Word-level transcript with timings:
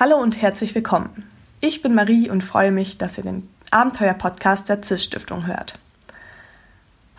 Hallo 0.00 0.16
und 0.16 0.40
herzlich 0.40 0.74
willkommen. 0.74 1.24
Ich 1.60 1.82
bin 1.82 1.94
Marie 1.94 2.30
und 2.30 2.42
freue 2.42 2.72
mich, 2.72 2.96
dass 2.96 3.18
ihr 3.18 3.24
den 3.24 3.46
Abenteuer-Podcast 3.70 4.70
der 4.70 4.82
CIS-Stiftung 4.82 5.46
hört. 5.46 5.78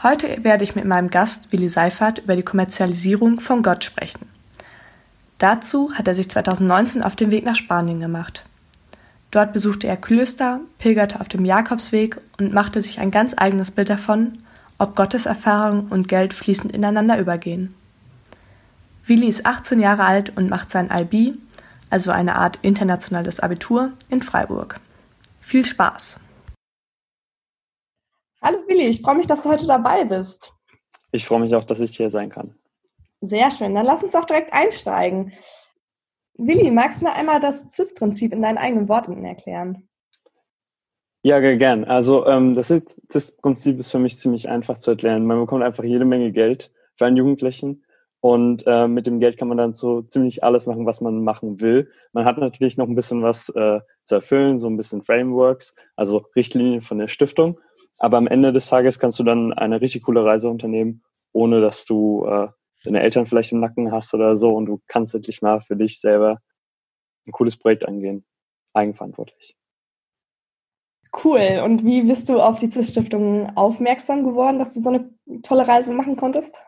Heute 0.01 0.43
werde 0.43 0.63
ich 0.63 0.73
mit 0.73 0.85
meinem 0.85 1.11
Gast 1.11 1.51
Willi 1.51 1.69
Seifert 1.69 2.17
über 2.17 2.35
die 2.35 2.41
Kommerzialisierung 2.41 3.39
von 3.39 3.61
Gott 3.61 3.83
sprechen. 3.83 4.27
Dazu 5.37 5.93
hat 5.93 6.07
er 6.07 6.15
sich 6.15 6.27
2019 6.27 7.03
auf 7.03 7.15
den 7.15 7.29
Weg 7.29 7.45
nach 7.45 7.55
Spanien 7.55 7.99
gemacht. 7.99 8.41
Dort 9.29 9.53
besuchte 9.53 9.85
er 9.85 9.97
Klöster, 9.97 10.59
pilgerte 10.79 11.21
auf 11.21 11.27
dem 11.27 11.45
Jakobsweg 11.45 12.19
und 12.39 12.51
machte 12.51 12.81
sich 12.81 12.99
ein 12.99 13.11
ganz 13.11 13.35
eigenes 13.37 13.69
Bild 13.69 13.91
davon, 13.91 14.39
ob 14.79 14.95
Gottes 14.95 15.27
Erfahrung 15.27 15.89
und 15.89 16.07
Geld 16.07 16.33
fließend 16.33 16.71
ineinander 16.71 17.19
übergehen. 17.19 17.75
Willi 19.05 19.27
ist 19.27 19.45
18 19.45 19.79
Jahre 19.79 20.05
alt 20.05 20.35
und 20.35 20.49
macht 20.49 20.71
sein 20.71 20.89
IB, 20.91 21.35
also 21.91 22.09
eine 22.09 22.35
Art 22.35 22.57
internationales 22.61 23.39
Abitur, 23.39 23.91
in 24.09 24.23
Freiburg. 24.23 24.79
Viel 25.41 25.65
Spaß! 25.65 26.19
Hallo 28.41 28.57
Willi, 28.67 28.87
ich 28.87 29.01
freue 29.01 29.15
mich, 29.15 29.27
dass 29.27 29.43
du 29.43 29.49
heute 29.49 29.67
dabei 29.67 30.03
bist. 30.05 30.51
Ich 31.11 31.27
freue 31.27 31.41
mich 31.41 31.53
auch, 31.53 31.65
dass 31.65 31.79
ich 31.79 31.95
hier 31.95 32.09
sein 32.09 32.29
kann. 32.29 32.55
Sehr 33.19 33.51
schön, 33.51 33.75
dann 33.75 33.85
lass 33.85 34.03
uns 34.03 34.15
auch 34.15 34.25
direkt 34.25 34.51
einsteigen. 34.51 35.33
Willi, 36.35 36.71
magst 36.71 37.01
du 37.01 37.05
mir 37.05 37.13
einmal 37.13 37.39
das 37.39 37.67
CIS-Prinzip 37.69 38.33
in 38.33 38.41
deinen 38.41 38.57
eigenen 38.57 38.89
Worten 38.89 39.23
erklären? 39.23 39.87
Ja, 41.23 41.39
gern. 41.39 41.83
Also 41.83 42.25
ähm, 42.25 42.55
das 42.55 42.69
CIS-Prinzip 42.69 43.79
ist 43.79 43.91
für 43.91 43.99
mich 43.99 44.17
ziemlich 44.17 44.49
einfach 44.49 44.79
zu 44.79 44.91
erklären. 44.91 45.27
Man 45.27 45.39
bekommt 45.39 45.63
einfach 45.63 45.83
jede 45.83 46.05
Menge 46.05 46.31
Geld 46.31 46.71
für 46.95 47.05
einen 47.05 47.17
Jugendlichen 47.17 47.83
und 48.21 48.63
äh, 48.67 48.87
mit 48.87 49.07
dem 49.07 49.19
Geld 49.19 49.37
kann 49.37 49.47
man 49.47 49.57
dann 49.57 49.73
so 49.73 50.03
ziemlich 50.03 50.43
alles 50.43 50.67
machen, 50.67 50.85
was 50.85 51.01
man 51.01 51.23
machen 51.23 51.59
will. 51.59 51.89
Man 52.13 52.23
hat 52.23 52.37
natürlich 52.37 52.77
noch 52.77 52.87
ein 52.87 52.95
bisschen 52.95 53.23
was 53.23 53.49
äh, 53.49 53.79
zu 54.05 54.15
erfüllen, 54.15 54.59
so 54.59 54.67
ein 54.67 54.77
bisschen 54.77 55.01
Frameworks, 55.01 55.75
also 55.95 56.25
Richtlinien 56.35 56.81
von 56.81 56.99
der 56.99 57.07
Stiftung. 57.07 57.59
Aber 57.97 58.17
am 58.17 58.27
Ende 58.27 58.53
des 58.53 58.67
Tages 58.67 58.99
kannst 58.99 59.17
du 59.17 59.23
dann 59.23 59.53
eine 59.53 59.81
richtig 59.81 60.03
coole 60.03 60.23
Reise 60.23 60.49
unternehmen, 60.49 61.03
ohne 61.33 61.61
dass 61.61 61.85
du 61.85 62.25
äh, 62.27 62.47
deine 62.85 63.01
Eltern 63.01 63.25
vielleicht 63.25 63.53
im 63.53 63.59
Nacken 63.59 63.91
hast 63.91 64.13
oder 64.13 64.35
so 64.35 64.53
und 64.55 64.67
du 64.67 64.79
kannst 64.87 65.15
endlich 65.15 65.41
mal 65.41 65.59
für 65.61 65.75
dich 65.75 65.99
selber 65.99 66.37
ein 67.25 67.31
cooles 67.31 67.57
Projekt 67.57 67.87
angehen, 67.87 68.23
eigenverantwortlich. 68.73 69.57
Cool. 71.23 71.61
Und 71.65 71.83
wie 71.83 72.03
bist 72.03 72.29
du 72.29 72.39
auf 72.39 72.59
die 72.59 72.69
CIS-Stiftung 72.69 73.57
aufmerksam 73.57 74.23
geworden, 74.23 74.59
dass 74.59 74.75
du 74.75 74.81
so 74.81 74.89
eine 74.89 75.09
tolle 75.41 75.67
Reise 75.67 75.91
machen 75.91 76.15
konntest? 76.15 76.61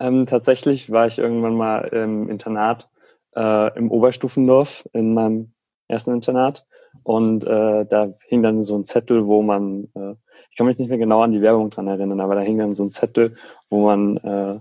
Ähm, 0.00 0.26
tatsächlich 0.26 0.90
war 0.90 1.06
ich 1.06 1.18
irgendwann 1.18 1.56
mal 1.56 1.80
im 1.88 2.28
Internat 2.28 2.88
äh, 3.34 3.76
im 3.76 3.90
Oberstufendorf 3.90 4.88
in 4.92 5.14
meinem 5.14 5.52
ersten 5.88 6.12
Internat. 6.12 6.66
Und 7.02 7.44
äh, 7.44 7.86
da 7.86 8.12
hing 8.26 8.42
dann 8.42 8.62
so 8.62 8.76
ein 8.76 8.84
Zettel, 8.84 9.26
wo 9.26 9.42
man, 9.42 9.84
äh, 9.94 10.14
ich 10.50 10.56
kann 10.56 10.66
mich 10.66 10.78
nicht 10.78 10.88
mehr 10.88 10.98
genau 10.98 11.22
an 11.22 11.32
die 11.32 11.42
Werbung 11.42 11.70
dran 11.70 11.86
erinnern, 11.86 12.20
aber 12.20 12.34
da 12.34 12.40
hing 12.40 12.58
dann 12.58 12.72
so 12.72 12.82
ein 12.82 12.88
Zettel, 12.88 13.36
wo 13.70 13.84
man, 13.84 14.16
äh, 14.18 14.60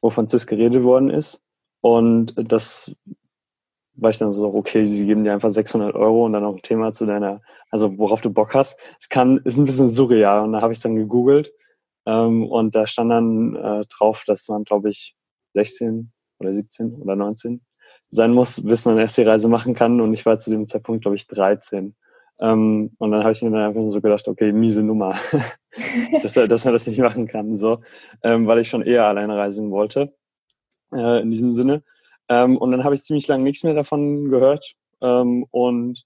wo 0.00 0.10
von 0.10 0.28
CIS 0.28 0.46
geredet 0.46 0.82
worden 0.82 1.10
ist. 1.10 1.42
Und 1.80 2.34
das 2.36 2.94
war 3.94 4.10
ich 4.10 4.18
dann 4.18 4.32
so, 4.32 4.54
okay, 4.54 4.86
sie 4.92 5.06
geben 5.06 5.24
dir 5.24 5.32
einfach 5.32 5.50
600 5.50 5.94
Euro 5.94 6.26
und 6.26 6.32
dann 6.32 6.44
auch 6.44 6.54
ein 6.54 6.62
Thema 6.62 6.92
zu 6.92 7.04
deiner, 7.04 7.40
also 7.70 7.98
worauf 7.98 8.20
du 8.20 8.30
Bock 8.30 8.54
hast. 8.54 8.78
Es 9.00 9.08
kann, 9.08 9.38
ist 9.44 9.58
ein 9.58 9.64
bisschen 9.64 9.88
surreal. 9.88 10.44
Und 10.44 10.52
da 10.52 10.62
habe 10.62 10.72
ich 10.72 10.80
dann 10.80 10.96
gegoogelt 10.96 11.52
ähm, 12.08 12.46
und 12.46 12.74
da 12.74 12.86
stand 12.86 13.10
dann 13.10 13.54
äh, 13.54 13.84
drauf, 13.90 14.24
dass 14.26 14.48
man, 14.48 14.64
glaube 14.64 14.88
ich, 14.88 15.14
16 15.52 16.10
oder 16.38 16.54
17 16.54 16.94
oder 16.94 17.16
19 17.16 17.60
sein 18.10 18.32
muss, 18.32 18.64
bis 18.64 18.86
man 18.86 18.96
erst 18.96 19.18
die 19.18 19.22
Reise 19.22 19.48
machen 19.48 19.74
kann. 19.74 20.00
Und 20.00 20.14
ich 20.14 20.24
war 20.24 20.38
zu 20.38 20.48
dem 20.48 20.66
Zeitpunkt, 20.66 21.02
glaube 21.02 21.16
ich, 21.16 21.26
13. 21.26 21.94
Ähm, 22.40 22.92
und 22.96 23.10
dann 23.10 23.20
habe 23.20 23.32
ich 23.32 23.42
mir 23.42 23.50
dann 23.50 23.60
einfach 23.60 23.90
so 23.90 24.00
gedacht, 24.00 24.26
okay, 24.26 24.52
miese 24.52 24.82
Nummer, 24.82 25.16
dass, 26.22 26.32
dass 26.32 26.64
man 26.64 26.72
das 26.72 26.86
nicht 26.86 26.98
machen 26.98 27.26
kann, 27.26 27.58
so, 27.58 27.82
ähm, 28.22 28.46
weil 28.46 28.60
ich 28.60 28.70
schon 28.70 28.82
eher 28.82 29.04
alleine 29.04 29.36
reisen 29.36 29.70
wollte, 29.70 30.14
äh, 30.94 31.20
in 31.20 31.28
diesem 31.28 31.52
Sinne. 31.52 31.82
Ähm, 32.30 32.56
und 32.56 32.70
dann 32.70 32.84
habe 32.84 32.94
ich 32.94 33.04
ziemlich 33.04 33.28
lange 33.28 33.44
nichts 33.44 33.64
mehr 33.64 33.74
davon 33.74 34.30
gehört. 34.30 34.76
Ähm, 35.02 35.44
und 35.50 36.04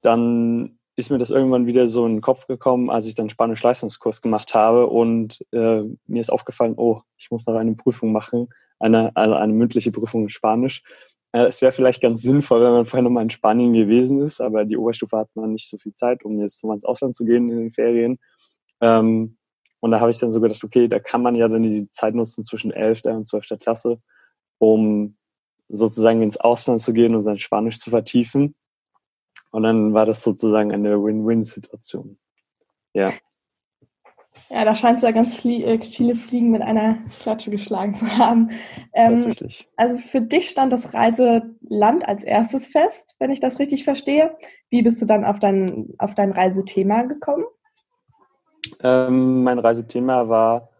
dann 0.00 0.78
ist 0.96 1.10
mir 1.10 1.18
das 1.18 1.30
irgendwann 1.30 1.66
wieder 1.66 1.88
so 1.88 2.06
in 2.06 2.16
den 2.16 2.20
Kopf 2.20 2.46
gekommen, 2.46 2.90
als 2.90 3.06
ich 3.06 3.14
dann 3.14 3.28
Spanisch-Leistungskurs 3.28 4.22
gemacht 4.22 4.54
habe 4.54 4.86
und 4.86 5.44
äh, 5.52 5.82
mir 6.06 6.20
ist 6.20 6.30
aufgefallen, 6.30 6.74
oh, 6.76 7.00
ich 7.16 7.30
muss 7.30 7.46
noch 7.46 7.56
eine 7.56 7.74
Prüfung 7.74 8.12
machen, 8.12 8.48
eine, 8.78 9.14
also 9.16 9.34
eine 9.34 9.52
mündliche 9.52 9.90
Prüfung 9.90 10.22
in 10.22 10.28
Spanisch. 10.30 10.82
Äh, 11.32 11.46
es 11.46 11.60
wäre 11.62 11.72
vielleicht 11.72 12.00
ganz 12.00 12.22
sinnvoll, 12.22 12.62
wenn 12.62 12.72
man 12.72 12.84
vorher 12.84 13.02
nochmal 13.02 13.24
in 13.24 13.30
Spanien 13.30 13.72
gewesen 13.72 14.22
ist, 14.22 14.40
aber 14.40 14.64
die 14.64 14.76
Oberstufe 14.76 15.16
hat 15.16 15.28
man 15.34 15.52
nicht 15.52 15.68
so 15.68 15.76
viel 15.76 15.94
Zeit, 15.94 16.24
um 16.24 16.40
jetzt 16.40 16.62
nochmal 16.62 16.76
ins 16.76 16.84
Ausland 16.84 17.16
zu 17.16 17.24
gehen 17.24 17.50
in 17.50 17.58
den 17.58 17.70
Ferien. 17.72 18.18
Ähm, 18.80 19.36
und 19.80 19.90
da 19.90 20.00
habe 20.00 20.10
ich 20.10 20.18
dann 20.18 20.32
so 20.32 20.40
gedacht, 20.40 20.62
okay, 20.62 20.88
da 20.88 21.00
kann 21.00 21.22
man 21.22 21.34
ja 21.34 21.48
dann 21.48 21.62
die 21.62 21.90
Zeit 21.90 22.14
nutzen 22.14 22.44
zwischen 22.44 22.70
11. 22.70 23.04
und 23.04 23.26
12. 23.26 23.58
Klasse, 23.58 24.00
um 24.58 25.16
sozusagen 25.68 26.22
ins 26.22 26.36
Ausland 26.36 26.80
zu 26.80 26.92
gehen 26.92 27.14
und 27.14 27.24
sein 27.24 27.38
Spanisch 27.38 27.80
zu 27.80 27.90
vertiefen. 27.90 28.54
Und 29.54 29.62
dann 29.62 29.94
war 29.94 30.04
das 30.04 30.24
sozusagen 30.24 30.72
eine 30.72 31.00
Win-Win-Situation. 31.00 32.18
Ja. 32.92 33.12
Ja, 34.50 34.64
da 34.64 34.74
scheint 34.74 34.96
es 34.96 35.02
ja 35.02 35.12
ganz 35.12 35.44
äh, 35.44 35.78
viele 35.78 36.16
Fliegen 36.16 36.50
mit 36.50 36.60
einer 36.60 36.98
Klatsche 37.22 37.52
geschlagen 37.52 37.94
zu 37.94 38.18
haben. 38.18 38.50
Ähm, 38.94 39.32
also 39.76 39.98
für 39.98 40.22
dich 40.22 40.50
stand 40.50 40.72
das 40.72 40.92
Reiseland 40.92 42.08
als 42.08 42.24
erstes 42.24 42.66
fest, 42.66 43.14
wenn 43.20 43.30
ich 43.30 43.38
das 43.38 43.60
richtig 43.60 43.84
verstehe. 43.84 44.36
Wie 44.70 44.82
bist 44.82 45.00
du 45.00 45.06
dann 45.06 45.24
auf 45.24 45.38
dein, 45.38 45.94
auf 45.98 46.16
dein 46.16 46.32
Reisethema 46.32 47.02
gekommen? 47.02 47.44
Ähm, 48.80 49.44
mein 49.44 49.60
Reisethema 49.60 50.28
war, 50.28 50.70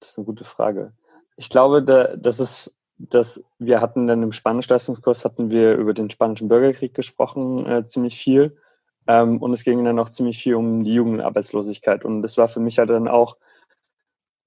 das 0.00 0.10
ist 0.10 0.18
eine 0.18 0.26
gute 0.26 0.44
Frage. 0.44 0.92
Ich 1.38 1.48
glaube, 1.48 1.82
da, 1.82 2.14
das 2.14 2.40
ist 2.40 2.76
dass 3.10 3.42
wir 3.58 3.80
hatten 3.80 4.06
dann 4.06 4.22
im 4.22 4.32
Spanischleistungskurs 4.32 5.24
hatten 5.24 5.50
wir 5.50 5.74
über 5.74 5.94
den 5.94 6.10
spanischen 6.10 6.48
Bürgerkrieg 6.48 6.94
gesprochen, 6.94 7.66
äh, 7.66 7.84
ziemlich 7.84 8.16
viel. 8.16 8.56
Ähm, 9.06 9.42
und 9.42 9.52
es 9.52 9.64
ging 9.64 9.84
dann 9.84 9.98
auch 9.98 10.08
ziemlich 10.08 10.42
viel 10.42 10.54
um 10.54 10.84
die 10.84 10.94
Jugendarbeitslosigkeit. 10.94 12.04
Und 12.04 12.22
das 12.22 12.38
war 12.38 12.48
für 12.48 12.60
mich 12.60 12.78
halt 12.78 12.90
dann 12.90 13.08
auch 13.08 13.36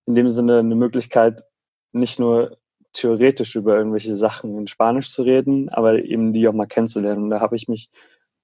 in 0.05 0.15
dem 0.15 0.29
Sinne 0.29 0.59
eine 0.59 0.75
Möglichkeit, 0.75 1.43
nicht 1.91 2.19
nur 2.19 2.57
theoretisch 2.93 3.55
über 3.55 3.77
irgendwelche 3.77 4.15
Sachen 4.15 4.57
in 4.57 4.67
Spanisch 4.67 5.11
zu 5.11 5.23
reden, 5.23 5.69
aber 5.69 6.03
eben 6.03 6.33
die 6.33 6.47
auch 6.47 6.53
mal 6.53 6.65
kennenzulernen. 6.65 7.23
Und 7.23 7.29
da 7.29 7.41
habe 7.41 7.55
ich 7.55 7.67
mich 7.67 7.89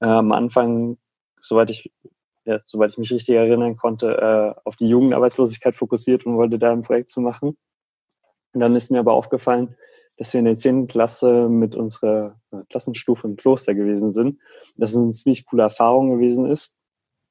äh, 0.01 0.05
am 0.05 0.31
Anfang, 0.31 0.97
soweit 1.41 1.69
ich, 1.69 1.91
ja, 2.45 2.59
soweit 2.65 2.91
ich 2.91 2.97
mich 2.97 3.11
richtig 3.11 3.35
erinnern 3.35 3.77
konnte, 3.77 4.17
äh, 4.17 4.61
auf 4.65 4.75
die 4.75 4.87
Jugendarbeitslosigkeit 4.87 5.75
fokussiert 5.75 6.25
und 6.25 6.35
wollte 6.35 6.59
da 6.59 6.71
ein 6.71 6.83
Projekt 6.83 7.09
zu 7.09 7.21
machen. 7.21 7.57
Und 8.53 8.59
dann 8.59 8.75
ist 8.75 8.91
mir 8.91 8.99
aber 8.99 9.13
aufgefallen, 9.13 9.75
dass 10.17 10.33
wir 10.33 10.39
in 10.39 10.45
der 10.45 10.57
10. 10.57 10.87
Klasse 10.87 11.49
mit 11.49 11.75
unserer 11.75 12.39
äh, 12.51 12.57
Klassenstufe 12.69 13.27
im 13.27 13.35
Kloster 13.35 13.73
gewesen 13.73 14.11
sind. 14.11 14.39
Das 14.77 14.95
eine 14.95 15.13
ziemlich 15.13 15.45
coole 15.45 15.63
Erfahrung 15.63 16.11
gewesen 16.11 16.45
ist. 16.45 16.77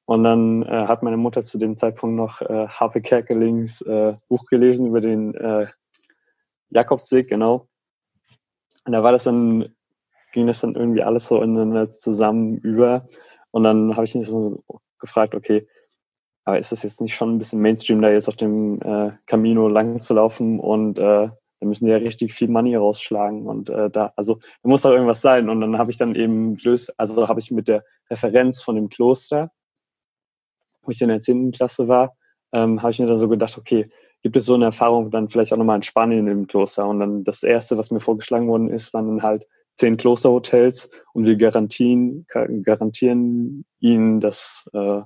Und 0.05 0.25
dann 0.25 0.63
äh, 0.65 0.87
hat 0.87 1.03
meine 1.03 1.17
Mutter 1.17 1.43
zu 1.43 1.59
dem 1.59 1.77
Zeitpunkt 1.77 2.17
noch 2.17 2.41
äh, 2.41 2.67
Harpe 2.67 3.01
Kerkelings 3.01 3.83
äh, 3.83 4.15
Buch 4.29 4.47
gelesen 4.47 4.87
über 4.87 5.01
den 5.01 5.35
äh, 5.35 5.67
Jakobsweg, 6.71 7.29
genau. 7.29 7.69
Und 8.85 8.93
da 8.93 9.03
war 9.03 9.13
das 9.13 9.25
dann, 9.25 9.75
ging 10.33 10.49
das 10.49 10.61
dann 10.61 10.75
irgendwie 10.75 11.03
alles 11.03 11.29
so 11.29 11.41
ineinander 11.41 11.91
zusammen 11.91 12.59
über. 12.59 13.07
Und 13.53 13.63
dann 13.63 13.95
habe 13.95 14.05
ich 14.05 14.15
mich 14.15 14.27
so 14.27 14.65
gefragt, 14.99 15.35
okay, 15.35 15.69
aber 16.45 16.59
ist 16.59 16.73
das 16.73 16.83
jetzt 16.83 17.01
nicht 17.01 17.15
schon 17.15 17.35
ein 17.35 17.39
bisschen 17.39 17.61
Mainstream, 17.61 18.03
da 18.03 18.11
jetzt 18.11 18.29
auf 18.29 18.37
dem 18.37 18.81
äh, 18.83 19.13
Camino 19.27 19.69
lang 19.69 20.01
zu 20.01 20.15
laufen 20.15 20.59
und 20.59 20.99
äh, 20.99 21.29
da 21.63 21.69
müssen 21.69 21.85
die 21.85 21.93
ja 21.93 21.99
richtig 21.99 22.35
viel 22.35 22.49
Money 22.49 22.75
rausschlagen 22.75 23.47
und 23.47 23.71
äh, 23.71 23.89
da, 23.89 24.13
also 24.17 24.41
da 24.65 24.69
muss 24.69 24.83
doch 24.83 24.91
irgendwas 24.91 25.23
sein. 25.23 25.49
Und 25.49 25.61
dann 25.61 25.79
habe 25.79 25.93
ich 25.93 25.97
dann 25.97 26.17
eben 26.17 26.57
gelöst, 26.57 26.93
also 26.99 27.29
habe 27.29 27.39
ich 27.39 27.53
mit 27.53 27.69
der 27.69 27.85
Referenz 28.11 28.61
von 28.63 28.75
dem 28.75 28.89
Kloster, 28.89 29.53
wo 30.83 30.91
ich 30.91 31.01
in 31.01 31.09
der 31.09 31.21
10. 31.21 31.53
Klasse 31.53 31.87
war, 31.87 32.17
ähm, 32.51 32.83
habe 32.83 32.91
ich 32.91 32.99
mir 32.99 33.07
dann 33.07 33.17
so 33.17 33.29
gedacht, 33.29 33.57
okay, 33.57 33.89
gibt 34.25 34.37
es 34.37 34.45
so 34.45 34.55
eine 34.55 34.65
Erfahrung 34.65 35.13
dann 35.13 35.29
vielleicht 35.29 35.53
auch 35.53 35.57
nochmal 35.57 35.77
in 35.77 35.83
Spanien 35.83 36.27
im 36.27 36.49
Kloster? 36.49 36.85
Und 36.85 36.99
dann 36.99 37.23
das 37.23 37.45
erste, 37.45 37.79
was 37.79 37.93
mir 37.93 38.01
vorgeschlagen 38.01 38.49
worden 38.49 38.69
ist, 38.69 38.93
waren 38.93 39.07
dann 39.07 39.23
halt 39.23 39.47
zehn 39.75 39.97
Klosterhotels 39.97 40.91
und 41.13 41.27
wir 41.27 41.37
garantieren, 41.37 42.27
garantieren 42.65 43.65
ihnen, 43.79 44.21
dass 44.21 44.69
äh, 44.73 45.03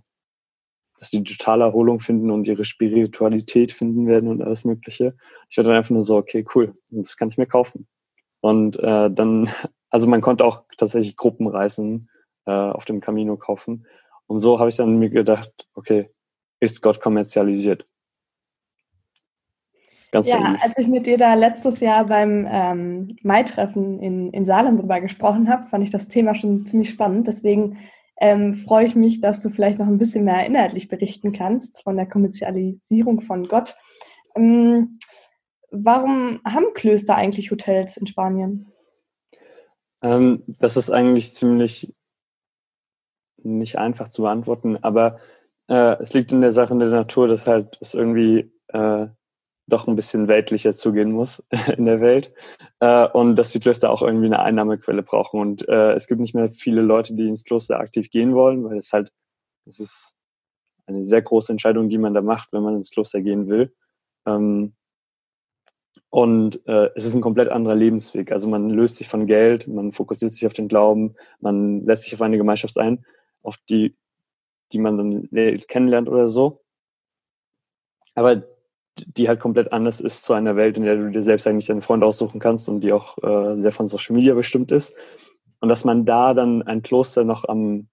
dass 0.98 1.10
die 1.10 1.22
totale 1.22 1.64
Erholung 1.64 2.00
finden 2.00 2.30
und 2.30 2.46
ihre 2.46 2.64
Spiritualität 2.64 3.72
finden 3.72 4.06
werden 4.06 4.28
und 4.28 4.42
alles 4.42 4.64
Mögliche. 4.64 5.14
Ich 5.50 5.56
war 5.56 5.64
dann 5.64 5.74
einfach 5.74 5.90
nur 5.90 6.02
so, 6.02 6.16
okay, 6.16 6.44
cool, 6.54 6.74
das 6.88 7.16
kann 7.16 7.28
ich 7.28 7.38
mir 7.38 7.46
kaufen. 7.46 7.86
Und 8.40 8.78
äh, 8.78 9.10
dann, 9.10 9.50
also 9.90 10.06
man 10.06 10.20
konnte 10.20 10.44
auch 10.44 10.64
tatsächlich 10.76 11.16
Gruppenreisen 11.16 12.08
äh, 12.46 12.50
auf 12.50 12.84
dem 12.84 13.00
Camino 13.00 13.36
kaufen. 13.36 13.86
Und 14.26 14.38
so 14.38 14.58
habe 14.58 14.70
ich 14.70 14.76
dann 14.76 14.98
mir 14.98 15.10
gedacht, 15.10 15.68
okay, 15.74 16.10
ist 16.60 16.82
Gott 16.82 17.00
kommerzialisiert? 17.00 17.86
Ganz 20.12 20.28
ja, 20.28 20.38
ähnlich. 20.38 20.62
als 20.62 20.78
ich 20.78 20.86
mit 20.86 21.06
dir 21.06 21.18
da 21.18 21.34
letztes 21.34 21.80
Jahr 21.80 22.06
beim 22.06 22.46
ähm, 22.50 23.16
Mai-Treffen 23.22 24.00
in, 24.00 24.32
in 24.32 24.46
Salem 24.46 24.78
drüber 24.78 25.00
gesprochen 25.00 25.48
habe, 25.50 25.68
fand 25.68 25.84
ich 25.84 25.90
das 25.90 26.08
Thema 26.08 26.34
schon 26.34 26.64
ziemlich 26.64 26.90
spannend. 26.90 27.26
Deswegen 27.26 27.78
ähm, 28.20 28.54
freue 28.54 28.86
ich 28.86 28.94
mich, 28.94 29.20
dass 29.20 29.42
du 29.42 29.50
vielleicht 29.50 29.78
noch 29.78 29.86
ein 29.86 29.98
bisschen 29.98 30.24
mehr 30.24 30.46
inhaltlich 30.46 30.88
berichten 30.88 31.32
kannst 31.32 31.82
von 31.82 31.96
der 31.96 32.06
Kommerzialisierung 32.06 33.20
von 33.20 33.46
Gott. 33.48 33.76
Ähm, 34.34 34.98
warum 35.70 36.40
haben 36.44 36.72
Klöster 36.74 37.16
eigentlich 37.16 37.50
Hotels 37.50 37.96
in 37.96 38.06
Spanien? 38.06 38.72
Ähm, 40.02 40.42
das 40.60 40.76
ist 40.76 40.90
eigentlich 40.90 41.34
ziemlich 41.34 41.94
nicht 43.42 43.78
einfach 43.78 44.08
zu 44.08 44.22
beantworten, 44.22 44.78
aber 44.82 45.18
äh, 45.68 45.96
es 46.00 46.12
liegt 46.14 46.32
in 46.32 46.40
der 46.40 46.52
Sache 46.52 46.72
in 46.72 46.80
der 46.80 46.88
Natur, 46.88 47.28
dass 47.28 47.46
halt 47.46 47.78
es 47.80 47.94
irgendwie 47.94 48.52
äh, 48.68 49.08
doch 49.68 49.88
ein 49.88 49.96
bisschen 49.96 50.28
weltlicher 50.28 50.74
zugehen 50.74 51.12
muss 51.12 51.44
in 51.76 51.86
der 51.86 52.00
Welt 52.00 52.32
äh, 52.80 53.06
und 53.08 53.36
dass 53.36 53.50
die 53.50 53.60
Klöster 53.60 53.90
auch 53.90 54.02
irgendwie 54.02 54.26
eine 54.26 54.40
Einnahmequelle 54.40 55.02
brauchen. 55.02 55.40
Und 55.40 55.68
äh, 55.68 55.92
es 55.94 56.06
gibt 56.06 56.20
nicht 56.20 56.34
mehr 56.34 56.50
viele 56.50 56.82
Leute, 56.82 57.14
die 57.14 57.28
ins 57.28 57.44
Kloster 57.44 57.80
aktiv 57.80 58.10
gehen 58.10 58.34
wollen, 58.34 58.64
weil 58.64 58.78
es 58.78 58.92
halt, 58.92 59.12
es 59.66 59.80
ist 59.80 60.14
eine 60.86 61.04
sehr 61.04 61.22
große 61.22 61.50
Entscheidung, 61.50 61.88
die 61.88 61.98
man 61.98 62.14
da 62.14 62.22
macht, 62.22 62.52
wenn 62.52 62.62
man 62.62 62.76
ins 62.76 62.90
Kloster 62.90 63.20
gehen 63.20 63.48
will. 63.48 63.74
Ähm, 64.26 64.74
und 66.10 66.66
äh, 66.66 66.90
es 66.94 67.04
ist 67.04 67.14
ein 67.14 67.20
komplett 67.20 67.48
anderer 67.48 67.74
Lebensweg. 67.74 68.30
Also 68.30 68.48
man 68.48 68.70
löst 68.70 68.96
sich 68.96 69.08
von 69.08 69.26
Geld, 69.26 69.66
man 69.66 69.90
fokussiert 69.90 70.32
sich 70.32 70.46
auf 70.46 70.52
den 70.52 70.68
Glauben, 70.68 71.16
man 71.40 71.84
lässt 71.84 72.04
sich 72.04 72.14
auf 72.14 72.22
eine 72.22 72.36
Gemeinschaft 72.36 72.78
ein, 72.78 73.04
auf 73.42 73.56
die, 73.68 73.96
die 74.72 74.78
man 74.78 74.96
dann 74.96 75.28
kennenlernt 75.66 76.08
oder 76.08 76.28
so. 76.28 76.62
Aber 78.14 78.44
die 79.16 79.28
halt 79.28 79.40
komplett 79.40 79.72
anders 79.72 80.00
ist 80.00 80.24
zu 80.24 80.32
einer 80.32 80.56
Welt, 80.56 80.76
in 80.76 80.84
der 80.84 80.96
du 80.96 81.10
dir 81.10 81.22
selbst 81.22 81.46
eigentlich 81.46 81.66
deinen 81.66 81.82
Freund 81.82 82.02
aussuchen 82.02 82.40
kannst 82.40 82.68
und 82.68 82.80
die 82.80 82.92
auch 82.92 83.18
äh, 83.18 83.60
sehr 83.60 83.72
von 83.72 83.88
Social 83.88 84.14
Media 84.14 84.34
bestimmt 84.34 84.72
ist. 84.72 84.96
Und 85.60 85.68
dass 85.68 85.84
man 85.84 86.04
da 86.04 86.34
dann 86.34 86.62
ein 86.62 86.82
Kloster 86.82 87.24
noch 87.24 87.44
am, 87.44 87.88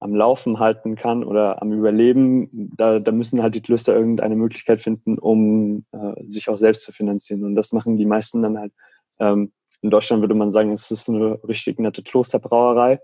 am 0.00 0.14
Laufen 0.14 0.58
halten 0.58 0.96
kann 0.96 1.22
oder 1.24 1.62
am 1.62 1.72
Überleben, 1.72 2.48
da, 2.76 2.98
da 2.98 3.12
müssen 3.12 3.42
halt 3.42 3.54
die 3.54 3.62
Klöster 3.62 3.94
irgendeine 3.94 4.36
Möglichkeit 4.36 4.80
finden, 4.80 5.18
um 5.18 5.84
äh, 5.92 6.14
sich 6.26 6.48
auch 6.48 6.56
selbst 6.56 6.84
zu 6.84 6.92
finanzieren. 6.92 7.44
Und 7.44 7.54
das 7.54 7.72
machen 7.72 7.96
die 7.96 8.06
meisten 8.06 8.42
dann 8.42 8.58
halt. 8.58 8.72
Ähm, 9.18 9.52
in 9.80 9.90
Deutschland 9.90 10.22
würde 10.22 10.34
man 10.34 10.52
sagen, 10.52 10.72
es 10.72 10.90
ist 10.90 11.08
eine 11.08 11.38
richtig 11.46 11.78
nette 11.78 12.02
Klosterbrauerei. 12.02 13.00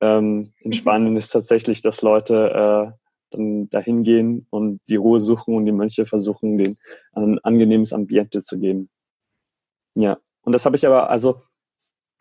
Ähm, 0.00 0.52
in 0.60 0.68
mhm. 0.68 0.72
Spanien 0.72 1.16
ist 1.16 1.30
tatsächlich, 1.30 1.82
dass 1.82 2.02
Leute 2.02 2.92
äh, 2.94 3.07
dann 3.30 3.68
dahin 3.70 4.02
gehen 4.02 4.46
und 4.50 4.80
die 4.88 4.96
Ruhe 4.96 5.20
suchen 5.20 5.54
und 5.54 5.66
die 5.66 5.72
Mönche 5.72 6.06
versuchen, 6.06 6.58
den 6.58 6.76
ein 7.12 7.38
angenehmes 7.40 7.92
Ambiente 7.92 8.42
zu 8.42 8.58
geben. 8.58 8.88
Ja, 9.94 10.18
und 10.42 10.52
das 10.52 10.64
habe 10.64 10.76
ich 10.76 10.86
aber, 10.86 11.10
also 11.10 11.42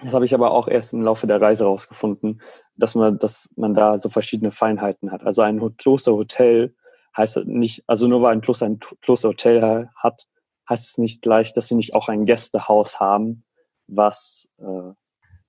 das 0.03 0.13
habe 0.13 0.25
ich 0.25 0.33
aber 0.33 0.51
auch 0.51 0.67
erst 0.67 0.93
im 0.93 1.01
Laufe 1.01 1.25
der 1.25 1.41
Reise 1.41 1.65
rausgefunden, 1.65 2.41
dass 2.75 2.93
man, 2.93 3.17
dass 3.17 3.51
man 3.55 3.73
da 3.73 3.97
so 3.97 4.09
verschiedene 4.09 4.51
Feinheiten 4.51 5.11
hat. 5.11 5.23
Also 5.23 5.41
ein 5.41 5.59
Klosterhotel 5.77 6.75
heißt 7.15 7.37
nicht, 7.45 7.83
also 7.87 8.07
nur 8.07 8.21
weil 8.21 8.33
ein 8.33 8.41
Kloster 8.41 8.67
ein 8.67 8.79
Klosterhotel 9.01 9.89
hat, 9.95 10.27
heißt 10.69 10.87
es 10.87 10.97
nicht 10.97 11.21
gleich, 11.21 11.53
dass 11.53 11.67
sie 11.67 11.75
nicht 11.75 11.95
auch 11.95 12.09
ein 12.09 12.25
Gästehaus 12.25 12.99
haben, 12.99 13.43
was 13.87 14.53
äh, 14.59 14.93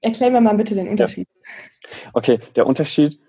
Erklär 0.00 0.30
mir 0.30 0.40
mal 0.40 0.56
bitte 0.56 0.74
den 0.74 0.88
Unterschied. 0.88 1.28
Ja. 1.28 2.10
Okay, 2.12 2.40
der 2.54 2.66
Unterschied 2.66 3.20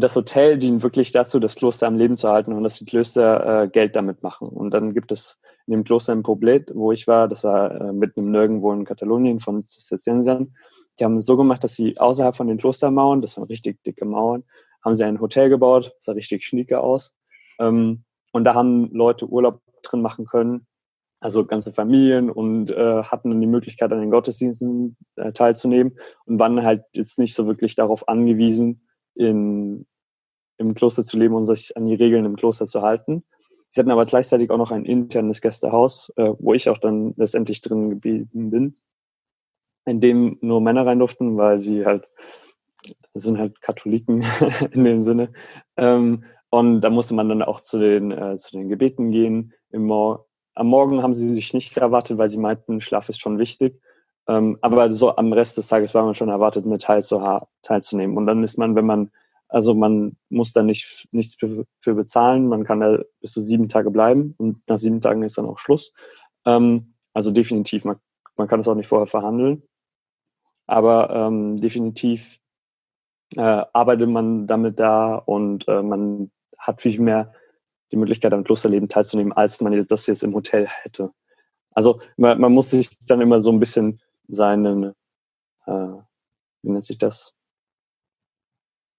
das 0.00 0.16
Hotel 0.16 0.58
dient 0.58 0.82
wirklich 0.82 1.12
dazu, 1.12 1.40
das 1.40 1.54
Kloster 1.54 1.86
am 1.86 1.96
Leben 1.96 2.16
zu 2.16 2.28
halten 2.28 2.52
und 2.52 2.62
dass 2.62 2.78
die 2.78 2.84
Klöster 2.84 3.64
äh, 3.64 3.68
Geld 3.68 3.96
damit 3.96 4.22
machen. 4.22 4.48
Und 4.48 4.72
dann 4.72 4.94
gibt 4.94 5.12
es 5.12 5.40
in 5.66 5.72
dem 5.72 5.84
Kloster 5.84 6.12
in 6.12 6.22
Poblet, 6.22 6.70
wo 6.74 6.92
ich 6.92 7.06
war, 7.06 7.28
das 7.28 7.44
war 7.44 7.80
äh, 7.80 7.92
mitten 7.92 8.20
im 8.20 8.30
Nirgendwo 8.30 8.72
in 8.72 8.84
Katalonien 8.84 9.38
von 9.38 9.64
Zisterziensern, 9.64 10.54
die 10.98 11.04
haben 11.04 11.18
es 11.18 11.26
so 11.26 11.36
gemacht, 11.36 11.62
dass 11.62 11.74
sie 11.74 11.98
außerhalb 11.98 12.34
von 12.34 12.48
den 12.48 12.58
Klostermauern, 12.58 13.20
das 13.20 13.36
waren 13.36 13.46
richtig 13.46 13.82
dicke 13.84 14.04
Mauern, 14.04 14.44
haben 14.84 14.96
sie 14.96 15.04
ein 15.04 15.20
Hotel 15.20 15.48
gebaut, 15.48 15.94
sah 15.98 16.12
richtig 16.12 16.44
schnieke 16.44 16.80
aus. 16.80 17.16
Ähm, 17.58 18.04
und 18.32 18.44
da 18.44 18.54
haben 18.54 18.90
Leute 18.92 19.26
Urlaub 19.26 19.60
drin 19.82 20.02
machen 20.02 20.26
können, 20.26 20.66
also 21.20 21.44
ganze 21.44 21.72
Familien 21.72 22.30
und 22.30 22.70
äh, 22.70 23.02
hatten 23.02 23.30
dann 23.30 23.40
die 23.40 23.46
Möglichkeit, 23.46 23.92
an 23.92 24.00
den 24.00 24.10
Gottesdiensten 24.10 24.96
äh, 25.16 25.32
teilzunehmen 25.32 25.98
und 26.26 26.38
waren 26.38 26.62
halt 26.62 26.84
jetzt 26.92 27.18
nicht 27.18 27.34
so 27.34 27.46
wirklich 27.46 27.74
darauf 27.74 28.08
angewiesen, 28.08 28.87
in, 29.18 29.86
im 30.56 30.74
Kloster 30.74 31.04
zu 31.04 31.18
leben 31.18 31.34
und 31.34 31.46
sich 31.46 31.76
an 31.76 31.86
die 31.86 31.94
Regeln 31.94 32.24
im 32.24 32.36
Kloster 32.36 32.66
zu 32.66 32.82
halten. 32.82 33.24
Sie 33.70 33.80
hatten 33.80 33.90
aber 33.90 34.06
gleichzeitig 34.06 34.50
auch 34.50 34.56
noch 34.56 34.70
ein 34.70 34.84
internes 34.84 35.40
Gästehaus, 35.40 36.10
äh, 36.16 36.32
wo 36.38 36.54
ich 36.54 36.70
auch 36.70 36.78
dann 36.78 37.14
letztendlich 37.16 37.60
drin 37.60 37.90
geblieben 37.90 38.50
bin, 38.50 38.74
in 39.84 40.00
dem 40.00 40.38
nur 40.40 40.60
Männer 40.60 40.86
rein 40.86 40.98
durften, 40.98 41.36
weil 41.36 41.58
sie 41.58 41.84
halt 41.84 42.08
sind 43.14 43.38
halt 43.38 43.60
Katholiken 43.60 44.24
in 44.70 44.84
dem 44.84 45.00
Sinne. 45.00 45.32
Ähm, 45.76 46.24
und 46.50 46.80
da 46.80 46.90
musste 46.90 47.14
man 47.14 47.28
dann 47.28 47.42
auch 47.42 47.60
zu 47.60 47.78
den, 47.78 48.10
äh, 48.10 48.36
zu 48.36 48.56
den 48.56 48.68
Gebeten 48.68 49.10
gehen. 49.10 49.52
Im 49.70 49.84
Mor 49.84 50.26
Am 50.54 50.68
Morgen 50.68 51.02
haben 51.02 51.14
sie 51.14 51.34
sich 51.34 51.52
nicht 51.52 51.76
erwartet, 51.76 52.18
weil 52.18 52.28
sie 52.28 52.38
meinten, 52.38 52.80
Schlaf 52.80 53.08
ist 53.08 53.20
schon 53.20 53.38
wichtig. 53.38 53.80
Ähm, 54.28 54.58
aber 54.60 54.92
so 54.92 55.16
am 55.16 55.32
Rest 55.32 55.56
des 55.56 55.68
Tages 55.68 55.94
war 55.94 56.04
man 56.04 56.14
schon 56.14 56.28
erwartet, 56.28 56.66
mit 56.66 56.82
teilzunehmen. 56.82 58.16
Und 58.16 58.26
dann 58.26 58.44
ist 58.44 58.58
man, 58.58 58.76
wenn 58.76 58.86
man, 58.86 59.10
also 59.48 59.74
man 59.74 60.16
muss 60.28 60.52
da 60.52 60.62
nicht, 60.62 61.08
nichts 61.12 61.34
für, 61.34 61.64
für 61.80 61.94
bezahlen, 61.94 62.46
man 62.48 62.64
kann 62.64 62.80
da 62.80 62.98
bis 63.20 63.32
zu 63.32 63.40
sieben 63.40 63.68
Tage 63.68 63.90
bleiben 63.90 64.34
und 64.36 64.60
nach 64.68 64.78
sieben 64.78 65.00
Tagen 65.00 65.22
ist 65.22 65.38
dann 65.38 65.46
auch 65.46 65.58
Schluss. 65.58 65.94
Ähm, 66.44 66.92
also 67.14 67.30
definitiv, 67.30 67.84
man, 67.84 67.96
man 68.36 68.48
kann 68.48 68.60
es 68.60 68.68
auch 68.68 68.74
nicht 68.74 68.88
vorher 68.88 69.06
verhandeln. 69.06 69.62
Aber 70.66 71.08
ähm, 71.10 71.58
definitiv 71.60 72.38
äh, 73.36 73.40
arbeitet 73.40 74.10
man 74.10 74.46
damit 74.46 74.78
da 74.78 75.14
und 75.14 75.66
äh, 75.68 75.82
man 75.82 76.30
hat 76.58 76.82
viel 76.82 77.00
mehr 77.00 77.32
die 77.90 77.96
Möglichkeit, 77.96 78.34
am 78.34 78.44
Klosterleben 78.44 78.90
teilzunehmen, 78.90 79.32
als 79.32 79.62
man 79.62 79.86
das 79.86 80.06
jetzt 80.06 80.22
im 80.22 80.34
Hotel 80.34 80.66
hätte. 80.66 81.10
Also 81.72 82.00
man, 82.18 82.38
man 82.38 82.52
muss 82.52 82.70
sich 82.70 82.90
dann 83.06 83.22
immer 83.22 83.40
so 83.40 83.50
ein 83.50 83.60
bisschen 83.60 84.00
seinen, 84.28 84.94
äh, 85.66 85.92
wie 86.62 86.70
nennt 86.70 86.86
sich 86.86 86.98
das? 86.98 87.34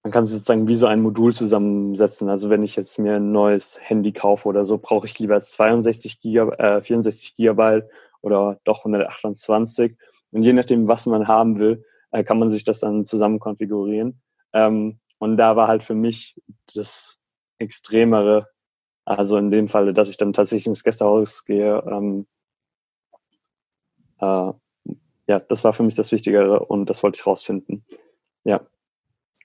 Man 0.03 0.11
kann 0.13 0.25
sozusagen 0.25 0.67
wie 0.67 0.75
so 0.75 0.87
ein 0.87 1.01
Modul 1.01 1.33
zusammensetzen. 1.33 2.29
Also 2.29 2.49
wenn 2.49 2.63
ich 2.63 2.75
jetzt 2.75 2.99
mir 2.99 3.15
ein 3.17 3.31
neues 3.31 3.79
Handy 3.81 4.13
kaufe 4.13 4.47
oder 4.47 4.63
so, 4.63 4.77
brauche 4.77 5.05
ich 5.05 5.19
lieber 5.19 5.39
62 5.41 6.21
Giga, 6.21 6.49
äh, 6.57 6.81
64 6.81 7.35
Gigabyte 7.35 7.89
oder 8.21 8.59
doch 8.63 8.85
128. 8.85 9.97
Und 10.31 10.43
je 10.43 10.53
nachdem, 10.53 10.87
was 10.87 11.05
man 11.05 11.27
haben 11.27 11.59
will, 11.59 11.85
äh, 12.11 12.23
kann 12.23 12.39
man 12.39 12.49
sich 12.49 12.63
das 12.63 12.79
dann 12.79 13.05
zusammen 13.05 13.39
konfigurieren. 13.39 14.21
Ähm, 14.53 14.99
und 15.19 15.37
da 15.37 15.55
war 15.55 15.67
halt 15.67 15.83
für 15.83 15.95
mich 15.95 16.41
das 16.75 17.17
Extremere, 17.57 18.47
also 19.05 19.37
in 19.37 19.51
dem 19.51 19.67
Falle, 19.67 19.93
dass 19.93 20.09
ich 20.09 20.17
dann 20.17 20.33
tatsächlich 20.33 20.67
ins 20.67 20.83
Gästehaus 20.83 21.45
gehe, 21.45 21.83
ähm, 21.87 22.25
äh, 24.19 24.53
ja, 25.29 25.39
das 25.39 25.63
war 25.63 25.73
für 25.73 25.83
mich 25.83 25.93
das 25.93 26.11
Wichtigere 26.11 26.65
und 26.65 26.89
das 26.89 27.03
wollte 27.03 27.17
ich 27.19 27.27
rausfinden. 27.27 27.85
Ja. 28.45 28.61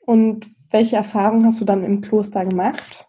Und 0.01 0.49
welche 0.71 0.97
Erfahrungen 0.97 1.45
hast 1.45 1.61
du 1.61 1.67
dann 1.67 1.85
im 1.85 2.01
Kloster 2.01 2.47
gemacht? 2.47 3.07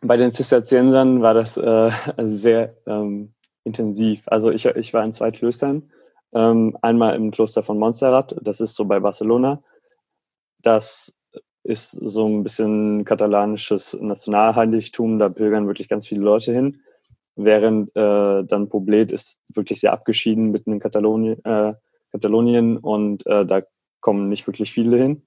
Bei 0.00 0.16
den 0.16 0.32
Zisterziensern 0.32 1.20
war 1.20 1.34
das 1.34 1.58
äh, 1.58 1.90
sehr 2.16 2.74
ähm, 2.86 3.34
intensiv. 3.64 4.22
Also 4.26 4.50
ich, 4.50 4.64
ich 4.64 4.94
war 4.94 5.04
in 5.04 5.12
zwei 5.12 5.30
Klöstern. 5.30 5.92
Ähm, 6.32 6.78
einmal 6.80 7.16
im 7.16 7.32
Kloster 7.32 7.62
von 7.62 7.78
Montserrat, 7.78 8.34
das 8.40 8.62
ist 8.62 8.74
so 8.74 8.86
bei 8.86 8.98
Barcelona. 8.98 9.62
Das 10.62 11.14
ist 11.64 11.90
so 11.90 12.26
ein 12.26 12.42
bisschen 12.42 13.04
katalanisches 13.04 13.92
Nationalheiligtum, 14.00 15.18
da 15.18 15.28
pilgern 15.28 15.66
wirklich 15.66 15.90
ganz 15.90 16.06
viele 16.06 16.22
Leute 16.22 16.54
hin 16.54 16.80
während 17.38 17.94
äh, 17.96 18.44
dann 18.44 18.68
Poblet 18.68 19.12
ist 19.12 19.38
wirklich 19.48 19.80
sehr 19.80 19.92
abgeschieden 19.92 20.50
mitten 20.50 20.72
in 20.72 20.80
Katalonien, 20.80 21.42
äh, 21.44 21.74
Katalonien 22.10 22.76
und 22.76 23.26
äh, 23.26 23.46
da 23.46 23.62
kommen 24.00 24.28
nicht 24.28 24.46
wirklich 24.46 24.72
viele 24.72 24.96
hin. 24.96 25.22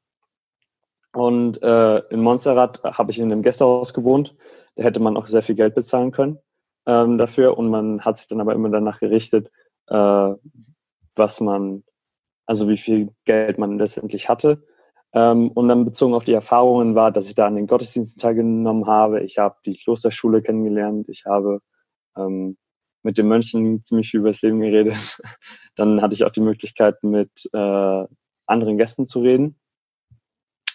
Und 1.14 1.62
äh, 1.62 1.98
in 2.10 2.22
Montserrat 2.22 2.84
habe 2.84 3.12
ich 3.12 3.20
in 3.20 3.32
einem 3.32 3.42
Gästehaus 3.42 3.94
gewohnt. 3.94 4.36
Da 4.76 4.84
hätte 4.84 5.02
man 5.02 5.18
auch 5.18 5.26
sehr 5.26 5.42
viel 5.42 5.56
Geld 5.56 5.76
bezahlen 5.76 6.12
können 6.12 6.38
ähm, 6.86 7.18
dafür 7.18 7.58
und 7.58 7.70
man 7.70 8.02
hat 8.02 8.18
sich 8.18 8.28
dann 8.28 8.42
aber 8.42 8.54
immer 8.54 8.70
danach 8.70 9.00
gerichtet, 9.00 9.52
äh, 9.88 10.34
was 11.16 11.40
man, 11.40 11.84
also 12.46 12.70
wie 12.70 12.78
viel 12.78 13.14
Geld 13.26 13.58
man 13.58 13.78
letztendlich 13.78 14.30
hatte. 14.30 14.64
Ähm, 15.14 15.52
und 15.52 15.68
dann 15.68 15.86
bezogen 15.86 16.14
auf 16.14 16.24
die 16.24 16.34
Erfahrungen 16.34 16.96
war, 16.96 17.12
dass 17.12 17.28
ich 17.28 17.36
da 17.36 17.48
an 17.48 17.56
den 17.56 17.68
Gottesdiensten 17.68 18.22
teilgenommen 18.22 18.88
habe. 18.88 19.22
Ich 19.22 19.38
habe 19.38 19.58
die 19.66 19.76
Klosterschule 19.76 20.42
kennengelernt. 20.42 21.10
Ich 21.10 21.26
habe 21.26 21.62
ähm, 22.18 22.58
mit 23.04 23.18
den 23.18 23.28
Mönchen 23.28 23.84
ziemlich 23.84 24.10
viel 24.10 24.20
über 24.20 24.30
das 24.30 24.42
Leben 24.42 24.60
geredet. 24.60 25.20
Dann 25.76 26.02
hatte 26.02 26.14
ich 26.14 26.24
auch 26.24 26.32
die 26.32 26.42
Möglichkeit, 26.42 27.04
mit 27.04 27.32
äh, 27.54 28.06
anderen 28.46 28.78
Gästen 28.78 29.06
zu 29.06 29.22
reden. 29.22 29.60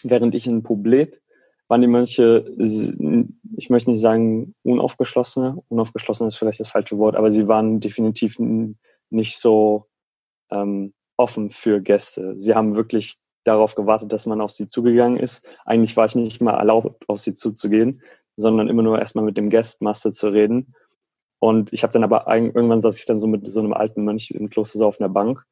Während 0.03 0.35
ich 0.35 0.47
in 0.47 0.63
Poblet 0.63 1.21
waren 1.69 1.81
die 1.81 1.89
Mönche, 1.89 2.47
ich 2.59 3.71
möchte 3.71 3.91
nicht 3.91 4.01
sagen 4.01 4.55
unaufgeschlossene, 4.63 5.63
unaufgeschlossen 5.69 6.29
ist 6.29 6.37
vielleicht 6.37 6.61
das 6.61 6.69
falsche 6.69 6.99
Wort, 6.99 7.17
aber 7.17 7.31
sie 7.31 7.49
waren 7.49 7.81
definitiv 7.81 8.37
nicht 9.11 9.39
so 9.39 9.87
ähm, 10.51 10.95
offen 11.17 11.51
für 11.51 11.81
Gäste. 11.81 12.37
Sie 12.37 12.55
haben 12.55 12.77
wirklich 12.77 13.19
darauf 13.45 13.75
gewartet, 13.75 14.13
dass 14.13 14.27
man 14.27 14.41
auf 14.41 14.53
sie 14.53 14.67
zugegangen 14.69 15.19
ist. 15.19 15.47
Eigentlich 15.65 15.97
war 15.97 16.07
ich 16.07 16.15
nicht 16.15 16.41
mal 16.41 16.57
erlaubt, 16.57 17.09
auf 17.09 17.21
sie 17.21 17.35
zuzugehen, 17.35 18.03
sondern 18.37 18.69
immer 18.69 18.83
nur 18.83 18.99
erstmal 18.99 19.25
mit 19.25 19.37
dem 19.37 19.51
Guestmaster 19.51 20.13
zu 20.13 20.29
reden. 20.29 20.75
Und 21.47 21.73
ich 21.73 21.85
habe 21.85 21.93
dann 21.93 22.03
aber 22.03 22.27
irgendwann 22.27 22.83
saß 22.83 22.99
ich 22.99 23.07
dann 23.07 23.21
so 23.21 23.29
mit 23.29 23.49
so 23.49 23.61
einem 23.61 23.73
alten 23.73 24.03
Mönch 24.03 24.33
im 24.33 24.51
Kloster 24.51 24.81
so 24.81 24.87
auf 24.89 25.01
einer 25.01 25.09
Bank 25.09 25.45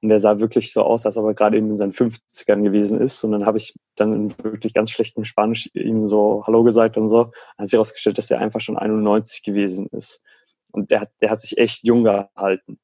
und 0.00 0.08
der 0.08 0.20
sah 0.20 0.38
wirklich 0.38 0.72
so 0.72 0.82
aus, 0.82 1.04
als 1.04 1.16
ob 1.16 1.26
er 1.26 1.34
gerade 1.34 1.56
eben 1.56 1.68
in 1.68 1.76
seinen 1.76 1.90
50ern 1.90 2.62
gewesen 2.62 3.00
ist. 3.00 3.24
Und 3.24 3.32
dann 3.32 3.44
habe 3.44 3.58
ich 3.58 3.74
dann 3.96 4.12
in 4.12 4.44
wirklich 4.44 4.72
ganz 4.72 4.92
schlechtem 4.92 5.24
Spanisch 5.24 5.68
ihm 5.74 6.06
so 6.06 6.44
Hallo 6.46 6.62
gesagt 6.62 6.96
und 6.96 7.08
so. 7.08 7.24
Dann 7.24 7.32
hat 7.58 7.66
sich 7.66 7.72
herausgestellt, 7.72 8.18
dass 8.18 8.30
er 8.30 8.38
einfach 8.38 8.60
schon 8.60 8.78
91 8.78 9.42
gewesen 9.42 9.88
ist. 9.88 10.22
Und 10.70 10.92
der 10.92 11.00
hat, 11.00 11.10
der 11.20 11.30
hat 11.30 11.40
sich 11.40 11.58
echt 11.58 11.82
jung 11.82 12.04
gehalten. 12.04 12.78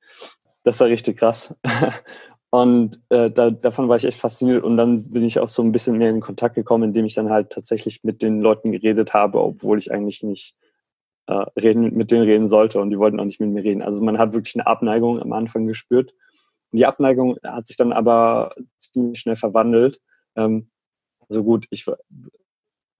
Das 0.64 0.80
war 0.80 0.88
richtig 0.88 1.16
krass. 1.16 1.56
Und 2.50 3.00
äh, 3.10 3.30
da, 3.30 3.50
davon 3.50 3.88
war 3.88 3.98
ich 3.98 4.04
echt 4.04 4.18
fasziniert. 4.18 4.64
Und 4.64 4.76
dann 4.78 5.08
bin 5.12 5.22
ich 5.22 5.38
auch 5.38 5.46
so 5.46 5.62
ein 5.62 5.70
bisschen 5.70 5.96
mehr 5.96 6.10
in 6.10 6.20
Kontakt 6.20 6.56
gekommen, 6.56 6.88
indem 6.88 7.04
ich 7.04 7.14
dann 7.14 7.30
halt 7.30 7.50
tatsächlich 7.50 8.02
mit 8.02 8.20
den 8.20 8.40
Leuten 8.40 8.72
geredet 8.72 9.14
habe, 9.14 9.40
obwohl 9.40 9.78
ich 9.78 9.92
eigentlich 9.92 10.24
nicht 10.24 10.56
äh, 11.28 11.44
reden, 11.60 11.94
mit 11.94 12.10
denen 12.10 12.24
reden 12.24 12.48
sollte. 12.48 12.80
Und 12.80 12.90
die 12.90 12.98
wollten 12.98 13.20
auch 13.20 13.24
nicht 13.24 13.40
mit 13.40 13.50
mir 13.50 13.62
reden. 13.62 13.82
Also 13.82 14.02
man 14.02 14.18
hat 14.18 14.32
wirklich 14.32 14.56
eine 14.56 14.66
Abneigung 14.66 15.20
am 15.20 15.32
Anfang 15.32 15.66
gespürt. 15.66 16.14
Die 16.72 16.86
Abneigung 16.86 17.36
hat 17.42 17.66
sich 17.66 17.76
dann 17.76 17.92
aber 17.92 18.54
ziemlich 18.78 19.20
schnell 19.20 19.36
verwandelt. 19.36 20.00
Ähm, 20.36 20.70
so 21.28 21.44
gut, 21.44 21.66
ich, 21.70 21.86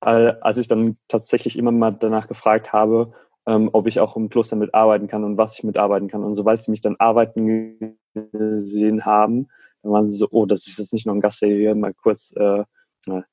als 0.00 0.58
ich 0.58 0.68
dann 0.68 0.98
tatsächlich 1.08 1.58
immer 1.58 1.72
mal 1.72 1.92
danach 1.92 2.28
gefragt 2.28 2.72
habe, 2.72 3.12
ähm, 3.46 3.70
ob 3.72 3.86
ich 3.86 4.00
auch 4.00 4.14
im 4.16 4.28
Kloster 4.28 4.56
mitarbeiten 4.56 5.08
kann 5.08 5.24
und 5.24 5.38
was 5.38 5.58
ich 5.58 5.64
mitarbeiten 5.64 6.08
kann. 6.08 6.22
Und 6.22 6.34
sobald 6.34 6.60
sie 6.60 6.70
mich 6.70 6.82
dann 6.82 6.96
arbeiten 6.98 7.96
gesehen 8.12 9.06
haben, 9.06 9.48
dann 9.82 9.92
waren 9.92 10.08
sie 10.08 10.16
so, 10.16 10.28
oh, 10.30 10.44
das 10.44 10.66
ist 10.66 10.78
jetzt 10.78 10.92
nicht 10.92 11.06
nur 11.06 11.14
ein 11.14 11.22
Gast, 11.22 11.40
der 11.40 11.48
hier 11.48 11.74
mal 11.74 11.94
kurz 11.94 12.34
äh, 12.36 12.64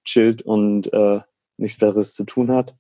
chillt 0.06 0.42
und 0.42 0.92
äh, 0.94 1.20
nichts 1.58 1.80
Besseres 1.80 2.14
zu 2.14 2.24
tun 2.24 2.52
hat, 2.52 2.75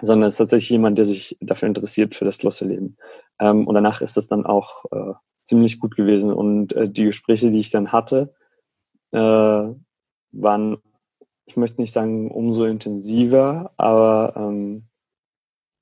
sondern 0.00 0.28
es 0.28 0.34
ist 0.34 0.38
tatsächlich 0.38 0.70
jemand, 0.70 0.98
der 0.98 1.04
sich 1.04 1.36
dafür 1.40 1.68
interessiert, 1.68 2.14
für 2.14 2.24
das 2.24 2.38
Klosterleben. 2.38 2.96
Ähm, 3.38 3.66
und 3.66 3.74
danach 3.74 4.02
ist 4.02 4.16
das 4.16 4.26
dann 4.26 4.44
auch 4.44 4.84
äh, 4.90 5.14
ziemlich 5.44 5.80
gut 5.80 5.96
gewesen. 5.96 6.32
Und 6.32 6.74
äh, 6.74 6.88
die 6.88 7.04
Gespräche, 7.04 7.50
die 7.50 7.60
ich 7.60 7.70
dann 7.70 7.92
hatte, 7.92 8.34
äh, 9.12 9.18
waren, 10.32 10.76
ich 11.46 11.56
möchte 11.56 11.80
nicht 11.80 11.94
sagen 11.94 12.30
umso 12.30 12.64
intensiver, 12.64 13.72
aber 13.76 14.34
ähm, 14.36 14.88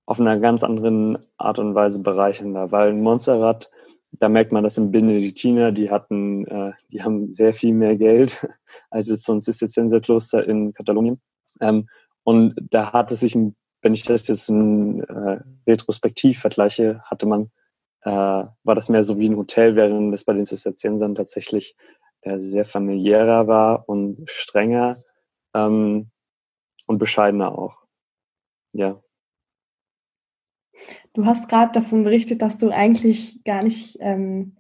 auf 0.06 0.21
einer 0.21 0.38
ganz 0.38 0.62
anderen 0.62 1.18
Art 1.38 1.59
und 1.59 1.75
Weise 1.75 2.00
bereichernder, 2.00 2.71
weil 2.71 2.90
in 2.90 3.00
Montserrat, 3.00 3.71
da 4.12 4.28
merkt 4.28 4.52
man 4.52 4.62
das 4.62 4.78
im 4.78 4.90
Benediktiner, 4.90 5.73
die 5.73 5.90
hatten, 5.90 6.47
äh, 6.47 6.73
die 6.90 7.02
haben 7.02 7.33
sehr 7.33 7.54
viel 7.54 7.75
mehr 7.75 7.97
Geld 7.97 8.47
als 8.90 9.09
jetzt 9.09 9.25
so 9.25 9.33
ein 9.33 9.42
Zisterzienserkloster 9.42 10.47
in 10.47 10.73
Katalonien. 10.75 11.21
Ähm, 11.61 11.88
und 12.23 12.54
da 12.71 12.92
hat 12.92 13.12
es 13.12 13.21
sich, 13.21 13.37
wenn 13.84 13.94
ich 13.94 14.02
das 14.02 14.26
jetzt 14.28 14.48
in, 14.48 15.02
äh, 15.04 15.40
retrospektiv 15.66 16.40
vergleiche, 16.40 17.02
hatte 17.04 17.26
man 17.26 17.50
äh, 18.00 18.10
war 18.10 18.74
das 18.74 18.88
mehr 18.88 19.04
so 19.04 19.18
wie 19.18 19.28
ein 19.28 19.36
Hotel, 19.36 19.76
während 19.76 20.12
es 20.14 20.24
bei 20.24 20.32
den 20.32 20.46
Zisterziensern 20.46 21.14
tatsächlich 21.14 21.76
äh, 22.22 22.38
sehr 22.38 22.64
familiärer 22.64 23.46
war 23.46 23.88
und 23.88 24.28
strenger 24.28 24.96
ähm, 25.54 26.10
und 26.86 26.98
bescheidener 26.98 27.56
auch. 27.58 27.76
Ja. 28.72 29.00
Du 31.12 31.24
hast 31.26 31.48
gerade 31.48 31.72
davon 31.72 32.04
berichtet, 32.04 32.42
dass 32.42 32.58
du 32.58 32.70
eigentlich 32.70 33.44
gar 33.44 33.62
nicht 33.62 33.98
ähm, 34.00 34.56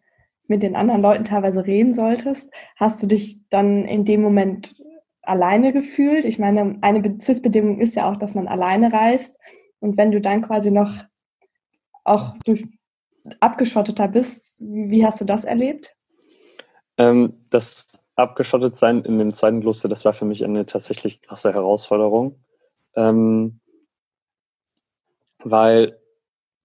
mit 0.46 0.62
den 0.62 0.76
anderen 0.76 1.02
Leuten 1.02 1.24
teilweise 1.24 1.66
reden 1.66 1.94
solltest. 1.94 2.52
Hast 2.76 3.02
du 3.02 3.06
dich 3.06 3.40
dann 3.48 3.84
in 3.86 4.04
dem 4.04 4.20
Moment 4.22 4.74
alleine 5.26 5.72
gefühlt? 5.72 6.24
Ich 6.24 6.38
meine, 6.38 6.78
eine 6.80 7.18
CIS-Bedingung 7.20 7.80
ist 7.80 7.94
ja 7.94 8.10
auch, 8.10 8.16
dass 8.16 8.34
man 8.34 8.48
alleine 8.48 8.92
reist. 8.92 9.38
Und 9.80 9.96
wenn 9.96 10.10
du 10.10 10.20
dann 10.20 10.42
quasi 10.42 10.70
noch 10.70 10.90
auch 12.04 12.34
durch 12.44 12.64
abgeschotteter 13.40 14.08
bist. 14.08 14.56
Wie 14.60 15.04
hast 15.04 15.20
du 15.20 15.24
das 15.24 15.44
erlebt? 15.44 15.94
Ähm, 16.98 17.40
das 17.50 18.00
Abgeschottetsein 18.16 19.02
in 19.04 19.18
dem 19.18 19.32
zweiten 19.32 19.60
Kloster, 19.60 19.88
das 19.88 20.04
war 20.04 20.12
für 20.12 20.24
mich 20.24 20.44
eine 20.44 20.66
tatsächlich 20.66 21.22
krasse 21.22 21.52
Herausforderung. 21.52 22.38
Ähm, 22.94 23.60
weil 25.42 25.98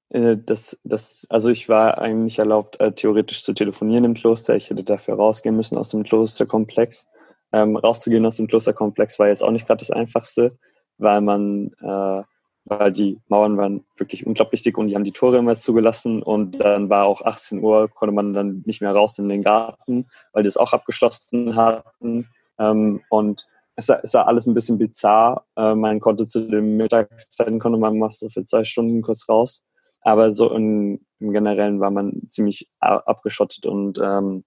äh, 0.09 0.37
das, 0.37 0.79
das, 0.83 1.25
also 1.29 1.49
ich 1.49 1.69
war 1.69 1.97
eigentlich 1.97 2.39
erlaubt, 2.39 2.79
äh, 2.79 2.91
theoretisch 2.91 3.43
zu 3.43 3.53
telefonieren 3.53 4.05
im 4.05 4.13
Kloster. 4.13 4.55
Ich 4.55 4.69
hätte 4.69 4.83
dafür 4.83 5.15
rausgehen 5.15 5.55
müssen 5.55 5.77
aus 5.77 5.89
dem 5.89 6.03
Klosterkomplex. 6.03 7.07
Ähm, 7.51 7.75
rauszugehen 7.75 8.25
aus 8.25 8.37
dem 8.37 8.47
Klosterkomplex 8.47 9.17
war 9.19 9.27
jetzt 9.27 9.43
auch 9.43 9.51
nicht 9.51 9.67
gerade 9.67 9.79
das 9.79 9.91
Einfachste, 9.91 10.57
weil 10.97 11.21
man 11.21 11.71
äh, 11.81 12.23
weil 12.69 12.91
die 12.91 13.19
Mauern 13.27 13.57
waren 13.57 13.83
wirklich 13.97 14.25
unglaublich 14.25 14.61
dick 14.61 14.77
und 14.77 14.87
die 14.87 14.95
haben 14.95 15.03
die 15.03 15.11
Tore 15.11 15.37
immer 15.37 15.57
zugelassen 15.57 16.21
und 16.21 16.59
dann 16.63 16.89
war 16.89 17.05
auch 17.05 17.21
18 17.21 17.63
Uhr, 17.63 17.89
konnte 17.89 18.13
man 18.13 18.33
dann 18.33 18.63
nicht 18.65 18.81
mehr 18.81 18.91
raus 18.91 19.17
in 19.17 19.27
den 19.27 19.41
Garten, 19.41 20.07
weil 20.33 20.43
die 20.43 20.49
es 20.49 20.57
auch 20.57 20.71
abgeschlossen 20.71 21.55
hatten 21.55 22.27
ähm, 22.59 23.01
und 23.09 23.47
es 23.75 23.87
war, 23.87 24.03
es 24.03 24.13
war, 24.13 24.27
alles 24.27 24.45
ein 24.45 24.53
bisschen 24.53 24.77
bizarr. 24.77 25.45
Äh, 25.55 25.73
man 25.73 26.01
konnte 26.01 26.27
zu 26.27 26.47
den 26.47 26.75
Mittagszeiten, 26.75 27.59
konnte 27.59 27.79
man 27.79 27.97
mal 27.97 28.11
so 28.11 28.27
für 28.29 28.43
zwei 28.43 28.65
Stunden 28.65 29.01
kurz 29.01 29.27
raus, 29.29 29.63
aber 30.01 30.31
so 30.31 30.51
in, 30.53 31.05
im 31.19 31.31
Generellen 31.31 31.79
war 31.79 31.89
man 31.89 32.21
ziemlich 32.27 32.69
abgeschottet 32.79 33.65
und 33.65 33.99
ähm, 34.03 34.43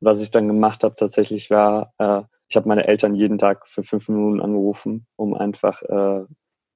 was 0.00 0.20
ich 0.20 0.30
dann 0.30 0.48
gemacht 0.48 0.84
habe 0.84 0.94
tatsächlich 0.94 1.50
war, 1.50 1.92
äh, 1.98 2.22
ich 2.48 2.56
habe 2.56 2.68
meine 2.68 2.86
Eltern 2.86 3.14
jeden 3.14 3.38
Tag 3.38 3.66
für 3.66 3.82
fünf 3.82 4.08
Minuten 4.08 4.40
angerufen, 4.40 5.06
um 5.16 5.34
einfach 5.34 5.82
äh, 5.82 6.24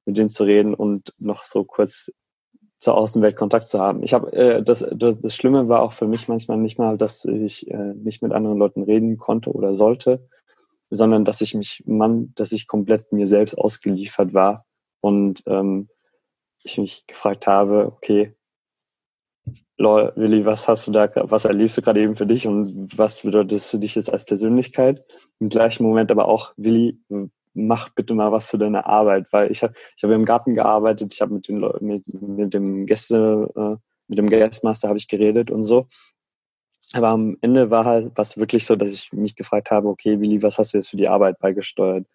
mit 0.05 0.19
denen 0.19 0.31
zu 0.31 0.45
reden 0.45 0.75
und 0.75 1.15
noch 1.19 1.43
so 1.43 1.65
kurz 1.65 2.11
zur 2.81 2.97
Außenwelt 2.97 3.37
Kontakt 3.37 3.69
zu 3.69 3.79
haben. 3.79 4.03
Ich 4.03 4.15
habe 4.15 4.33
äh, 4.33 4.62
das, 4.62 4.85
das, 4.91 5.35
Schlimme 5.35 5.69
war 5.69 5.83
auch 5.83 5.93
für 5.93 6.09
mich 6.09 6.29
manchmal 6.29 6.57
nicht 6.57 6.79
mal, 6.79 6.97
dass 6.97 7.25
ich 7.25 7.71
äh, 7.71 7.95
nicht 7.95 8.23
mit 8.23 8.33
anderen 8.33 8.59
Leuten 8.59 8.83
reden 8.83 9.19
konnte 9.19 9.53
oder 9.53 9.75
sollte, 9.75 10.27
sondern 10.89 11.25
dass 11.25 11.43
ich 11.43 11.55
mich 11.55 11.85
man, 11.87 12.33
dass 12.35 12.53
ich 12.53 12.67
komplett 12.67 13.12
mir 13.12 13.27
selbst 13.27 13.57
ausgeliefert 13.57 14.33
war 14.33 14.67
und 15.00 15.43
ähm, 15.47 15.89
ich 16.62 16.79
mich 16.79 17.07
gefragt 17.07 17.47
habe, 17.47 17.87
okay, 17.87 18.35
lol, 19.78 20.12
Willi, 20.16 20.45
was 20.45 20.69
hast 20.69 20.87
du 20.87 20.92
da, 20.92 21.09
was 21.14 21.45
erlebst 21.45 21.78
du 21.78 21.83
gerade 21.83 22.00
eben 22.00 22.16
für 22.16 22.26
dich 22.26 22.47
und 22.47 22.97
was 22.97 23.23
bedeutet 23.23 23.52
das 23.52 23.71
für 23.71 23.78
dich 23.78 23.95
jetzt 23.95 24.12
als 24.12 24.25
Persönlichkeit? 24.25 25.04
Im 25.38 25.49
gleichen 25.49 25.85
Moment 25.85 26.11
aber 26.11 26.28
auch, 26.28 26.52
Willi, 26.57 26.99
mach 27.54 27.88
bitte 27.90 28.14
mal 28.14 28.33
was 28.33 28.50
für 28.50 28.59
deine 28.59 28.87
Arbeit, 28.87 29.26
weil 29.33 29.50
ich 29.50 29.62
habe 29.62 29.75
ich 29.97 30.04
hab 30.04 30.11
im 30.11 30.25
Garten 30.25 30.54
gearbeitet, 30.54 31.12
ich 31.12 31.21
habe 31.21 31.35
mit 31.35 31.49
den 31.49 31.61
mit, 31.80 32.02
mit 32.23 32.54
dem 32.54 32.87
Gäste, 32.87 33.50
äh, 33.57 33.76
mit 34.09 34.19
dem 34.19 34.28
Guestmaster 34.28 34.88
habe 34.88 34.99
ich 34.99 35.09
geredet 35.09 35.50
und 35.50 35.64
so. 35.64 35.87
Aber 36.92 37.09
am 37.09 37.37
Ende 37.40 37.71
war 37.71 37.85
halt 37.85 38.12
was 38.16 38.37
wirklich 38.37 38.66
so, 38.66 38.75
dass 38.76 38.92
ich 38.92 39.12
mich 39.12 39.37
gefragt 39.37 39.71
habe, 39.71 39.88
okay, 39.88 40.21
Willi, 40.21 40.42
was 40.42 40.59
hast 40.59 40.75
du 40.75 40.78
jetzt 40.78 40.90
für 40.90 40.97
die 40.97 41.09
Arbeit 41.09 41.38
beigesteuert? 41.38 42.07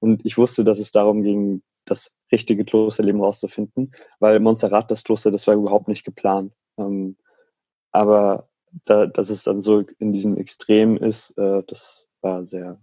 Und 0.00 0.24
ich 0.24 0.36
wusste, 0.36 0.64
dass 0.64 0.78
es 0.78 0.90
darum 0.90 1.22
ging, 1.22 1.62
das 1.84 2.16
richtige 2.32 2.64
Klosterleben 2.64 3.20
rauszufinden, 3.20 3.92
weil 4.18 4.40
Montserrat, 4.40 4.90
das 4.90 5.04
Kloster, 5.04 5.30
das 5.30 5.46
war 5.46 5.54
überhaupt 5.54 5.88
nicht 5.88 6.04
geplant. 6.04 6.52
Ähm, 6.78 7.16
aber 7.92 8.48
da, 8.84 9.06
dass 9.06 9.30
es 9.30 9.44
dann 9.44 9.60
so 9.60 9.84
in 9.98 10.12
diesem 10.12 10.36
Extrem 10.36 10.96
ist, 10.96 11.36
äh, 11.38 11.62
das 11.66 12.06
war 12.20 12.44
sehr 12.44 12.80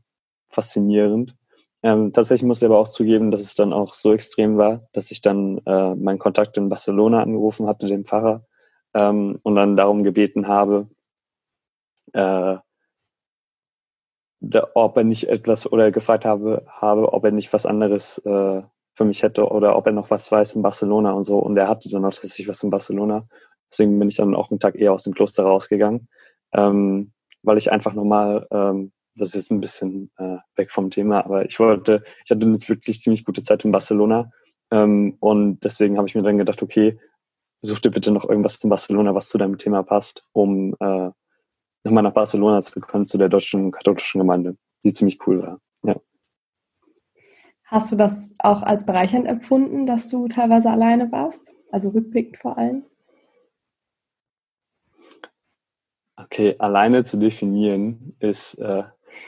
faszinierend. 0.50 1.36
Ähm, 1.83 2.13
tatsächlich 2.13 2.48
muss 2.48 2.60
ich 2.60 2.65
aber 2.65 2.79
auch 2.79 2.88
zugeben, 2.89 3.31
dass 3.31 3.41
es 3.41 3.55
dann 3.55 3.74
auch 3.74 3.93
so 3.93 4.13
extrem 4.13 4.57
war, 4.57 4.88
dass 4.93 5.12
ich 5.12 5.21
dann 5.21 5.60
äh, 5.65 5.95
meinen 5.95 6.19
Kontakt 6.19 6.57
in 6.57 6.69
Barcelona 6.69 7.21
angerufen 7.24 7.67
hatte, 7.67 7.88
den 7.88 8.05
Pfarrer, 8.05 8.45
ähm, 8.93 9.39
und 9.43 9.55
dann 9.55 9.77
darum 9.77 10.03
gebeten 10.03 10.48
habe, 10.48 10.88
äh, 12.13 12.57
da, 14.41 14.67
ob 14.74 14.98
er 14.98 15.03
nicht 15.03 15.29
etwas 15.29 15.71
oder 15.71 15.91
gefragt 15.91 16.25
habe, 16.25 16.65
habe, 16.67 17.13
ob 17.13 17.24
er 17.24 17.31
nicht 17.31 17.53
was 17.53 17.65
anderes 17.65 18.17
äh, 18.25 18.62
für 18.93 19.05
mich 19.05 19.24
hätte 19.24 19.48
oder 19.48 19.75
ob 19.77 19.86
er 19.86 19.93
noch 19.93 20.10
was 20.10 20.31
weiß 20.31 20.55
in 20.55 20.62
Barcelona 20.63 21.12
und 21.13 21.24
so. 21.24 21.38
Und 21.39 21.57
er 21.57 21.67
hatte 21.67 21.89
dann 21.89 22.03
auch 22.05 22.13
tatsächlich 22.13 22.48
was 22.48 22.63
in 22.63 22.71
Barcelona. 22.71 23.27
Deswegen 23.71 23.97
bin 23.99 24.09
ich 24.09 24.17
dann 24.17 24.35
auch 24.35 24.51
einen 24.51 24.59
Tag 24.59 24.75
eher 24.75 24.93
aus 24.93 25.03
dem 25.03 25.13
Kloster 25.13 25.43
rausgegangen, 25.43 26.07
ähm, 26.53 27.11
weil 27.43 27.57
ich 27.57 27.71
einfach 27.71 27.93
nochmal 27.93 28.47
ähm, 28.51 28.91
das 29.15 29.29
ist 29.29 29.35
jetzt 29.35 29.51
ein 29.51 29.61
bisschen 29.61 30.11
äh, 30.17 30.37
weg 30.55 30.71
vom 30.71 30.89
Thema, 30.89 31.25
aber 31.25 31.45
ich 31.45 31.59
wollte, 31.59 32.03
ich 32.25 32.31
hatte 32.31 32.45
eine 32.45 32.59
wirklich 32.67 33.01
ziemlich 33.01 33.25
gute 33.25 33.43
Zeit 33.43 33.65
in 33.65 33.71
Barcelona 33.71 34.31
ähm, 34.71 35.17
und 35.19 35.63
deswegen 35.63 35.97
habe 35.97 36.07
ich 36.07 36.15
mir 36.15 36.23
dann 36.23 36.37
gedacht, 36.37 36.63
okay, 36.63 36.97
such 37.61 37.79
dir 37.79 37.91
bitte 37.91 38.11
noch 38.11 38.27
irgendwas 38.27 38.63
in 38.63 38.69
Barcelona, 38.69 39.13
was 39.13 39.29
zu 39.29 39.37
deinem 39.37 39.57
Thema 39.57 39.83
passt, 39.83 40.25
um 40.31 40.75
äh, 40.79 41.09
nochmal 41.83 42.03
nach 42.03 42.13
Barcelona 42.13 42.61
zu 42.61 42.79
kommen, 42.79 43.05
zu 43.05 43.17
der 43.17 43.29
deutschen 43.29 43.71
katholischen 43.71 44.19
Gemeinde, 44.19 44.57
die 44.83 44.93
ziemlich 44.93 45.19
cool 45.27 45.41
war. 45.41 45.59
Ja. 45.83 45.95
Hast 47.65 47.91
du 47.91 47.95
das 47.95 48.33
auch 48.39 48.63
als 48.63 48.85
bereichernd 48.85 49.27
empfunden, 49.27 49.85
dass 49.85 50.09
du 50.09 50.27
teilweise 50.27 50.69
alleine 50.69 51.11
warst? 51.11 51.53
Also 51.71 51.89
rückblickend 51.89 52.37
vor 52.37 52.57
allem? 52.57 52.83
Okay, 56.31 56.55
alleine 56.59 57.03
zu 57.03 57.17
definieren 57.17 58.15
ist, 58.19 58.53
äh, 58.55 58.83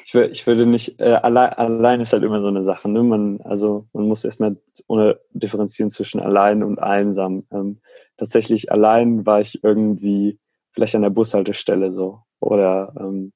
ich, 0.06 0.16
ich 0.16 0.48
würde 0.48 0.66
nicht, 0.66 1.02
äh, 1.02 1.16
allein, 1.16 1.50
allein 1.50 2.00
ist 2.00 2.14
halt 2.14 2.24
immer 2.24 2.40
so 2.40 2.48
eine 2.48 2.64
Sache. 2.64 2.88
Ne? 2.88 3.04
Man, 3.04 3.42
also 3.42 3.88
man 3.92 4.08
muss 4.08 4.24
erstmal 4.24 4.56
ohne 4.88 5.20
differenzieren 5.34 5.90
zwischen 5.90 6.22
allein 6.22 6.64
und 6.64 6.80
einsam. 6.80 7.46
Ähm, 7.52 7.82
tatsächlich 8.16 8.72
allein 8.72 9.26
war 9.26 9.42
ich 9.42 9.66
irgendwie 9.66 10.40
vielleicht 10.72 10.96
an 10.96 11.02
der 11.02 11.10
Bushaltestelle 11.10 11.92
so 11.92 12.22
oder 12.40 12.94
ähm, 12.98 13.34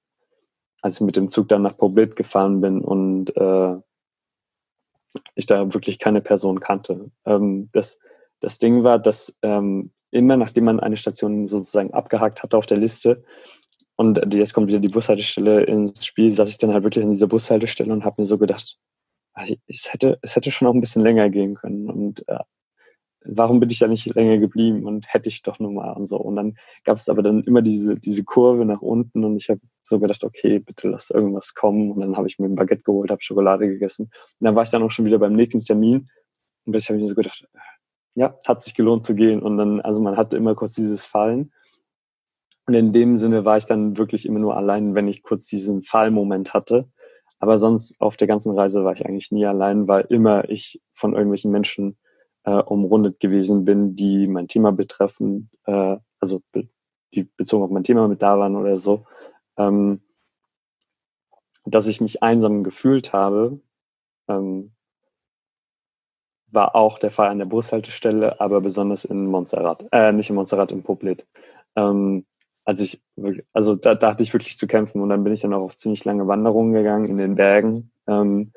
als 0.81 0.95
ich 0.95 1.01
mit 1.01 1.17
dem 1.17 1.27
Zug 1.27 1.49
dann 1.49 1.63
nach 1.63 1.75
Poblit 1.75 2.15
gefahren 2.15 2.61
bin 2.61 2.79
und 2.79 3.35
äh, 3.35 3.75
ich 5.35 5.45
da 5.45 5.73
wirklich 5.73 5.99
keine 5.99 6.21
Person 6.21 6.61
kannte. 6.61 7.11
Ähm, 7.25 7.67
das, 7.73 7.99
das 8.39 8.59
Ding 8.59 8.85
war, 8.85 8.97
dass 8.97 9.37
ähm, 9.41 9.91
immer 10.11 10.37
nachdem 10.37 10.65
man 10.65 10.79
eine 10.79 10.97
Station 10.97 11.47
sozusagen 11.47 11.93
abgehakt 11.93 12.43
hatte 12.43 12.57
auf 12.57 12.65
der 12.65 12.77
Liste 12.77 13.23
und 13.95 14.33
jetzt 14.33 14.53
kommt 14.53 14.67
wieder 14.67 14.79
die 14.79 14.89
Bushaltestelle 14.89 15.63
ins 15.63 16.05
Spiel, 16.05 16.29
saß 16.29 16.49
ich 16.49 16.57
dann 16.57 16.73
halt 16.73 16.83
wirklich 16.83 17.03
an 17.03 17.11
dieser 17.11 17.27
Bushaltestelle 17.27 17.91
und 17.91 18.05
habe 18.05 18.21
mir 18.21 18.25
so 18.25 18.37
gedacht, 18.37 18.77
ah, 19.33 19.45
es 19.67 19.91
hätte, 19.91 20.19
es 20.21 20.35
hätte 20.35 20.51
schon 20.51 20.67
auch 20.67 20.73
ein 20.73 20.81
bisschen 20.81 21.01
länger 21.01 21.29
gehen 21.29 21.55
können 21.55 21.89
und 21.89 22.27
äh, 22.27 22.39
warum 23.27 23.59
bin 23.59 23.69
ich 23.69 23.79
da 23.79 23.87
nicht 23.87 24.05
länger 24.15 24.37
geblieben 24.37 24.85
und 24.85 25.11
hätte 25.11 25.29
ich 25.29 25.41
doch 25.41 25.59
nur 25.59 25.71
mal 25.71 25.91
und 25.93 26.05
so. 26.05 26.17
Und 26.17 26.35
dann 26.35 26.57
gab 26.83 26.97
es 26.97 27.09
aber 27.09 27.21
dann 27.21 27.43
immer 27.43 27.61
diese, 27.61 27.97
diese 27.97 28.23
Kurve 28.23 28.65
nach 28.65 28.81
unten 28.81 29.23
und 29.23 29.37
ich 29.37 29.49
habe 29.49 29.59
so 29.83 29.99
gedacht, 29.99 30.23
okay, 30.23 30.59
bitte 30.59 30.89
lass 30.89 31.09
irgendwas 31.09 31.53
kommen. 31.53 31.91
Und 31.91 32.01
dann 32.01 32.17
habe 32.17 32.27
ich 32.27 32.39
mir 32.39 32.45
ein 32.47 32.55
Baguette 32.55 32.83
geholt, 32.83 33.11
habe 33.11 33.21
Schokolade 33.21 33.67
gegessen. 33.67 34.03
Und 34.05 34.45
dann 34.45 34.55
war 34.55 34.63
ich 34.63 34.69
dann 34.69 34.83
auch 34.83 34.91
schon 34.91 35.05
wieder 35.05 35.19
beim 35.19 35.33
nächsten 35.33 35.61
Termin 35.61 36.09
und 36.65 36.71
bis 36.71 36.87
habe 36.89 36.97
ich 36.97 37.03
mir 37.03 37.09
so 37.09 37.15
gedacht, 37.15 37.47
ja, 38.17 38.35
hat 38.47 38.63
sich 38.63 38.73
gelohnt 38.73 39.05
zu 39.05 39.13
gehen. 39.13 39.43
Und 39.43 39.57
dann, 39.57 39.79
also 39.79 40.01
man 40.01 40.17
hatte 40.17 40.37
immer 40.37 40.55
kurz 40.55 40.73
dieses 40.73 41.05
Fallen. 41.05 41.51
Und 42.65 42.73
in 42.73 42.91
dem 42.91 43.17
Sinne 43.17 43.45
war 43.45 43.57
ich 43.57 43.67
dann 43.67 43.95
wirklich 43.95 44.25
immer 44.25 44.39
nur 44.39 44.57
allein, 44.57 44.95
wenn 44.95 45.07
ich 45.07 45.21
kurz 45.21 45.45
diesen 45.45 45.83
Fallmoment 45.83 46.51
hatte. 46.51 46.89
Aber 47.39 47.59
sonst 47.59 48.01
auf 48.01 48.17
der 48.17 48.27
ganzen 48.27 48.57
Reise 48.57 48.83
war 48.83 48.93
ich 48.93 49.05
eigentlich 49.05 49.31
nie 49.31 49.45
allein, 49.45 49.87
weil 49.87 50.07
immer 50.09 50.49
ich 50.49 50.81
von 50.93 51.13
irgendwelchen 51.13 51.51
Menschen 51.51 51.95
äh, 52.43 52.55
umrundet 52.55 53.19
gewesen 53.19 53.65
bin, 53.65 53.95
die 53.95 54.25
mein 54.25 54.47
Thema 54.47 54.71
betreffen, 54.71 55.51
äh, 55.65 55.97
also 56.19 56.41
be 56.51 56.67
die 57.13 57.23
bezogen 57.23 57.63
auf 57.63 57.69
mein 57.69 57.83
Thema 57.83 58.07
mit 58.07 58.21
da 58.23 58.39
waren 58.39 58.55
oder 58.55 58.77
so. 58.77 59.05
Ähm, 59.57 60.01
dass 61.65 61.85
ich 61.85 62.01
mich 62.01 62.23
einsam 62.23 62.63
gefühlt 62.63 63.13
habe, 63.13 63.61
ähm, 64.27 64.71
war 66.57 66.75
auch 66.75 66.97
der 66.97 67.11
Fall 67.11 67.29
an 67.29 67.37
der 67.37 67.45
Bushaltestelle, 67.45 68.41
aber 68.41 68.61
besonders 68.61 69.05
in 69.05 69.27
Montserrat, 69.27 69.85
äh, 69.91 70.11
nicht 70.11 70.31
in 70.31 70.35
Montserrat, 70.35 70.71
in 70.71 70.81
Poblet. 70.81 71.23
Ähm, 71.75 72.25
als 72.65 72.79
ich, 72.79 72.99
also 73.53 73.75
da, 73.75 73.93
da 73.93 74.09
hatte 74.09 74.23
ich 74.23 74.33
wirklich 74.33 74.57
zu 74.57 74.65
kämpfen 74.65 74.99
und 75.01 75.09
dann 75.09 75.23
bin 75.23 75.33
ich 75.33 75.41
dann 75.41 75.53
auch 75.53 75.61
auf 75.61 75.77
ziemlich 75.77 76.03
lange 76.03 76.27
Wanderungen 76.27 76.73
gegangen 76.73 77.05
in 77.05 77.17
den 77.19 77.35
Bergen 77.35 77.91
ähm, 78.07 78.53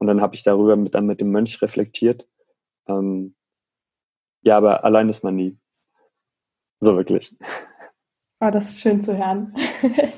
und 0.00 0.06
dann 0.08 0.20
habe 0.20 0.34
ich 0.34 0.42
darüber 0.42 0.74
mit, 0.74 0.96
dann 0.96 1.06
mit 1.06 1.20
dem 1.20 1.30
Mönch 1.30 1.62
reflektiert. 1.62 2.26
Ähm, 2.88 3.36
ja, 4.42 4.56
aber 4.56 4.82
allein 4.82 5.08
ist 5.08 5.22
man 5.22 5.36
nie. 5.36 5.56
So 6.80 6.96
wirklich. 6.96 7.32
Oh, 8.40 8.50
das 8.52 8.70
ist 8.70 8.80
schön 8.80 9.04
zu 9.04 9.16
hören. 9.16 9.54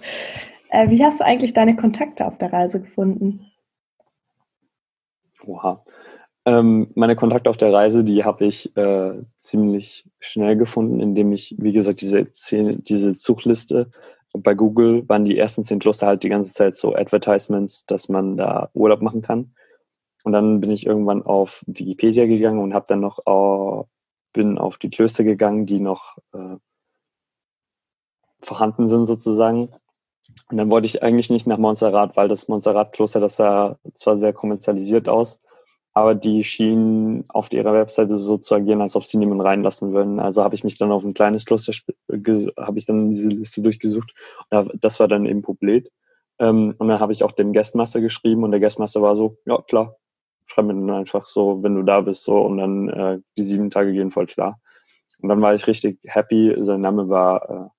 äh, 0.70 0.88
wie 0.88 1.04
hast 1.04 1.20
du 1.20 1.26
eigentlich 1.26 1.52
deine 1.52 1.76
Kontakte 1.76 2.26
auf 2.26 2.38
der 2.38 2.54
Reise 2.54 2.80
gefunden? 2.80 3.52
Oha. 5.44 5.85
Ähm, 6.49 6.90
meine 6.95 7.14
Kontakte 7.14 7.51
auf 7.51 7.59
der 7.59 7.75
Reise, 7.75 8.05
die 8.05 8.25
habe 8.25 8.46
ich 8.46 8.75
äh, 8.75 9.22
ziemlich 9.38 10.09
schnell 10.18 10.57
gefunden, 10.57 10.99
indem 10.99 11.31
ich, 11.33 11.55
wie 11.59 11.72
gesagt, 11.72 12.01
diese, 12.01 12.33
zehn, 12.33 12.83
diese 12.85 13.14
Zugliste 13.14 13.90
bei 14.33 14.55
Google 14.55 15.07
waren 15.11 15.27
die 15.27 15.37
ersten 15.37 15.62
zehn 15.62 15.79
Kloster 15.79 16.07
halt 16.07 16.22
die 16.22 16.31
ganze 16.31 16.55
Zeit 16.55 16.75
so 16.75 16.94
Advertisements, 16.94 17.85
dass 17.85 18.09
man 18.09 18.38
da 18.38 18.70
Urlaub 18.72 19.03
machen 19.03 19.20
kann. 19.20 19.55
Und 20.25 20.33
dann 20.33 20.61
bin 20.61 20.70
ich 20.70 20.87
irgendwann 20.87 21.22
auf 21.22 21.62
Wikipedia 21.66 22.25
gegangen 22.25 22.61
und 22.61 22.72
habe 22.72 22.87
dann 22.88 23.01
noch 23.01 23.18
äh, 23.27 23.85
bin 24.33 24.57
auf 24.57 24.79
die 24.79 24.88
Klöster 24.88 25.25
gegangen, 25.25 25.66
die 25.66 25.81
noch 25.81 26.16
äh, 26.33 26.57
vorhanden 28.40 28.88
sind 28.88 29.05
sozusagen. 29.05 29.68
Und 30.51 30.57
dann 30.57 30.70
wollte 30.70 30.87
ich 30.87 31.03
eigentlich 31.03 31.29
nicht 31.29 31.46
nach 31.46 31.59
Montserrat, 31.59 32.16
weil 32.16 32.29
das 32.29 32.49
Montserrat-Kloster, 32.49 33.20
das 33.20 33.37
sah 33.37 33.79
zwar 33.92 34.16
sehr 34.16 34.33
kommerzialisiert 34.33 35.11
aus, 35.11 35.40
aber 35.94 36.14
die 36.14 36.44
schienen 36.44 37.24
auf 37.29 37.53
ihrer 37.53 37.72
Webseite 37.74 38.16
so 38.16 38.38
zu 38.38 38.55
agieren, 38.55 38.81
als 38.81 38.94
ob 38.96 39.05
sie 39.05 39.18
niemanden 39.18 39.44
reinlassen 39.44 39.92
würden. 39.92 40.20
Also 40.20 40.44
habe 40.44 40.55
ich 40.55 40.64
mich 40.64 40.79
dann 40.79 40.92
auf 40.92 41.05
ein 41.05 41.14
kleines 41.14 41.44
Kloster, 41.44 41.72
habe 42.12 42.79
ich 42.79 42.87
dann 42.87 43.11
diese 43.11 43.29
Liste 43.29 43.62
durchgesucht. 43.62 44.14
Und 44.51 44.72
das 44.85 45.01
war 45.01 45.09
dann 45.09 45.27
eben 45.27 45.42
Publit. 45.42 45.90
Ähm, 46.38 46.74
und 46.79 46.88
dann 46.88 47.01
habe 47.01 47.12
ich 47.12 47.24
auch 47.24 47.33
dem 47.33 47.53
Guestmaster 47.53 48.01
geschrieben 48.01 48.44
und 48.44 48.53
der 48.53 48.61
Guestmaster 48.61 49.03
war 49.03 49.16
so, 49.16 49.38
ja 49.44 49.61
klar, 49.62 49.96
schreib 50.46 50.66
mir 50.66 50.74
dann 50.74 50.90
einfach 50.90 51.27
so, 51.27 51.62
wenn 51.62 51.74
du 51.74 51.83
da 51.83 52.01
bist, 52.01 52.22
so 52.22 52.40
und 52.40 52.59
dann 52.59 52.88
äh, 52.88 53.18
die 53.37 53.42
sieben 53.42 53.70
Tage 53.70 53.92
gehen 53.92 54.11
voll 54.11 54.27
klar. 54.27 54.61
Und 55.20 55.29
dann 55.29 55.40
war 55.40 55.55
ich 55.55 55.66
richtig 55.66 55.98
happy. 56.05 56.55
Sein 56.61 56.81
Name 56.81 57.09
war 57.09 57.70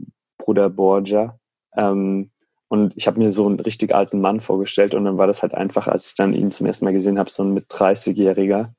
äh, 0.00 0.04
Bruder 0.38 0.68
Borgia. 0.68 1.38
Ähm, 1.76 2.30
und 2.68 2.92
ich 2.96 3.06
habe 3.06 3.18
mir 3.18 3.30
so 3.30 3.46
einen 3.46 3.60
richtig 3.60 3.94
alten 3.94 4.20
Mann 4.20 4.40
vorgestellt 4.40 4.94
und 4.94 5.04
dann 5.04 5.18
war 5.18 5.26
das 5.26 5.42
halt 5.42 5.54
einfach, 5.54 5.88
als 5.88 6.08
ich 6.08 6.14
dann 6.14 6.34
ihn 6.34 6.50
zum 6.50 6.66
ersten 6.66 6.84
Mal 6.84 6.92
gesehen 6.92 7.18
habe, 7.18 7.30
so 7.30 7.42
ein 7.42 7.54
mit 7.54 7.70
30-Jähriger 7.70 8.74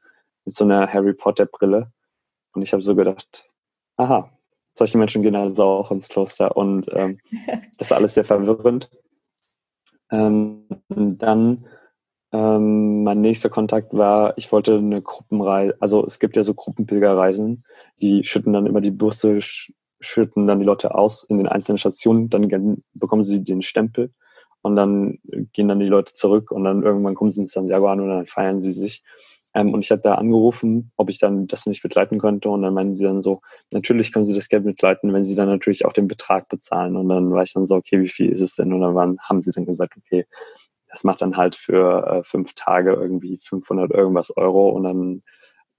mit 0.45 0.55
so 0.55 0.63
einer 0.63 0.91
Harry 0.91 1.13
Potter 1.13 1.45
Brille. 1.45 1.91
Und 2.53 2.61
ich 2.61 2.71
habe 2.73 2.81
so 2.81 2.95
gedacht, 2.95 3.49
aha, 3.97 4.31
solche 4.73 4.97
Menschen 4.97 5.21
gehen 5.21 5.35
also 5.35 5.63
auch 5.63 5.91
ins 5.91 6.09
Kloster. 6.09 6.55
Und 6.55 6.87
ähm, 6.93 7.19
das 7.77 7.89
war 7.89 7.97
alles 7.97 8.13
sehr 8.13 8.25
verwirrend. 8.25 8.89
Ähm, 10.11 10.67
und 10.87 11.17
dann 11.19 11.65
ähm, 12.31 13.03
mein 13.03 13.21
nächster 13.21 13.49
Kontakt 13.49 13.93
war, 13.93 14.37
ich 14.37 14.51
wollte 14.51 14.77
eine 14.77 15.01
Gruppenreise, 15.01 15.75
also 15.79 16.05
es 16.05 16.19
gibt 16.19 16.35
ja 16.35 16.43
so 16.43 16.53
Gruppenpilgerreisen, 16.53 17.63
die 18.01 18.23
schütten 18.23 18.53
dann 18.53 18.67
immer 18.67 18.81
die 18.81 18.91
Busse, 18.91 19.39
schütten 19.99 20.47
dann 20.47 20.59
die 20.59 20.65
Leute 20.65 20.95
aus 20.95 21.23
in 21.23 21.37
den 21.37 21.47
einzelnen 21.47 21.77
Stationen, 21.77 22.29
dann 22.29 22.83
bekommen 22.93 23.23
sie 23.23 23.43
den 23.43 23.61
Stempel 23.61 24.11
und 24.61 24.75
dann 24.75 25.19
gehen 25.53 25.67
dann 25.67 25.79
die 25.79 25.87
Leute 25.87 26.13
zurück 26.13 26.51
und 26.51 26.63
dann 26.63 26.83
irgendwann 26.83 27.15
kommen 27.15 27.31
sie 27.31 27.41
ins 27.41 27.53
Santiago 27.53 27.87
an 27.87 28.01
und 28.01 28.09
dann 28.09 28.25
feiern 28.25 28.61
sie 28.61 28.73
sich. 28.73 29.03
Ähm, 29.53 29.73
und 29.73 29.83
ich 29.83 29.91
hatte 29.91 30.03
da 30.03 30.15
angerufen, 30.15 30.91
ob 30.95 31.09
ich 31.09 31.17
dann 31.19 31.47
das 31.47 31.65
nicht 31.65 31.81
begleiten 31.81 32.19
könnte 32.19 32.49
und 32.49 32.61
dann 32.61 32.73
meinen 32.73 32.93
sie 32.93 33.03
dann 33.03 33.19
so, 33.19 33.41
natürlich 33.71 34.13
können 34.13 34.25
sie 34.25 34.35
das 34.35 34.47
Geld 34.47 34.63
begleiten, 34.63 35.11
wenn 35.13 35.23
sie 35.23 35.35
dann 35.35 35.47
natürlich 35.47 35.85
auch 35.85 35.93
den 35.93 36.07
Betrag 36.07 36.47
bezahlen 36.49 36.95
und 36.95 37.09
dann 37.09 37.31
war 37.31 37.43
ich 37.43 37.53
dann 37.53 37.65
so, 37.65 37.75
okay, 37.75 37.99
wie 37.99 38.09
viel 38.09 38.29
ist 38.29 38.41
es 38.41 38.55
denn 38.55 38.71
und 38.73 38.81
dann 38.81 39.17
haben 39.21 39.41
sie 39.41 39.51
dann 39.51 39.65
gesagt, 39.65 39.93
okay, 39.97 40.25
das 40.89 41.03
macht 41.03 41.21
dann 41.21 41.37
halt 41.37 41.55
für 41.55 42.05
äh, 42.07 42.23
fünf 42.23 42.53
Tage 42.53 42.93
irgendwie 42.93 43.39
500 43.41 43.91
irgendwas 43.91 44.35
Euro 44.35 44.69
und 44.69 44.83
dann 44.83 45.23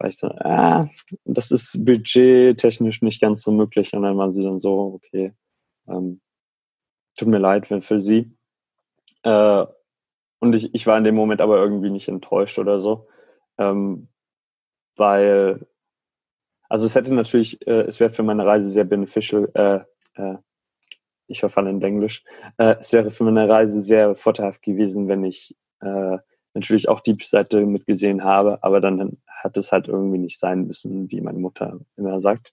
war 0.01 0.09
ich 0.09 0.17
dann, 0.17 0.33
ah, 0.39 0.89
das 1.25 1.51
ist 1.51 1.85
budgettechnisch 1.85 3.03
nicht 3.03 3.21
ganz 3.21 3.43
so 3.43 3.53
möglich. 3.53 3.93
Und 3.93 4.03
dann 4.03 4.17
waren 4.17 4.33
sie 4.33 4.43
dann 4.43 4.59
so, 4.59 4.95
okay, 4.95 5.35
ähm, 5.87 6.21
tut 7.17 7.29
mir 7.29 7.39
leid 7.39 7.67
für 7.67 8.01
sie. 8.01 8.33
Äh, 9.23 9.67
und 10.41 10.55
ich, 10.55 10.75
ich 10.75 10.87
war 10.87 10.97
in 10.97 11.05
dem 11.05 11.15
Moment 11.15 11.43
aber 11.43 11.59
irgendwie 11.59 11.91
nicht 11.91 12.09
enttäuscht 12.09 12.59
oder 12.59 12.79
so, 12.79 13.09
ähm, 13.59 14.09
weil, 14.97 15.67
also 16.71 16.87
es 16.87 16.95
hätte 16.95 17.13
natürlich, 17.13 17.67
äh, 17.67 17.83
es 17.83 18.01
wäre 18.01 18.11
für 18.11 18.23
meine 18.23 18.47
Reise 18.47 18.71
sehr 18.71 18.85
beneficial, 18.85 19.51
äh, 19.55 19.81
äh, 20.15 20.39
ich 21.27 21.41
verfalle 21.41 21.69
in 21.69 21.83
Englisch. 21.83 22.25
Äh, 22.57 22.77
es 22.81 22.95
wäre 22.95 23.11
für 23.11 23.25
meine 23.25 23.47
Reise 23.47 23.83
sehr 23.83 24.15
vorteilhaft 24.15 24.63
gewesen, 24.63 25.09
wenn 25.09 25.25
ich 25.25 25.55
äh, 25.81 26.17
natürlich 26.55 26.89
auch 26.89 27.01
die 27.01 27.17
Seite 27.23 27.65
mitgesehen 27.67 28.25
habe, 28.25 28.63
aber 28.63 28.81
dann 28.81 29.19
hat 29.27 29.57
es 29.57 29.73
halt 29.73 29.89
irgendwie 29.89 30.19
nicht 30.19 30.39
sein 30.39 30.67
müssen, 30.67 31.11
wie 31.11 31.21
meine 31.21 31.39
Mutter 31.39 31.79
immer 31.97 32.21
sagt. 32.21 32.53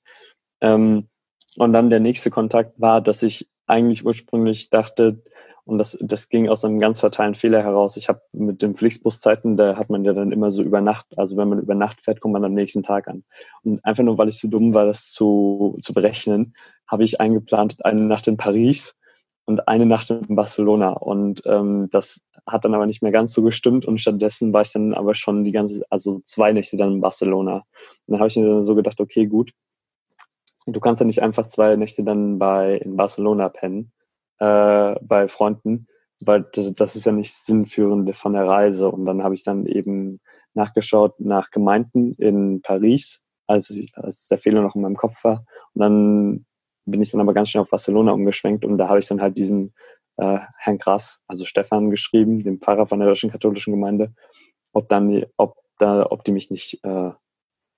Ähm, 0.61 1.07
und 1.57 1.73
dann 1.73 1.89
der 1.89 1.99
nächste 1.99 2.29
Kontakt 2.29 2.79
war, 2.79 3.01
dass 3.01 3.23
ich 3.23 3.49
eigentlich 3.65 4.05
ursprünglich 4.05 4.69
dachte, 4.69 5.21
und 5.67 5.79
das, 5.79 5.97
das 5.99 6.29
ging 6.29 6.47
aus 6.47 6.63
einem 6.63 6.79
ganz 6.79 7.01
fatalen 7.01 7.35
Fehler 7.35 7.61
heraus. 7.61 7.97
Ich 7.97 8.07
habe 8.07 8.21
mit 8.31 8.61
den 8.61 8.73
Flixbus-Zeiten, 8.73 9.57
da 9.57 9.75
hat 9.75 9.89
man 9.89 10.05
ja 10.05 10.13
dann 10.13 10.31
immer 10.31 10.49
so 10.49 10.63
über 10.63 10.79
Nacht, 10.79 11.07
also 11.17 11.35
wenn 11.35 11.49
man 11.49 11.59
über 11.59 11.75
Nacht 11.75 12.01
fährt, 12.01 12.21
kommt 12.21 12.31
man 12.31 12.45
am 12.45 12.53
nächsten 12.53 12.83
Tag 12.83 13.09
an. 13.09 13.25
Und 13.63 13.83
einfach 13.83 14.05
nur, 14.05 14.17
weil 14.17 14.29
ich 14.29 14.39
so 14.39 14.47
dumm 14.47 14.73
war, 14.73 14.85
das 14.85 15.11
zu, 15.11 15.77
zu 15.81 15.93
berechnen, 15.93 16.55
habe 16.87 17.03
ich 17.03 17.19
eingeplant, 17.19 17.83
eine 17.83 17.99
Nacht 17.99 18.29
in 18.29 18.37
Paris 18.37 18.95
und 19.43 19.67
eine 19.67 19.85
Nacht 19.85 20.09
in 20.09 20.37
Barcelona. 20.37 20.91
Und 20.91 21.41
ähm, 21.45 21.89
das 21.91 22.21
hat 22.47 22.65
dann 22.65 22.73
aber 22.73 22.85
nicht 22.85 23.03
mehr 23.03 23.11
ganz 23.11 23.33
so 23.33 23.41
gestimmt 23.43 23.85
und 23.85 23.99
stattdessen 23.99 24.53
war 24.53 24.61
ich 24.61 24.71
dann 24.71 24.93
aber 24.93 25.15
schon 25.15 25.43
die 25.43 25.51
ganze, 25.51 25.85
also 25.89 26.21
zwei 26.23 26.53
Nächte 26.53 26.77
dann 26.77 26.93
in 26.93 27.01
Barcelona. 27.01 27.57
Und 27.57 27.63
dann 28.13 28.19
habe 28.19 28.29
ich 28.29 28.37
mir 28.37 28.47
dann 28.47 28.63
so 28.63 28.75
gedacht, 28.75 28.99
okay, 28.99 29.27
gut, 29.27 29.51
du 30.65 30.79
kannst 30.79 31.01
ja 31.01 31.05
nicht 31.05 31.21
einfach 31.21 31.45
zwei 31.45 31.75
Nächte 31.75 32.03
dann 32.03 32.39
bei 32.39 32.77
in 32.77 32.95
Barcelona 32.95 33.49
pennen, 33.49 33.91
äh, 34.39 34.95
bei 35.01 35.27
Freunden, 35.27 35.87
weil 36.21 36.45
das 36.53 36.95
ist 36.95 37.05
ja 37.05 37.11
nicht 37.11 37.33
sinnführend 37.33 38.15
von 38.15 38.33
der 38.33 38.45
Reise. 38.45 38.89
Und 38.89 39.05
dann 39.05 39.23
habe 39.23 39.35
ich 39.35 39.43
dann 39.43 39.65
eben 39.65 40.19
nachgeschaut 40.53 41.19
nach 41.19 41.51
Gemeinden 41.51 42.13
in 42.13 42.61
Paris, 42.61 43.21
als, 43.45 43.73
als 43.93 44.27
der 44.27 44.37
Fehler 44.37 44.61
noch 44.61 44.75
in 44.75 44.81
meinem 44.81 44.97
Kopf 44.97 45.23
war. 45.23 45.45
Und 45.73 45.81
dann 45.81 46.45
bin 46.85 47.01
ich 47.01 47.11
dann 47.11 47.21
aber 47.21 47.33
ganz 47.33 47.49
schnell 47.49 47.61
auf 47.61 47.69
Barcelona 47.69 48.13
umgeschwenkt 48.13 48.63
und 48.63 48.77
da 48.77 48.87
habe 48.87 48.99
ich 48.99 49.07
dann 49.07 49.21
halt 49.21 49.37
diesen 49.37 49.73
äh, 50.17 50.39
Herrn 50.57 50.77
Grass, 50.77 51.23
also 51.27 51.45
Stefan, 51.45 51.89
geschrieben, 51.89 52.43
dem 52.43 52.59
Pfarrer 52.59 52.87
von 52.87 52.99
der 52.99 53.07
deutschen 53.07 53.31
katholischen 53.31 53.73
Gemeinde, 53.73 54.13
ob 54.73 54.87
dann, 54.89 55.25
ob 55.37 55.55
da, 55.77 56.05
ob 56.09 56.23
die 56.23 56.31
mich 56.31 56.51
nicht 56.51 56.83
äh, 56.83 57.11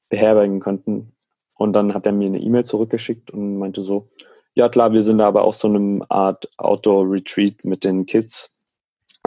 beherbergen 0.10 0.60
könnten. 0.60 1.14
Und 1.54 1.74
dann 1.74 1.94
hat 1.94 2.06
er 2.06 2.14
mir 2.14 2.28
eine 2.28 2.40
E-Mail 2.40 2.66
zurückgeschickt 2.66 3.32
und 3.32 3.58
meinte 3.58 3.82
so, 3.82 4.10
ja 4.54 4.70
klar, 4.70 4.92
wir 4.94 5.02
sind 5.02 5.20
da 5.20 5.28
aber 5.28 5.44
auch 5.44 5.54
so 5.54 5.68
eine 5.68 6.06
Art 6.10 6.50
Outdoor-Retreat 6.58 7.64
mit 7.64 7.84
den 7.84 8.06
Kids. 8.06 8.56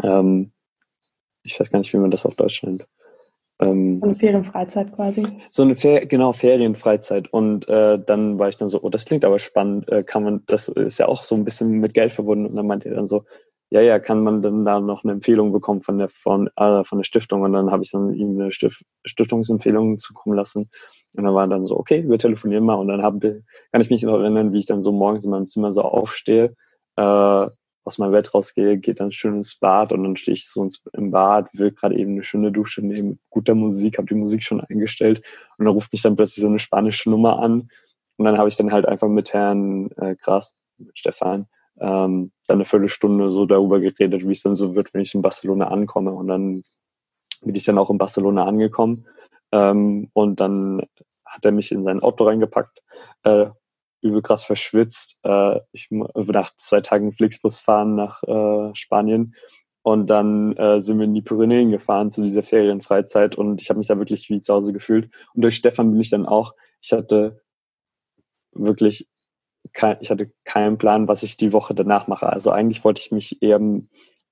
Ähm, 0.03 0.53
ich 1.42 1.59
weiß 1.59 1.70
gar 1.70 1.79
nicht, 1.79 1.92
wie 1.92 1.98
man 1.98 2.11
das 2.11 2.27
auf 2.27 2.35
Deutsch 2.35 2.62
nennt. 2.62 2.87
Ähm, 3.62 4.01
eine 4.03 4.14
Ferienfreizeit 4.14 4.92
quasi. 4.94 5.27
So 5.51 5.62
eine 5.62 5.77
Fer 5.77 6.07
genau 6.07 6.33
Ferienfreizeit. 6.33 7.33
Und 7.33 7.68
äh, 7.68 7.98
dann 7.98 8.38
war 8.38 8.48
ich 8.48 8.57
dann 8.57 8.68
so, 8.68 8.83
oh, 8.83 8.88
das 8.88 9.05
klingt 9.05 9.25
aber 9.25 9.38
spannend, 9.38 9.88
äh, 9.88 10.03
kann 10.03 10.25
man, 10.25 10.42
das 10.46 10.68
ist 10.68 10.98
ja 10.98 11.07
auch 11.07 11.22
so 11.22 11.35
ein 11.35 11.44
bisschen 11.44 11.81
mit 11.81 11.94
Geld 11.94 12.12
verbunden. 12.12 12.46
Und 12.46 12.57
dann 12.57 12.66
meinte 12.66 12.88
er 12.88 12.96
dann 12.96 13.09
so, 13.09 13.25
ja, 13.70 13.81
ja, 13.81 13.98
kann 13.98 14.22
man 14.22 14.42
dann 14.42 14.66
da 14.66 14.81
noch 14.81 15.03
eine 15.03 15.12
Empfehlung 15.12 15.51
bekommen 15.51 15.81
von 15.81 15.96
der 15.96 16.09
von, 16.09 16.51
äh, 16.57 16.85
von 16.85 16.98
der 16.98 17.05
Stiftung? 17.05 17.42
Und 17.42 17.55
dann 17.55 17.70
habe 17.70 17.83
ich 17.83 17.90
dann 17.90 18.12
ihm 18.12 18.38
eine 18.38 18.53
Stift, 18.53 18.85
Stiftungsempfehlung 19.05 19.96
zukommen 19.96 20.37
lassen. 20.37 20.68
Und 21.16 21.25
dann 21.25 21.35
war 21.35 21.46
dann 21.46 21.64
so, 21.64 21.79
okay, 21.79 22.05
wir 22.07 22.18
telefonieren 22.18 22.64
mal. 22.64 22.75
Und 22.75 22.88
dann 22.88 23.03
hab, 23.03 23.20
kann 23.20 23.81
ich 23.81 23.90
mich 23.90 24.03
noch 24.03 24.18
erinnern, 24.18 24.53
wie 24.53 24.59
ich 24.59 24.66
dann 24.66 24.83
so 24.83 24.92
morgens 24.92 25.25
in 25.25 25.31
meinem 25.31 25.48
Zimmer 25.48 25.72
so 25.72 25.83
aufstehe, 25.83 26.55
äh, 26.96 27.46
aus 27.85 27.99
meinem 27.99 28.12
Bett 28.12 28.33
rausgehe, 28.33 28.79
geht 28.79 29.01
dann 29.01 29.12
schön 29.12 29.37
ins 29.37 29.57
Bad 29.57 29.92
und 29.92 30.05
dann 30.05 30.16
stehe 30.16 30.35
ich 30.35 30.49
so 30.49 30.66
im 30.92 31.11
Bad, 31.11 31.49
will 31.53 31.73
gerade 31.73 31.97
eben 31.97 32.12
eine 32.12 32.23
schöne 32.23 32.53
Dusche 32.53 32.81
nehmen 32.81 33.11
mit 33.11 33.18
guter 33.31 33.55
Musik, 33.55 33.99
habe 33.99 34.09
die 34.09 34.14
Musik 34.14 34.42
schon 34.42 34.61
eingestellt 34.61 35.23
und 35.59 35.64
dann 35.64 35.75
ruft 35.75 35.92
mich 35.92 36.03
dann 36.03 36.16
plötzlich 36.16 36.42
so 36.42 36.49
eine 36.49 36.59
spanische 36.59 37.11
Nummer 37.11 37.40
an 37.40 37.71
und 38.16 38.25
dann 38.25 38.38
habe 38.38 38.49
ich 38.49 38.57
dann 38.57 38.73
halt 38.73 38.87
einfach 38.87 39.09
mit 39.09 39.33
Herrn 39.33 39.90
äh, 39.97 40.14
Gras, 40.16 40.55
mit 40.79 40.97
Stefan, 40.97 41.47
ähm, 41.81 42.31
dann 42.47 42.59
eine 42.59 42.64
Viertelstunde 42.64 43.31
so 43.31 43.47
darüber 43.47 43.81
geredet, 43.81 44.27
wie 44.27 44.33
es 44.33 44.42
dann 44.42 44.55
so 44.55 44.75
wird, 44.75 44.95
wenn 44.95 45.03
ich 45.03 45.14
in 45.14 45.23
Barcelona 45.23 45.68
ankomme 45.68 46.12
und 46.12 46.29
dann 46.29 46.62
bin 47.42 47.55
ich 47.55 47.64
dann 47.64 47.79
auch 47.79 47.90
in 47.90 47.99
Barcelona 47.99 48.45
angekommen 48.45 49.07
ähm, 49.51 50.09
und 50.12 50.40
dann 50.40 50.83
hat 51.25 51.45
er 51.45 51.53
mich 51.53 51.73
in 51.73 51.83
sein 51.83 52.01
Auto 52.01 52.25
reingepackt, 52.25 52.83
äh, 53.25 53.47
übel 54.03 54.23
krass 54.23 54.45
verschwitzt. 54.45 55.19
Äh, 55.23 55.61
ich 55.73 55.88
nach 55.91 56.55
zwei 56.57 56.81
Tagen 56.81 57.12
Flixbus 57.12 57.61
fahren 57.61 57.95
nach 57.95 58.23
äh, 58.25 58.75
Spanien 58.75 59.35
und 59.83 60.09
dann 60.09 60.57
äh, 60.57 60.81
sind 60.81 60.99
wir 60.99 61.05
in 61.05 61.15
die 61.15 61.23
Pyrenäen 61.23 61.71
gefahren 61.71 62.11
zu 62.11 62.23
dieser 62.23 62.43
Ferienfreizeit 62.43 63.37
und 63.37 63.61
ich 63.61 63.69
habe 63.69 63.79
mich 63.79 63.88
da 63.88 63.99
wirklich 63.99 64.29
wie 64.31 64.41
zu 64.41 64.55
Hause 64.55 64.73
gefühlt. 64.73 65.11
Und 65.35 65.43
durch 65.43 65.57
Stefan 65.57 65.91
bin 65.91 66.01
ich 66.01 66.11
dann 66.11 66.27
auch, 66.27 66.55
ich 66.81 66.93
hatte 66.93 67.43
wirklich 68.53 69.09
kein, 69.73 69.97
ich 70.01 70.11
hatte 70.11 70.33
keinen 70.45 70.79
Plan, 70.79 71.09
was 71.09 71.23
ich 71.23 71.37
die 71.37 71.53
Woche 71.53 71.75
danach 71.75 72.07
mache. 72.07 72.27
Also 72.27 72.51
eigentlich 72.51 72.85
wollte 72.85 73.01
ich 73.01 73.12
mich 73.12 73.43
eher, 73.43 73.61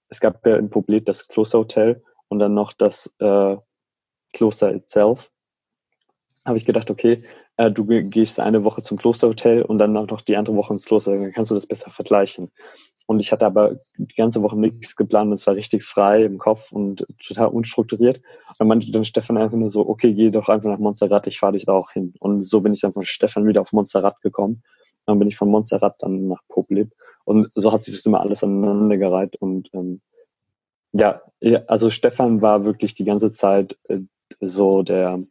es 0.09 0.21
gab 0.21 0.47
ja 0.47 0.57
in 0.57 0.71
Poblet 0.71 1.09
das 1.09 1.29
Klosterhotel 1.29 2.03
und 2.29 2.39
dann 2.39 2.55
noch 2.55 2.73
das 2.73 3.15
äh, 3.19 3.57
Kloster 4.33 4.73
itself. 4.73 5.33
Habe 6.45 6.57
ich 6.57 6.65
gedacht, 6.65 6.91
okay, 6.91 7.25
äh, 7.61 7.71
du 7.71 7.85
gehst 7.85 8.41
eine 8.41 8.65
Woche 8.65 8.81
zum 8.81 8.97
Klosterhotel 8.97 9.63
und 9.63 9.77
dann 9.79 9.93
noch 9.93 10.23
die 10.23 10.37
andere 10.37 10.57
Woche 10.57 10.73
ins 10.73 10.87
Kloster, 10.87 11.13
dann 11.13 11.33
kannst 11.33 11.51
du 11.51 11.55
das 11.55 11.67
besser 11.67 11.91
vergleichen. 11.91 12.51
Und 13.07 13.21
ich 13.21 13.33
hatte 13.33 13.45
aber 13.45 13.77
die 13.99 14.15
ganze 14.15 14.41
Woche 14.43 14.59
nichts 14.59 14.97
geplant, 14.97 15.33
es 15.35 15.47
war 15.47 15.55
richtig 15.55 15.85
frei 15.85 16.25
im 16.25 16.39
Kopf 16.39 16.73
und 16.73 17.07
total 17.23 17.49
unstrukturiert. 17.49 18.19
Und 18.49 18.61
dann 18.61 18.69
meinte 18.69 18.91
dann 18.91 19.05
Stefan 19.05 19.37
einfach 19.37 19.59
nur 19.59 19.69
so, 19.69 19.87
okay, 19.87 20.15
geh 20.15 20.31
doch 20.31 20.49
einfach 20.49 20.71
nach 20.71 20.79
Montserrat, 20.79 21.27
ich 21.27 21.39
fahre 21.39 21.53
dich 21.53 21.67
da 21.67 21.73
auch 21.73 21.91
hin. 21.91 22.15
Und 22.19 22.45
so 22.45 22.63
bin 22.63 22.73
ich 22.73 22.81
dann 22.81 22.95
von 22.95 23.05
Stefan 23.05 23.47
wieder 23.47 23.61
auf 23.61 23.73
Montserrat 23.73 24.23
gekommen. 24.23 24.63
Dann 25.05 25.19
bin 25.19 25.29
ich 25.29 25.37
von 25.37 25.51
Montserrat 25.51 25.97
dann 25.99 26.29
nach 26.29 26.41
Popleb. 26.49 26.93
Und 27.25 27.51
so 27.55 27.73
hat 27.73 27.85
sich 27.85 27.95
das 27.95 28.07
immer 28.07 28.21
alles 28.21 28.43
aneinandergereiht. 28.43 29.37
Und 29.37 29.69
ähm, 29.75 30.01
ja, 30.93 31.21
also 31.67 31.91
Stefan 31.91 32.41
war 32.41 32.65
wirklich 32.65 32.95
die 32.95 33.05
ganze 33.05 33.33
Zeit 33.33 33.77
äh, 33.89 33.99
so 34.41 34.83
der 34.83 35.23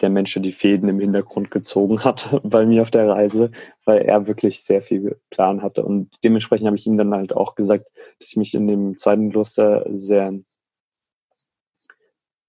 der 0.00 0.10
Mensch, 0.10 0.32
der 0.32 0.42
die 0.42 0.52
Fäden 0.52 0.88
im 0.88 1.00
Hintergrund 1.00 1.50
gezogen 1.50 2.04
hat 2.04 2.40
bei 2.42 2.66
mir 2.66 2.82
auf 2.82 2.90
der 2.90 3.08
Reise, 3.08 3.50
weil 3.84 4.02
er 4.02 4.26
wirklich 4.26 4.62
sehr 4.62 4.82
viel 4.82 5.20
Plan 5.30 5.62
hatte. 5.62 5.84
Und 5.84 6.10
dementsprechend 6.24 6.66
habe 6.66 6.76
ich 6.76 6.86
ihm 6.86 6.96
dann 6.96 7.14
halt 7.14 7.34
auch 7.34 7.54
gesagt, 7.54 7.86
dass 8.18 8.30
ich 8.30 8.36
mich 8.36 8.54
in 8.54 8.66
dem 8.66 8.96
zweiten 8.96 9.30
Kloster 9.30 9.86
sehr 9.92 10.34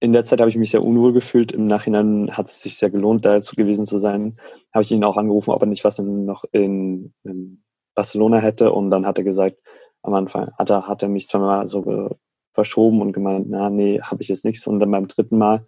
in 0.01 0.13
der 0.13 0.25
Zeit 0.25 0.39
habe 0.39 0.49
ich 0.49 0.57
mich 0.57 0.71
sehr 0.71 0.83
unwohl 0.83 1.13
gefühlt. 1.13 1.51
Im 1.51 1.67
Nachhinein 1.67 2.35
hat 2.35 2.47
es 2.47 2.59
sich 2.59 2.75
sehr 2.75 2.89
gelohnt, 2.89 3.23
da 3.23 3.37
gewesen 3.37 3.85
zu 3.85 3.99
sein. 3.99 4.35
Habe 4.73 4.81
ich 4.81 4.91
ihn 4.91 5.03
auch 5.03 5.15
angerufen, 5.15 5.51
ob 5.51 5.61
er 5.61 5.67
nicht 5.67 5.83
was 5.83 5.99
in, 5.99 6.25
noch 6.25 6.43
in, 6.51 7.13
in, 7.23 7.63
Barcelona 7.93 8.39
hätte. 8.39 8.71
Und 8.71 8.89
dann 8.89 9.05
hat 9.05 9.19
er 9.19 9.23
gesagt, 9.23 9.57
am 10.01 10.15
Anfang 10.15 10.51
hat 10.57 10.71
er, 10.71 10.87
hat 10.87 11.03
er 11.03 11.09
mich 11.09 11.27
zweimal 11.27 11.67
so 11.67 12.17
verschoben 12.51 12.99
und 13.01 13.13
gemeint, 13.13 13.47
na, 13.49 13.69
nee, 13.69 14.01
habe 14.01 14.23
ich 14.23 14.29
jetzt 14.29 14.43
nichts. 14.43 14.65
Und 14.65 14.79
dann 14.79 14.89
beim 14.89 15.07
dritten 15.07 15.37
Mal 15.37 15.67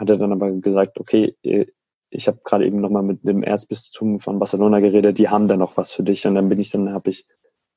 hat 0.00 0.10
er 0.10 0.16
dann 0.16 0.32
aber 0.32 0.50
gesagt, 0.50 0.98
okay, 0.98 1.36
äh, 1.42 1.66
ich 2.08 2.26
habe 2.26 2.40
gerade 2.42 2.66
eben 2.66 2.80
nochmal 2.80 3.04
mit 3.04 3.22
dem 3.22 3.44
Erzbistum 3.44 4.18
von 4.18 4.40
Barcelona 4.40 4.80
geredet, 4.80 5.18
die 5.18 5.28
haben 5.28 5.46
da 5.46 5.56
noch 5.56 5.76
was 5.76 5.92
für 5.92 6.02
dich. 6.02 6.26
Und 6.26 6.34
dann 6.34 6.48
bin 6.48 6.58
ich 6.58 6.70
dann, 6.70 6.92
habe 6.92 7.10
ich 7.10 7.26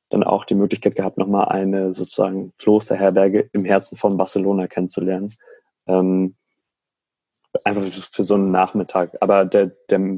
dann 0.10 0.24
auch 0.24 0.46
die 0.46 0.56
Möglichkeit 0.56 0.96
gehabt, 0.96 1.18
nochmal 1.18 1.50
eine 1.50 1.94
sozusagen 1.94 2.54
Klosterherberge 2.58 3.50
im 3.52 3.66
Herzen 3.66 3.96
von 3.96 4.18
Barcelona 4.18 4.68
kennenzulernen. 4.68 5.34
Ähm, 5.86 6.36
einfach 7.64 7.84
für 7.84 8.24
so 8.24 8.34
einen 8.36 8.50
Nachmittag. 8.52 9.16
Aber 9.22 9.46
der, 9.46 9.68
der, 9.90 10.18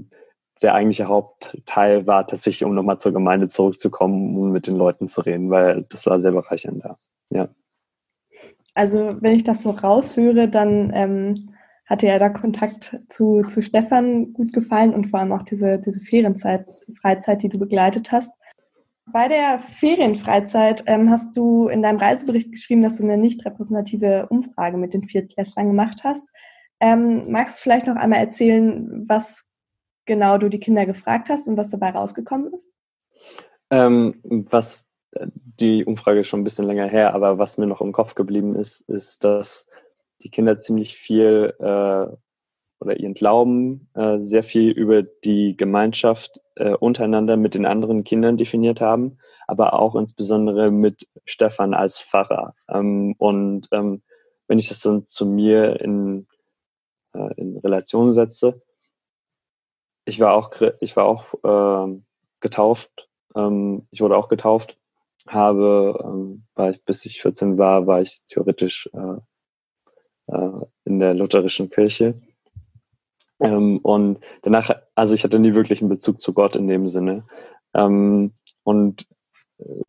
der 0.62 0.74
eigentliche 0.76 1.08
Hauptteil 1.08 2.08
war 2.08 2.26
tatsächlich, 2.26 2.64
um 2.64 2.74
nochmal 2.74 3.00
zur 3.00 3.12
Gemeinde 3.12 3.50
zurückzukommen 3.50 4.38
und 4.38 4.52
mit 4.52 4.68
den 4.68 4.78
Leuten 4.78 5.10
zu 5.10 5.22
reden, 5.22 5.50
weil 5.50 5.84
das 5.90 6.06
war 6.06 6.22
sehr 6.22 6.32
bereichernd 6.32 6.86
da. 6.86 6.96
Ja. 7.32 7.50
Also 8.76 9.18
wenn 9.20 9.36
ich 9.36 9.44
das 9.44 9.64
so 9.64 9.72
rausführe, 9.72 10.48
dann 10.48 10.92
ähm, 10.94 11.55
hatte 11.86 12.08
ja 12.08 12.18
da 12.18 12.30
Kontakt 12.30 13.00
zu, 13.10 13.44
zu 13.44 13.62
Stefan 13.62 14.34
gut 14.34 14.54
gefallen 14.54 14.94
und 14.94 15.08
vor 15.08 15.20
allem 15.20 15.32
auch 15.32 15.44
diese, 15.44 15.80
diese 15.80 16.02
Ferienzeit, 16.02 16.66
Freizeit, 17.00 17.44
die 17.44 17.50
du 17.50 17.60
begleitet 17.60 18.12
hast. 18.12 18.32
Bei 19.08 19.28
der 19.28 19.60
Ferienfreizeit 19.60 20.84
ähm, 20.88 21.12
hast 21.12 21.38
du 21.38 21.68
in 21.68 21.84
deinem 21.84 22.00
Reisebericht 22.00 22.52
geschrieben, 22.52 22.82
dass 22.82 22.98
du 22.98 23.04
eine 23.04 23.18
nicht 23.18 23.46
repräsentative 23.46 24.26
Umfrage 24.30 24.78
mit 24.78 24.94
den 24.94 25.08
Viertklässlern 25.08 25.68
gemacht 25.68 26.04
hast. 26.04 26.28
Ähm, 26.80 27.32
magst 27.32 27.60
du 27.60 27.64
vielleicht 27.64 27.86
noch 27.86 27.96
einmal 27.96 28.20
erzählen, 28.20 29.06
was 29.08 29.48
genau 30.06 30.40
du 30.40 30.50
die 30.50 30.60
Kinder 30.60 30.88
gefragt 30.88 31.30
hast 31.30 31.48
und 31.48 31.56
was 31.56 31.70
dabei 31.70 31.92
rausgekommen 31.92 32.52
ist? 32.54 32.74
Ähm, 33.70 34.20
was 34.24 34.86
die 35.60 35.86
Umfrage 35.86 36.20
ist 36.20 36.28
schon 36.28 36.42
ein 36.42 36.44
bisschen 36.44 36.66
länger 36.66 36.88
her, 36.88 37.14
aber 37.14 37.38
was 37.38 37.58
mir 37.58 37.68
noch 37.68 37.82
im 37.82 37.94
Kopf 37.94 38.16
geblieben 38.16 38.56
ist, 38.56 38.82
ist, 38.82 39.24
dass 39.24 39.68
die 40.26 40.32
Kinder 40.32 40.60
ziemlich 40.60 40.96
viel 40.96 41.54
äh, 41.60 42.08
oder 42.80 43.00
ihren 43.00 43.14
Glauben 43.14 43.90
äh, 43.94 44.20
sehr 44.20 44.44
viel 44.44 44.72
über 44.72 45.04
die 45.04 45.56
Gemeinschaft 45.56 46.42
äh, 46.56 46.74
untereinander 46.74 47.38
mit 47.38 47.54
den 47.54 47.66
anderen 47.66 48.04
Kindern 48.04 48.36
definiert 48.36 48.82
haben, 48.82 49.20
aber 49.48 49.74
auch 49.74 49.96
insbesondere 49.96 50.72
mit 50.72 51.08
Stefan 51.26 51.74
als 51.76 52.02
Pfarrer. 52.02 52.56
Ähm, 52.68 53.14
und 53.20 53.68
ähm, 53.72 54.02
wenn 54.48 54.60
ich 54.60 54.68
das 54.68 54.82
dann 54.82 55.06
zu 55.06 55.28
mir 55.28 55.80
in, 55.80 56.28
äh, 57.14 57.34
in 57.38 57.58
Relation 57.58 58.12
setze, 58.12 58.62
ich 60.06 60.20
war 60.20 60.34
auch, 60.34 60.52
ich 60.82 60.96
war 60.96 61.06
auch 61.06 61.88
äh, 61.88 62.02
getauft, 62.40 63.10
ähm, 63.36 63.88
ich 63.92 64.02
wurde 64.02 64.18
auch 64.18 64.28
getauft, 64.28 64.80
habe, 65.28 66.00
ähm, 66.04 66.46
war 66.56 66.72
ich, 66.72 66.84
bis 66.84 67.06
ich 67.06 67.22
14 67.22 67.60
war, 67.60 67.86
war 67.86 68.02
ich 68.02 68.24
theoretisch 68.26 68.90
äh, 68.94 69.18
äh, 70.28 70.50
in 70.86 71.00
der 71.00 71.14
lutherischen 71.14 71.70
Kirche. 71.70 72.16
Ähm, 73.40 73.80
und 73.80 74.20
danach, 74.44 74.72
also 74.96 75.14
ich 75.14 75.24
hatte 75.24 75.40
nie 75.40 75.56
wirklich 75.56 75.82
einen 75.82 75.90
Bezug 75.90 76.22
zu 76.22 76.34
Gott 76.34 76.56
in 76.56 76.68
dem 76.68 76.88
Sinne. 76.88 77.24
Ähm, 77.74 78.32
und 78.64 79.06
äh, 79.60 79.82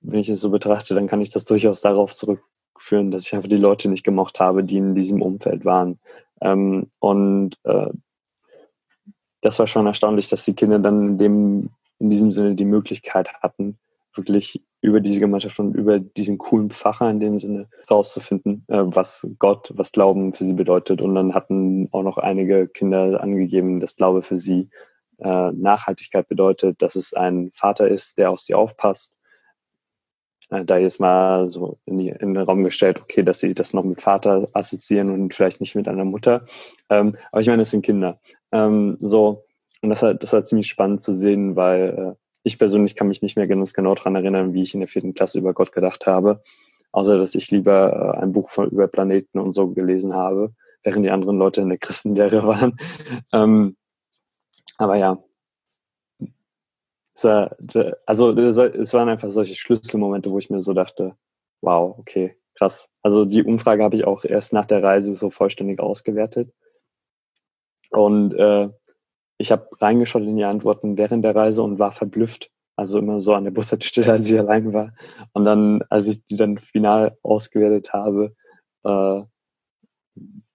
wenn 0.00 0.20
ich 0.20 0.28
es 0.28 0.40
so 0.40 0.50
betrachte, 0.50 0.94
dann 0.94 1.06
kann 1.06 1.20
ich 1.20 1.30
das 1.30 1.44
durchaus 1.44 1.80
darauf 1.82 2.14
zurückführen, 2.14 3.10
dass 3.10 3.26
ich 3.26 3.34
einfach 3.34 3.48
die 3.48 3.56
Leute 3.56 3.88
nicht 3.88 4.04
gemocht 4.04 4.40
habe, 4.40 4.64
die 4.64 4.78
in 4.78 4.94
diesem 4.94 5.22
Umfeld 5.22 5.64
waren. 5.64 5.98
Ähm, 6.40 6.90
und 6.98 7.58
äh, 7.64 7.90
das 9.42 9.58
war 9.58 9.66
schon 9.66 9.86
erstaunlich, 9.86 10.28
dass 10.28 10.44
die 10.44 10.54
Kinder 10.54 10.78
dann 10.78 11.10
in 11.10 11.18
dem, 11.18 11.70
in 11.98 12.10
diesem 12.10 12.32
Sinne 12.32 12.54
die 12.54 12.64
Möglichkeit 12.64 13.32
hatten, 13.34 13.78
wirklich 14.14 14.64
über 14.80 15.00
diese 15.00 15.20
Gemeinschaft 15.20 15.58
und 15.58 15.74
über 15.74 15.98
diesen 15.98 16.38
coolen 16.38 16.70
Pfarrer 16.70 17.10
in 17.10 17.20
dem 17.20 17.38
Sinne 17.38 17.68
rauszufinden, 17.90 18.64
äh, 18.68 18.82
was 18.84 19.28
Gott, 19.38 19.72
was 19.74 19.92
Glauben 19.92 20.32
für 20.32 20.44
sie 20.44 20.54
bedeutet. 20.54 21.00
Und 21.00 21.14
dann 21.14 21.34
hatten 21.34 21.88
auch 21.92 22.02
noch 22.02 22.18
einige 22.18 22.66
Kinder 22.68 23.22
angegeben, 23.22 23.80
dass 23.80 23.96
Glaube 23.96 24.22
für 24.22 24.38
sie 24.38 24.70
äh, 25.18 25.52
Nachhaltigkeit 25.52 26.28
bedeutet, 26.28 26.80
dass 26.82 26.96
es 26.96 27.12
ein 27.12 27.50
Vater 27.52 27.88
ist, 27.88 28.18
der 28.18 28.30
auf 28.30 28.40
sie 28.40 28.54
aufpasst, 28.54 29.14
äh, 30.48 30.64
da 30.64 30.78
jetzt 30.78 30.98
mal 30.98 31.50
so 31.50 31.78
in, 31.84 31.98
die, 31.98 32.08
in, 32.08 32.34
den 32.34 32.42
Raum 32.42 32.64
gestellt, 32.64 33.00
okay, 33.00 33.22
dass 33.22 33.40
sie 33.40 33.54
das 33.54 33.74
noch 33.74 33.84
mit 33.84 34.00
Vater 34.00 34.48
assoziieren 34.54 35.10
und 35.10 35.34
vielleicht 35.34 35.60
nicht 35.60 35.76
mit 35.76 35.88
einer 35.88 36.04
Mutter. 36.04 36.46
Ähm, 36.88 37.16
aber 37.32 37.42
ich 37.42 37.48
meine, 37.48 37.62
es 37.62 37.70
sind 37.70 37.84
Kinder. 37.84 38.18
Ähm, 38.50 38.96
so, 39.00 39.44
und 39.82 39.90
das 39.90 40.02
hat, 40.02 40.22
das 40.22 40.32
hat 40.32 40.46
ziemlich 40.46 40.68
spannend 40.68 41.02
zu 41.02 41.12
sehen, 41.12 41.54
weil 41.54 42.16
ich 42.42 42.58
persönlich 42.58 42.96
kann 42.96 43.08
mich 43.08 43.22
nicht 43.22 43.36
mehr 43.36 43.46
ganz 43.46 43.74
genau 43.74 43.94
daran 43.94 44.16
erinnern, 44.16 44.54
wie 44.54 44.62
ich 44.62 44.74
in 44.74 44.80
der 44.80 44.88
vierten 44.88 45.14
Klasse 45.14 45.38
über 45.38 45.52
Gott 45.52 45.72
gedacht 45.72 46.06
habe. 46.06 46.42
Außer, 46.92 47.18
dass 47.18 47.34
ich 47.34 47.50
lieber 47.50 48.16
äh, 48.16 48.22
ein 48.22 48.32
Buch 48.32 48.50
von, 48.50 48.68
über 48.70 48.88
Planeten 48.88 49.38
und 49.38 49.52
so 49.52 49.68
gelesen 49.68 50.14
habe, 50.14 50.52
während 50.82 51.04
die 51.04 51.10
anderen 51.10 51.38
Leute 51.38 51.60
in 51.60 51.68
der 51.68 51.78
Christenlehre 51.78 52.44
waren. 52.46 52.78
Ähm, 53.32 53.76
aber 54.78 54.96
ja, 54.96 55.22
also 58.06 58.30
es 58.30 58.94
waren 58.94 59.08
einfach 59.08 59.30
solche 59.30 59.54
Schlüsselmomente, 59.54 60.30
wo 60.30 60.38
ich 60.38 60.50
mir 60.50 60.62
so 60.62 60.72
dachte, 60.72 61.16
wow, 61.60 61.98
okay, 61.98 62.36
krass. 62.54 62.90
Also 63.02 63.24
die 63.24 63.42
Umfrage 63.42 63.82
habe 63.82 63.96
ich 63.96 64.06
auch 64.06 64.24
erst 64.24 64.52
nach 64.52 64.66
der 64.66 64.82
Reise 64.82 65.14
so 65.14 65.30
vollständig 65.30 65.80
ausgewertet. 65.80 66.52
Und 67.90 68.34
äh, 68.34 68.70
ich 69.40 69.52
habe 69.52 69.68
reingeschaut 69.80 70.22
in 70.22 70.36
die 70.36 70.44
Antworten 70.44 70.98
während 70.98 71.24
der 71.24 71.34
Reise 71.34 71.62
und 71.62 71.78
war 71.78 71.92
verblüfft. 71.92 72.50
Also 72.76 72.98
immer 72.98 73.20
so 73.20 73.34
an 73.34 73.44
der 73.44 73.50
Bushaltestelle, 73.50 74.12
als 74.12 74.30
ich 74.30 74.38
allein 74.38 74.72
war. 74.72 74.92
Und 75.32 75.44
dann, 75.44 75.82
als 75.90 76.08
ich 76.08 76.24
die 76.26 76.36
dann 76.36 76.58
final 76.58 77.16
ausgewertet 77.22 77.92
habe, 77.92 78.34
äh, 78.84 79.22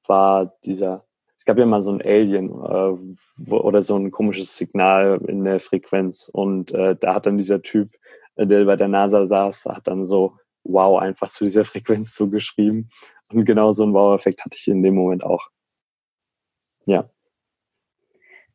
war 0.08 0.58
dieser 0.64 1.06
es 1.46 1.48
gab 1.48 1.60
ja 1.60 1.68
mal 1.68 1.84
so 1.84 1.92
ein 1.92 2.02
Alien 2.02 2.50
äh, 2.50 3.16
wo, 3.38 3.58
oder 3.58 3.84
so 3.84 3.96
ein 3.96 4.10
komisches 4.10 4.58
Signal 4.58 5.22
in 5.28 5.44
der 5.44 5.60
Frequenz 5.60 6.28
und 6.34 6.72
äh, 6.72 6.96
da 6.96 7.14
hat 7.14 7.28
dann 7.28 7.38
dieser 7.38 7.62
Typ, 7.62 7.94
äh, 8.36 8.48
der 8.48 8.66
bei 8.66 8.76
der 8.76 8.88
NASA 8.88 9.28
saß, 9.28 9.66
hat 9.66 9.86
dann 9.86 10.08
so 10.08 10.40
wow 10.64 11.00
einfach 11.00 11.30
zu 11.30 11.44
dieser 11.44 11.64
Frequenz 11.64 12.16
zugeschrieben 12.16 12.90
und 13.30 13.46
genau 13.46 13.74
so 13.74 13.84
einen 13.84 13.94
Wow-Effekt 13.94 14.44
hatte 14.44 14.56
ich 14.56 14.68
in 14.68 14.82
dem 14.82 14.96
Moment 14.96 15.24
auch. 15.24 15.48
Ja. 16.88 17.08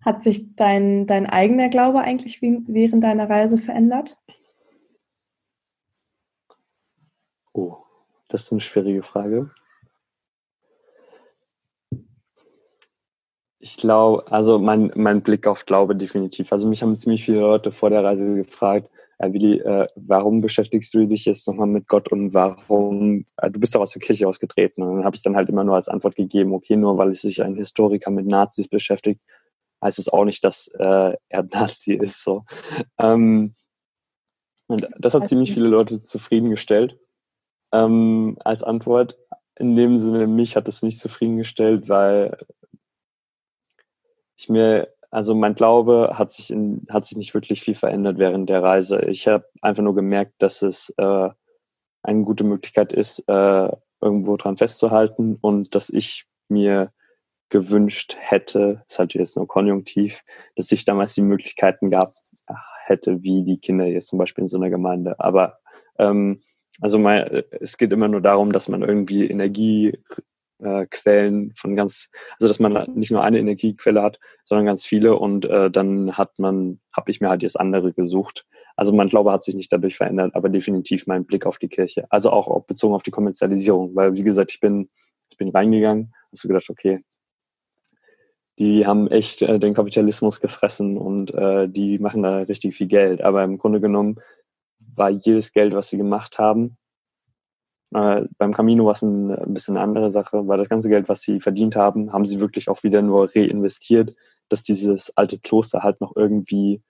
Hat 0.05 0.23
sich 0.23 0.55
dein, 0.57 1.07
dein 1.07 1.27
eigener 1.27 1.69
Glaube 1.69 2.01
eigentlich 2.01 2.41
während 2.41 3.05
deiner 3.05 3.29
Reise 3.29 3.59
verändert? 3.59 4.19
Oh, 7.53 7.77
das 8.29 8.43
ist 8.43 8.53
eine 8.53 8.61
schwierige 8.61 9.03
Frage. 9.03 9.51
Ich 13.59 13.77
glaube, 13.77 14.31
also 14.33 14.59
mein, 14.59 14.91
mein 14.95 15.21
Blick 15.21 15.47
auf 15.47 15.67
Glaube 15.67 15.95
definitiv. 15.95 16.51
Also 16.51 16.67
mich 16.67 16.83
haben 16.83 16.97
ziemlich 16.97 17.25
viele 17.25 17.41
Leute 17.41 17.73
vor 17.73 17.91
der 17.91 18.03
Reise 18.03 18.35
gefragt, 18.37 18.89
äh, 19.19 19.33
Willi, 19.35 19.59
äh, 19.59 19.87
warum 19.97 20.41
beschäftigst 20.41 20.95
du 20.95 21.07
dich 21.07 21.27
jetzt 21.27 21.47
nochmal 21.47 21.67
mit 21.67 21.87
Gott 21.87 22.11
und 22.11 22.33
warum, 22.33 23.27
äh, 23.37 23.51
du 23.51 23.61
bist 23.61 23.75
doch 23.75 23.83
aus 23.83 23.93
der 23.93 24.01
Kirche 24.01 24.27
ausgetreten. 24.27 24.83
Und 24.83 24.97
dann 24.97 25.05
habe 25.05 25.15
ich 25.15 25.23
dann 25.23 25.37
halt 25.37 25.51
immer 25.51 25.63
nur 25.63 25.75
als 25.75 25.89
Antwort 25.91 26.17
gegeben, 26.17 26.55
okay, 26.55 26.77
nur 26.77 26.97
weil 26.97 27.15
sich 27.15 27.43
ein 27.43 27.57
Historiker 27.57 28.11
mit 28.11 28.27
Nazis 28.27 28.67
beschäftigt, 28.67 29.21
heißt 29.83 29.99
es 29.99 30.09
auch 30.09 30.25
nicht, 30.25 30.45
dass 30.45 30.69
äh, 30.69 31.15
er 31.29 31.43
Nazi 31.51 31.95
ist. 31.95 32.23
So. 32.25 32.45
Ähm, 32.99 33.55
und 34.67 34.89
das 34.99 35.15
hat 35.15 35.29
ziemlich 35.29 35.53
viele 35.53 35.69
Leute 35.69 36.01
zufriedengestellt 36.01 36.99
ähm, 37.73 38.37
als 38.45 38.63
Antwort. 38.63 39.19
In 39.57 39.77
dem 39.77 39.99
Sinne, 39.99 40.27
mich 40.27 40.57
hat 40.57 40.69
es 40.69 40.83
nicht 40.83 41.01
zufriedengestellt, 41.01 41.89
weil 41.89 42.39
ich 44.37 44.49
mir, 44.49 44.89
also 45.11 45.35
mein 45.35 45.55
Glaube 45.55 46.13
hat 46.15 46.33
sich 46.33 46.51
in, 46.51 46.87
hat 46.89 47.05
sich 47.05 47.19
nicht 47.19 47.35
wirklich 47.35 47.61
viel 47.63 47.75
verändert 47.75 48.19
während 48.19 48.49
der 48.49 48.63
Reise. 48.63 49.01
Ich 49.07 49.27
habe 49.29 49.45
einfach 49.61 49.83
nur 49.83 49.95
gemerkt, 49.95 50.35
dass 50.39 50.63
es 50.63 50.95
äh, 50.97 51.29
eine 52.03 52.25
gute 52.25 52.45
Möglichkeit 52.45 52.93
ist, 52.93 53.29
äh, 53.29 53.69
irgendwo 54.01 54.37
dran 54.37 54.57
festzuhalten 54.57 55.37
und 55.41 55.75
dass 55.75 55.91
ich 55.91 56.27
mir 56.49 56.93
gewünscht 57.51 58.17
hätte, 58.19 58.83
ist 58.89 58.99
halt 58.99 59.15
jetzt 59.15 59.37
nur 59.37 59.47
konjunktiv, 59.47 60.23
dass 60.57 60.73
ich 60.73 60.85
damals 60.85 61.15
die 61.15 61.23
Möglichkeiten 61.23 61.91
gab 61.91 62.11
hätte, 62.85 63.23
wie 63.23 63.45
die 63.45 63.59
Kinder 63.59 63.87
jetzt 63.87 64.09
zum 64.09 64.19
Beispiel 64.19 64.43
in 64.43 64.49
so 64.49 64.57
einer 64.57 64.71
Gemeinde. 64.71 65.19
Aber 65.19 65.59
ähm, 65.99 66.41
also 66.81 66.99
mal, 66.99 67.45
es 67.61 67.77
geht 67.77 67.93
immer 67.93 68.09
nur 68.09 68.21
darum, 68.21 68.53
dass 68.53 68.69
man 68.69 68.83
irgendwie 68.83 69.29
Energie 69.29 69.99
äh, 70.61 70.87
von 71.55 71.77
ganz, 71.77 72.11
also 72.39 72.49
dass 72.49 72.61
man 72.61 72.93
nicht 72.95 73.11
nur 73.11 73.23
eine 73.23 73.39
Energiequelle 73.39 74.03
hat, 74.03 74.19
sondern 74.45 74.67
ganz 74.67 74.85
viele 74.85 75.17
und 75.17 75.45
äh, 75.45 75.71
dann 75.71 76.17
hat 76.17 76.39
man, 76.39 76.81
habe 76.93 77.11
ich 77.11 77.21
mir 77.21 77.29
halt 77.29 77.43
jetzt 77.43 77.59
andere 77.59 77.93
gesucht. 77.93 78.47
Also 78.77 78.93
mein 78.93 79.09
Glaube 79.09 79.33
hat 79.33 79.45
sich 79.45 79.55
nicht 79.55 79.73
dadurch 79.73 79.97
verändert, 79.97 80.35
aber 80.35 80.49
definitiv 80.49 81.07
mein 81.07 81.25
Blick 81.25 81.47
auf 81.47 81.59
die 81.59 81.69
Kirche. 81.69 82.07
Also 82.11 82.31
auch, 82.31 82.49
auch 82.49 82.65
bezogen 82.65 82.95
auf 82.95 83.03
die 83.03 83.11
Kommerzialisierung, 83.11 83.95
weil 83.95 84.15
wie 84.15 84.23
gesagt, 84.23 84.53
ich 84.53 84.61
bin, 84.61 84.89
ich 85.31 85.37
bin 85.37 85.51
reingegangen, 85.51 86.13
habe 86.27 86.37
so 86.37 86.49
gedacht, 86.49 86.71
okay, 86.71 87.05
die 88.61 88.87
haben 88.87 89.09
echt 89.09 89.43
äh, 89.43 89.59
den 89.59 89.75
Kapitalismus 89.75 90.41
gefressen 90.41 90.97
und 90.97 91.35
äh, 91.35 91.69
die 91.69 91.99
machen 91.99 92.23
da 92.23 92.39
richtig 92.39 92.77
viel 92.77 92.87
Geld. 92.87 93.23
Aber 93.23 93.43
im 93.43 93.59
Grunde 93.59 93.81
genommen 93.81 94.21
war 94.79 95.11
jedes 95.11 95.53
Geld, 95.53 95.75
was 95.75 95.89
sie 95.89 95.97
gemacht 95.97 96.39
haben, 96.39 96.77
äh, 97.95 98.27
beim 98.39 98.53
Camino 98.53 98.85
war 98.87 98.93
es 98.93 99.03
ein, 99.03 99.31
ein 99.31 99.55
bisschen 99.55 99.77
eine 99.77 99.85
andere 99.85 100.11
Sache, 100.11 100.47
weil 100.47 100.59
das 100.59 100.69
ganze 100.69 100.89
Geld, 100.89 101.09
was 101.09 101.23
sie 101.23 101.41
verdient 101.41 101.75
haben, 101.75 102.13
haben 102.13 102.25
sie 102.25 102.39
wirklich 102.41 102.69
auch 102.69 102.83
wieder 102.83 103.03
nur 103.03 103.35
reinvestiert, 103.35 104.15
dass 104.49 104.63
dieses 104.63 105.17
alte 105.17 105.41
Kloster 105.41 105.83
halt 105.83 106.01
noch 106.01 106.15
irgendwie 106.15 106.83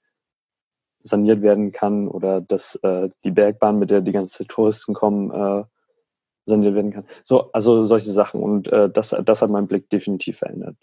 saniert 1.03 1.41
werden 1.41 1.73
kann 1.73 2.09
oder 2.09 2.41
dass 2.43 2.75
äh, 2.83 3.09
die 3.25 3.31
Bergbahn, 3.31 3.79
mit 3.79 3.91
der 3.91 4.03
die 4.03 4.13
ganzen 4.13 4.47
Touristen 4.49 4.93
kommen, 4.93 5.31
äh, 5.31 5.65
saniert 6.47 6.75
werden 6.75 6.93
kann. 6.93 7.07
So, 7.23 7.53
also 7.53 7.85
solche 7.85 8.11
Sachen. 8.11 8.43
Und 8.43 8.71
äh, 8.73 8.91
das, 8.91 9.15
das 9.25 9.41
hat 9.41 9.51
meinen 9.51 9.69
Blick 9.69 9.89
definitiv 9.89 10.39
verändert. 10.39 10.77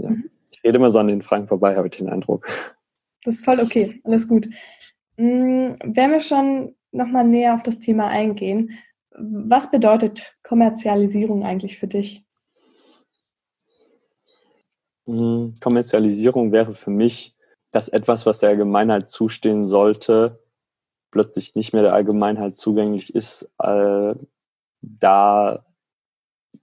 Ja. 0.00 0.10
Mhm. 0.10 0.30
Ich 0.50 0.64
rede 0.64 0.76
immer 0.76 0.90
so 0.90 0.98
an 0.98 1.08
den 1.08 1.22
Fragen 1.22 1.46
vorbei, 1.46 1.76
habe 1.76 1.88
ich 1.88 1.96
den 1.96 2.08
Eindruck. 2.08 2.46
Das 3.24 3.34
ist 3.34 3.44
voll 3.44 3.60
okay, 3.60 4.00
alles 4.04 4.26
gut. 4.26 4.48
Mhm, 5.16 5.76
wenn 5.84 6.10
wir 6.10 6.20
schon 6.20 6.74
nochmal 6.90 7.24
näher 7.24 7.54
auf 7.54 7.62
das 7.62 7.78
Thema 7.78 8.08
eingehen, 8.08 8.78
was 9.10 9.70
bedeutet 9.70 10.36
Kommerzialisierung 10.42 11.44
eigentlich 11.44 11.78
für 11.78 11.88
dich? 11.88 12.24
Hm, 15.06 15.54
Kommerzialisierung 15.60 16.52
wäre 16.52 16.74
für 16.74 16.90
mich, 16.90 17.34
dass 17.70 17.88
etwas, 17.88 18.26
was 18.26 18.38
der 18.38 18.50
Allgemeinheit 18.50 19.10
zustehen 19.10 19.66
sollte, 19.66 20.42
plötzlich 21.10 21.54
nicht 21.54 21.72
mehr 21.72 21.82
der 21.82 21.94
Allgemeinheit 21.94 22.56
zugänglich 22.56 23.14
ist, 23.14 23.50
äh, 23.58 24.14
da 24.80 25.64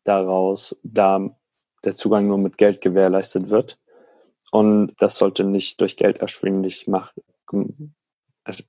daraus, 0.04 0.80
da 0.84 1.36
der 1.86 1.96
Zugang 1.96 2.28
nur 2.28 2.38
mit 2.38 2.58
Geld 2.58 2.82
gewährleistet 2.82 3.50
wird. 3.50 3.78
Und 4.52 4.94
das 5.00 5.16
sollte 5.16 5.44
nicht 5.44 5.82
durch 5.82 5.98
Geld 5.98 6.18
erschwinglich 6.18 6.88
machen. 6.88 7.24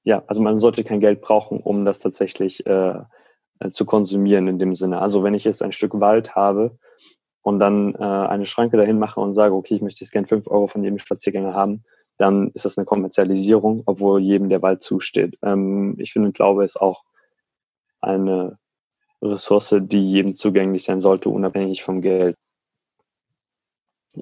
Ja, 0.04 0.22
also 0.26 0.40
man 0.40 0.58
sollte 0.58 0.84
kein 0.84 1.00
Geld 1.00 1.20
brauchen, 1.20 1.60
um 1.60 1.84
das 1.84 1.98
tatsächlich 1.98 2.66
äh, 2.66 3.00
äh, 3.60 3.70
zu 3.70 3.84
konsumieren 3.84 4.48
in 4.48 4.58
dem 4.58 4.74
Sinne. 4.74 5.00
Also 5.00 5.22
wenn 5.22 5.34
ich 5.34 5.44
jetzt 5.44 5.62
ein 5.62 5.72
Stück 5.72 6.00
Wald 6.00 6.34
habe 6.34 6.78
und 7.42 7.58
dann 7.58 7.94
äh, 7.94 7.98
eine 7.98 8.46
Schranke 8.46 8.76
dahin 8.76 8.98
mache 8.98 9.20
und 9.20 9.32
sage, 9.32 9.54
okay, 9.54 9.74
ich 9.74 9.82
möchte 9.82 10.02
jetzt 10.02 10.12
gern 10.12 10.26
fünf 10.26 10.48
Euro 10.48 10.66
von 10.66 10.82
jedem 10.82 10.98
Spaziergänger 10.98 11.54
haben, 11.54 11.84
dann 12.18 12.50
ist 12.52 12.64
das 12.64 12.78
eine 12.78 12.86
Kommerzialisierung, 12.86 13.82
obwohl 13.86 14.20
jedem 14.20 14.48
der 14.48 14.62
Wald 14.62 14.82
zusteht. 14.82 15.38
Ähm, 15.42 15.96
ich 15.98 16.12
finde, 16.12 16.32
Glaube 16.32 16.64
ist 16.64 16.80
auch 16.80 17.04
eine 18.00 18.58
Ressource, 19.22 19.76
die 19.80 20.00
jedem 20.00 20.36
zugänglich 20.36 20.84
sein 20.84 21.00
sollte, 21.00 21.30
unabhängig 21.30 21.82
vom 21.82 22.00
Geld 22.00 22.36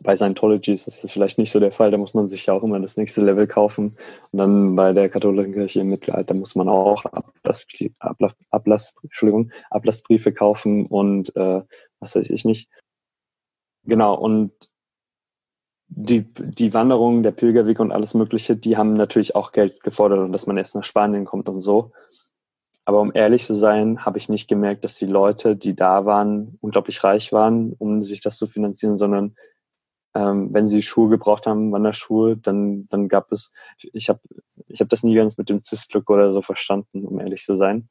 bei 0.03 0.17
Scientology 0.17 0.73
ist 0.73 0.87
das 0.87 1.11
vielleicht 1.11 1.39
nicht 1.39 1.51
so 1.51 1.61
der 1.61 1.73
Fall. 1.73 1.91
Da 1.91 1.99
muss 1.99 2.15
man 2.15 2.29
sich 2.29 2.47
ja 2.47 2.55
auch 2.55 2.63
immer 2.63 2.81
das 2.81 2.97
nächste 2.97 3.21
Level 3.21 3.47
kaufen. 3.47 3.97
Und 4.33 4.39
dann 4.39 4.77
bei 4.77 4.93
der 4.93 5.09
katholischen 5.09 5.53
Kirche 5.53 5.81
im 5.81 5.91
Mittelalter 5.91 6.35
muss 6.35 6.55
man 6.55 6.69
auch 6.69 7.05
Ablass, 7.07 7.67
Ablass, 8.01 8.35
Ablass, 8.51 8.97
Entschuldigung, 9.03 9.53
Ablassbriefe 9.71 10.33
kaufen 10.33 10.87
und 10.87 11.35
äh, 11.37 11.63
was 12.01 12.17
weiß 12.17 12.31
ich 12.31 12.45
nicht. 12.45 12.69
Genau, 13.85 14.15
und 14.15 14.53
die, 15.89 16.23
die 16.35 16.75
Wanderung, 16.75 17.23
der 17.23 17.31
Pilgerweg 17.31 17.79
und 17.79 17.93
alles 17.93 18.15
Mögliche, 18.15 18.57
die 18.57 18.77
haben 18.77 18.95
natürlich 18.95 19.37
auch 19.37 19.53
Geld 19.53 19.83
gefordert 19.83 20.19
und 20.19 20.33
dass 20.33 20.47
man 20.47 20.57
erst 20.57 20.75
nach 20.75 20.85
Spanien 20.85 21.25
kommt 21.25 21.49
und 21.49 21.61
so. 21.61 21.93
Aber 22.87 23.01
um 23.01 23.13
ehrlich 23.15 23.47
zu 23.47 23.55
sein, 23.55 24.05
habe 24.05 24.19
ich 24.19 24.29
nicht 24.29 24.49
gemerkt, 24.49 24.85
dass 24.85 24.97
die 24.97 25.07
Leute, 25.07 25.57
die 25.57 25.75
da 25.75 26.05
waren, 26.05 26.59
unglaublich 26.61 27.03
reich 27.03 27.33
waren, 27.33 27.73
um 27.79 28.03
sich 28.03 28.21
das 28.21 28.37
zu 28.37 28.47
finanzieren, 28.47 28.99
sondern 28.99 29.37
ähm, 30.15 30.53
wenn 30.53 30.67
sie 30.67 30.83
Schuhe 30.83 31.09
gebraucht 31.09 31.47
haben, 31.47 31.73
Wanderschuhe, 31.73 32.37
dann, 32.37 32.89
dann 32.89 33.09
gab 33.09 33.33
es, 33.33 33.53
ich 33.79 34.09
habe 34.09 34.21
ich 34.69 34.81
hab 34.81 34.89
das 34.89 35.03
nie 35.03 35.15
ganz 35.15 35.37
mit 35.37 35.49
dem 35.49 35.63
Zistlook 35.63 36.09
oder 36.11 36.33
so 36.33 36.43
verstanden, 36.43 37.05
um 37.05 37.21
ehrlich 37.21 37.45
zu 37.45 37.55
sein. 37.55 37.89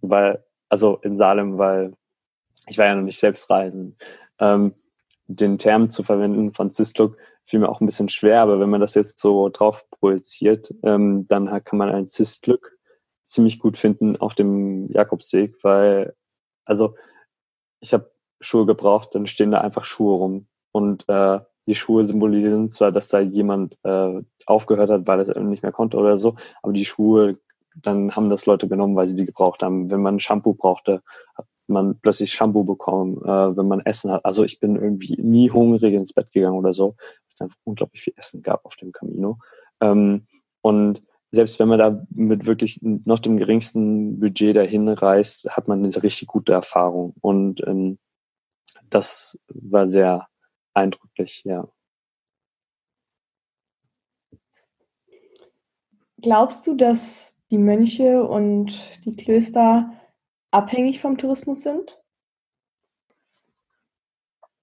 Weil, 0.00 0.44
also 0.68 0.96
in 0.98 1.16
Salem, 1.16 1.58
weil 1.58 1.94
ich 2.66 2.78
war 2.78 2.86
ja 2.86 2.94
noch 2.94 3.02
nicht 3.02 3.18
selbst 3.18 3.48
reisen. 3.50 3.96
Ähm, 4.38 4.74
den 5.26 5.58
Term 5.58 5.90
zu 5.90 6.02
verwenden 6.02 6.52
von 6.52 6.70
Zistlook 6.70 7.16
fiel 7.44 7.60
mir 7.60 7.68
auch 7.68 7.80
ein 7.80 7.86
bisschen 7.86 8.08
schwer, 8.08 8.42
aber 8.42 8.60
wenn 8.60 8.70
man 8.70 8.80
das 8.80 8.94
jetzt 8.94 9.18
so 9.18 9.48
drauf 9.48 9.88
projiziert, 9.90 10.74
ähm, 10.82 11.26
dann 11.28 11.46
kann 11.64 11.78
man 11.78 11.90
ein 11.90 12.08
Zistlook 12.08 12.72
ziemlich 13.22 13.58
gut 13.58 13.76
finden 13.76 14.16
auf 14.16 14.34
dem 14.34 14.90
Jakobsweg, 14.90 15.62
weil, 15.62 16.14
also 16.64 16.96
ich 17.80 17.94
habe 17.94 18.12
Schuhe 18.40 18.66
gebraucht, 18.66 19.14
dann 19.14 19.26
stehen 19.26 19.52
da 19.52 19.60
einfach 19.60 19.84
Schuhe 19.84 20.16
rum. 20.16 20.46
Und 20.72 21.08
äh, 21.08 21.40
die 21.66 21.74
Schuhe 21.74 22.04
symbolisieren 22.04 22.70
zwar, 22.70 22.92
dass 22.92 23.08
da 23.08 23.20
jemand 23.20 23.76
äh, 23.84 24.20
aufgehört 24.46 24.90
hat, 24.90 25.06
weil 25.06 25.20
er 25.20 25.28
es 25.28 25.42
nicht 25.42 25.62
mehr 25.62 25.72
konnte 25.72 25.96
oder 25.96 26.16
so, 26.16 26.36
aber 26.62 26.72
die 26.72 26.84
Schuhe, 26.84 27.38
dann 27.76 28.14
haben 28.14 28.30
das 28.30 28.46
Leute 28.46 28.68
genommen, 28.68 28.96
weil 28.96 29.06
sie 29.06 29.16
die 29.16 29.24
gebraucht 29.24 29.62
haben. 29.62 29.90
Wenn 29.90 30.02
man 30.02 30.20
Shampoo 30.20 30.54
brauchte, 30.54 31.02
hat 31.34 31.46
man 31.68 31.98
plötzlich 32.00 32.32
Shampoo 32.32 32.64
bekommen, 32.64 33.18
äh, 33.24 33.56
wenn 33.56 33.68
man 33.68 33.80
Essen 33.80 34.10
hat. 34.10 34.24
Also 34.24 34.44
ich 34.44 34.60
bin 34.60 34.76
irgendwie 34.76 35.16
nie 35.20 35.50
hungrig 35.50 35.94
ins 35.94 36.12
Bett 36.12 36.32
gegangen 36.32 36.58
oder 36.58 36.72
so, 36.72 36.96
weil 36.98 37.28
es 37.28 37.40
einfach 37.40 37.56
unglaublich 37.64 38.02
viel 38.02 38.14
Essen 38.16 38.42
gab 38.42 38.64
auf 38.66 38.76
dem 38.76 38.92
Camino. 38.92 39.38
Ähm, 39.80 40.26
und 40.60 41.02
selbst 41.30 41.58
wenn 41.58 41.68
man 41.68 41.78
da 41.78 42.04
mit 42.10 42.44
wirklich 42.44 42.78
noch 42.82 43.18
dem 43.18 43.38
geringsten 43.38 44.20
Budget 44.20 44.54
dahin 44.54 44.88
reist, 44.88 45.48
hat 45.48 45.66
man 45.66 45.82
eine 45.82 46.02
richtig 46.02 46.28
gute 46.28 46.52
Erfahrung. 46.52 47.14
Und 47.22 47.66
ähm, 47.66 47.98
das 48.90 49.38
war 49.48 49.86
sehr 49.86 50.28
eindrücklich, 50.74 51.42
ja. 51.44 51.68
Glaubst 56.20 56.66
du, 56.66 56.76
dass 56.76 57.36
die 57.50 57.58
Mönche 57.58 58.22
und 58.22 58.72
die 59.04 59.16
Klöster 59.16 59.92
abhängig 60.52 61.00
vom 61.00 61.18
Tourismus 61.18 61.62
sind? 61.62 61.98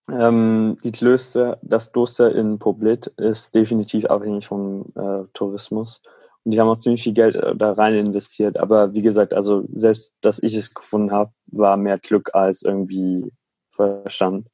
Ähm, 0.09 0.77
die 0.83 0.91
Klöster, 0.91 1.59
das 1.61 1.91
Kloster 1.91 2.33
in 2.33 2.57
Poblit 2.59 3.07
ist 3.17 3.53
definitiv 3.53 4.05
abhängig 4.05 4.47
vom 4.47 4.91
äh, 4.95 5.25
Tourismus. 5.33 6.01
Und 6.43 6.53
die 6.53 6.59
haben 6.59 6.69
auch 6.69 6.79
ziemlich 6.79 7.03
viel 7.03 7.13
Geld 7.13 7.35
äh, 7.35 7.55
da 7.55 7.73
rein 7.73 7.93
investiert. 7.93 8.57
Aber 8.57 8.93
wie 8.93 9.01
gesagt, 9.01 9.33
also 9.33 9.65
selbst, 9.73 10.15
dass 10.21 10.41
ich 10.41 10.55
es 10.55 10.73
gefunden 10.73 11.11
habe, 11.11 11.31
war 11.47 11.77
mehr 11.77 11.99
Glück 11.99 12.33
als 12.33 12.61
irgendwie 12.61 13.31
Verstand. 13.69 14.47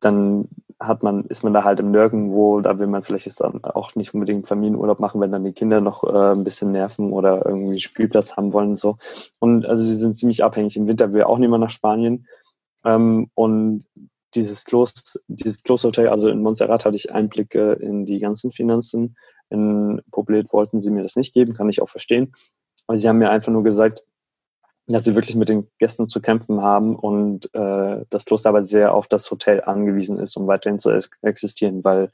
Dann 0.00 0.48
hat 0.80 1.02
man, 1.02 1.24
ist 1.24 1.42
man 1.42 1.52
da 1.52 1.64
halt 1.64 1.80
im 1.80 1.90
Nirgendwo, 1.90 2.60
da 2.60 2.78
will 2.78 2.86
man 2.86 3.02
vielleicht 3.02 3.26
jetzt 3.26 3.40
dann 3.40 3.64
auch 3.64 3.94
nicht 3.96 4.14
unbedingt 4.14 4.46
Familienurlaub 4.46 5.00
machen, 5.00 5.20
wenn 5.20 5.32
dann 5.32 5.44
die 5.44 5.52
Kinder 5.52 5.80
noch 5.80 6.04
äh, 6.04 6.32
ein 6.32 6.44
bisschen 6.44 6.70
nerven 6.70 7.12
oder 7.12 7.44
irgendwie 7.44 7.80
Spielplatz 7.80 8.36
haben 8.36 8.52
wollen 8.52 8.70
und 8.70 8.78
so. 8.78 8.96
Und 9.40 9.66
also 9.66 9.84
sie 9.84 9.96
sind 9.96 10.16
ziemlich 10.16 10.44
abhängig. 10.44 10.76
Im 10.76 10.86
Winter 10.86 11.12
will 11.12 11.24
auch 11.24 11.38
niemand 11.38 11.62
nach 11.62 11.70
Spanien. 11.70 12.26
Ähm, 12.84 13.28
und 13.34 13.86
dieses 14.34 14.64
Kloster, 14.64 15.18
dieses 15.26 15.62
Klosterhotel, 15.64 16.08
also 16.08 16.28
in 16.28 16.42
Montserrat 16.42 16.84
hatte 16.84 16.96
ich 16.96 17.12
Einblicke 17.12 17.72
in 17.72 18.06
die 18.06 18.20
ganzen 18.20 18.52
Finanzen. 18.52 19.16
In 19.50 20.02
Poblet 20.12 20.52
wollten 20.52 20.80
sie 20.80 20.90
mir 20.90 21.02
das 21.02 21.16
nicht 21.16 21.34
geben, 21.34 21.54
kann 21.54 21.70
ich 21.70 21.82
auch 21.82 21.88
verstehen. 21.88 22.34
Aber 22.86 22.96
sie 22.96 23.08
haben 23.08 23.18
mir 23.18 23.30
einfach 23.30 23.50
nur 23.50 23.64
gesagt, 23.64 24.02
dass 24.88 25.04
sie 25.04 25.14
wirklich 25.14 25.36
mit 25.36 25.48
den 25.48 25.68
Gästen 25.78 26.08
zu 26.08 26.20
kämpfen 26.20 26.62
haben 26.62 26.96
und 26.96 27.52
äh, 27.54 28.04
das 28.10 28.24
Kloster 28.24 28.48
aber 28.48 28.62
sehr 28.62 28.94
auf 28.94 29.06
das 29.06 29.30
Hotel 29.30 29.62
angewiesen 29.62 30.18
ist, 30.18 30.36
um 30.36 30.46
weiterhin 30.46 30.78
zu 30.78 30.90
existieren, 31.22 31.84
weil 31.84 32.10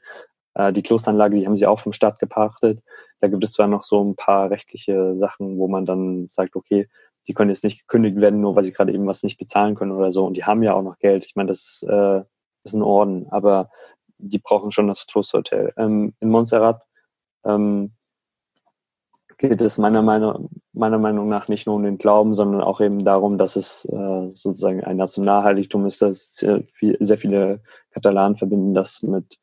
äh, 0.55 0.73
die 0.73 0.83
Klosteranlage, 0.83 1.37
die 1.37 1.45
haben 1.45 1.57
sie 1.57 1.67
auch 1.67 1.79
vom 1.79 1.93
Staat 1.93 2.19
gepachtet. 2.19 2.81
Da 3.21 3.29
gibt 3.29 3.43
es 3.43 3.53
zwar 3.53 3.67
noch 3.67 3.83
so 3.83 4.03
ein 4.03 4.15
paar 4.15 4.49
rechtliche 4.49 5.17
Sachen, 5.17 5.57
wo 5.57 5.67
man 5.67 5.85
dann 5.85 6.27
sagt, 6.29 6.55
okay, 6.55 6.89
die 7.27 7.33
können 7.33 7.49
jetzt 7.49 7.63
nicht 7.63 7.79
gekündigt 7.79 8.17
werden, 8.17 8.41
nur 8.41 8.55
weil 8.55 8.63
sie 8.63 8.73
gerade 8.73 8.93
eben 8.93 9.07
was 9.07 9.23
nicht 9.23 9.37
bezahlen 9.37 9.75
können 9.75 9.91
oder 9.91 10.11
so. 10.11 10.25
Und 10.25 10.35
die 10.35 10.43
haben 10.43 10.61
ja 10.61 10.73
auch 10.73 10.83
noch 10.83 10.99
Geld. 10.99 11.25
Ich 11.25 11.35
meine, 11.35 11.47
das 11.47 11.83
äh, 11.87 12.21
ist 12.63 12.73
ein 12.73 12.83
Orden, 12.83 13.27
aber 13.29 13.69
die 14.17 14.39
brauchen 14.39 14.71
schon 14.71 14.87
das 14.87 15.07
Klosterhotel. 15.07 15.73
Ähm, 15.77 16.13
in 16.19 16.29
Montserrat 16.29 16.83
ähm, 17.45 17.94
geht 19.37 19.61
es 19.61 19.77
meiner 19.77 20.01
Meinung, 20.01 20.49
meiner 20.73 20.97
Meinung 20.97 21.29
nach 21.29 21.47
nicht 21.47 21.67
nur 21.67 21.75
um 21.75 21.83
den 21.83 21.97
Glauben, 21.97 22.35
sondern 22.35 22.61
auch 22.61 22.81
eben 22.81 23.03
darum, 23.03 23.37
dass 23.37 23.55
es 23.55 23.85
äh, 23.85 24.29
sozusagen 24.33 24.83
ein 24.83 24.97
Nationalheiligtum 24.97 25.85
ist, 25.85 26.01
dass 26.01 26.35
sehr, 26.35 26.63
viel, 26.73 26.97
sehr 26.99 27.17
viele 27.17 27.61
Katalanen 27.91 28.37
verbinden 28.37 28.73
das 28.73 29.03
mit 29.03 29.39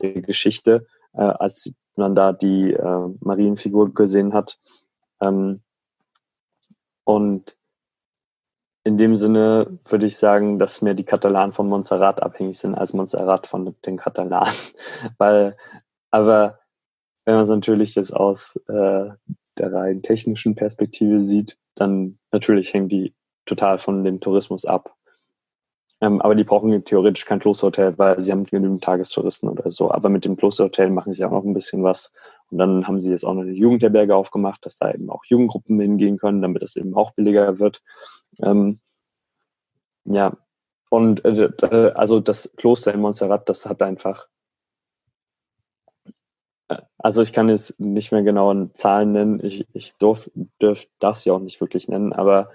der 0.00 0.20
Geschichte, 0.22 0.86
äh, 1.14 1.22
als 1.22 1.72
man 1.96 2.14
da 2.14 2.32
die 2.32 2.72
äh, 2.72 3.08
Marienfigur 3.20 3.94
gesehen 3.94 4.32
hat. 4.32 4.58
Ähm, 5.20 5.62
und 7.04 7.56
in 8.84 8.98
dem 8.98 9.16
Sinne 9.16 9.78
würde 9.84 10.06
ich 10.06 10.16
sagen, 10.16 10.58
dass 10.58 10.82
mehr 10.82 10.94
die 10.94 11.04
Katalanen 11.04 11.52
von 11.52 11.68
Montserrat 11.68 12.22
abhängig 12.22 12.58
sind 12.58 12.74
als 12.74 12.92
Montserrat 12.92 13.46
von 13.46 13.76
den 13.86 13.96
Katalanen. 13.96 14.54
Weil, 15.18 15.56
aber 16.10 16.58
wenn 17.24 17.34
man 17.34 17.44
es 17.44 17.48
natürlich 17.48 17.94
jetzt 17.94 18.14
aus 18.14 18.56
äh, 18.68 19.10
der 19.58 19.72
rein 19.72 20.02
technischen 20.02 20.54
Perspektive 20.54 21.20
sieht, 21.20 21.58
dann 21.74 22.18
natürlich 22.30 22.72
hängen 22.72 22.88
die 22.88 23.14
total 23.46 23.78
von 23.78 24.04
dem 24.04 24.20
Tourismus 24.20 24.64
ab. 24.64 24.94
Ähm, 26.00 26.20
aber 26.20 26.34
die 26.34 26.42
brauchen 26.42 26.84
theoretisch 26.84 27.24
kein 27.24 27.38
Klosterhotel, 27.38 27.96
weil 27.96 28.20
sie 28.20 28.32
haben 28.32 28.44
genügend 28.44 28.82
Tagestouristen 28.82 29.48
oder 29.48 29.70
so. 29.70 29.92
Aber 29.92 30.08
mit 30.08 30.24
dem 30.24 30.36
Klosterhotel 30.36 30.90
machen 30.90 31.12
sie 31.12 31.24
auch 31.24 31.30
noch 31.30 31.44
ein 31.44 31.54
bisschen 31.54 31.84
was. 31.84 32.12
Und 32.50 32.58
dann 32.58 32.88
haben 32.88 33.00
sie 33.00 33.10
jetzt 33.10 33.24
auch 33.24 33.34
noch 33.34 33.42
eine 33.42 33.52
Jugendherberge 33.52 34.16
aufgemacht, 34.16 34.66
dass 34.66 34.78
da 34.78 34.92
eben 34.92 35.08
auch 35.10 35.24
Jugendgruppen 35.24 35.78
hingehen 35.78 36.18
können, 36.18 36.42
damit 36.42 36.62
es 36.62 36.74
eben 36.74 36.94
auch 36.96 37.12
billiger 37.12 37.60
wird. 37.60 37.82
Ähm, 38.42 38.80
ja, 40.04 40.36
und 40.90 41.24
äh, 41.24 41.44
äh 41.44 41.92
also 41.92 42.18
das 42.18 42.52
Kloster 42.56 42.92
in 42.92 43.00
Montserrat, 43.00 43.48
das 43.48 43.64
hat 43.66 43.80
einfach 43.80 44.26
also 46.98 47.22
ich 47.22 47.32
kann 47.32 47.48
jetzt 47.48 47.80
nicht 47.80 48.12
mehr 48.12 48.22
genaue 48.22 48.72
Zahlen 48.74 49.12
nennen. 49.12 49.44
Ich, 49.44 49.66
ich 49.72 49.94
durf, 49.96 50.30
dürf 50.60 50.86
das 50.98 51.24
ja 51.24 51.32
auch 51.34 51.40
nicht 51.40 51.60
wirklich 51.60 51.88
nennen, 51.88 52.12
aber 52.12 52.50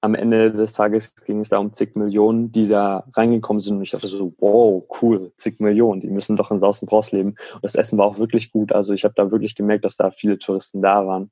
am 0.00 0.14
Ende 0.14 0.52
des 0.52 0.72
Tages 0.72 1.14
ging 1.24 1.40
es 1.40 1.48
da 1.48 1.58
um 1.58 1.72
zig 1.72 1.96
Millionen, 1.96 2.52
die 2.52 2.68
da 2.68 3.04
reingekommen 3.14 3.60
sind. 3.60 3.76
Und 3.76 3.82
ich 3.82 3.90
dachte 3.90 4.06
so, 4.06 4.34
wow, 4.38 4.84
cool, 5.02 5.32
zig 5.36 5.58
Millionen, 5.58 6.00
die 6.00 6.10
müssen 6.10 6.36
doch 6.36 6.50
in 6.50 6.60
Saus 6.60 6.80
und 6.80 6.88
Braus 6.88 7.12
leben. 7.12 7.30
Und 7.54 7.64
das 7.64 7.74
Essen 7.74 7.98
war 7.98 8.06
auch 8.06 8.18
wirklich 8.18 8.52
gut. 8.52 8.72
Also 8.72 8.92
ich 8.92 9.04
habe 9.04 9.14
da 9.16 9.30
wirklich 9.30 9.54
gemerkt, 9.54 9.84
dass 9.84 9.96
da 9.96 10.10
viele 10.10 10.38
Touristen 10.38 10.82
da 10.82 11.06
waren. 11.06 11.30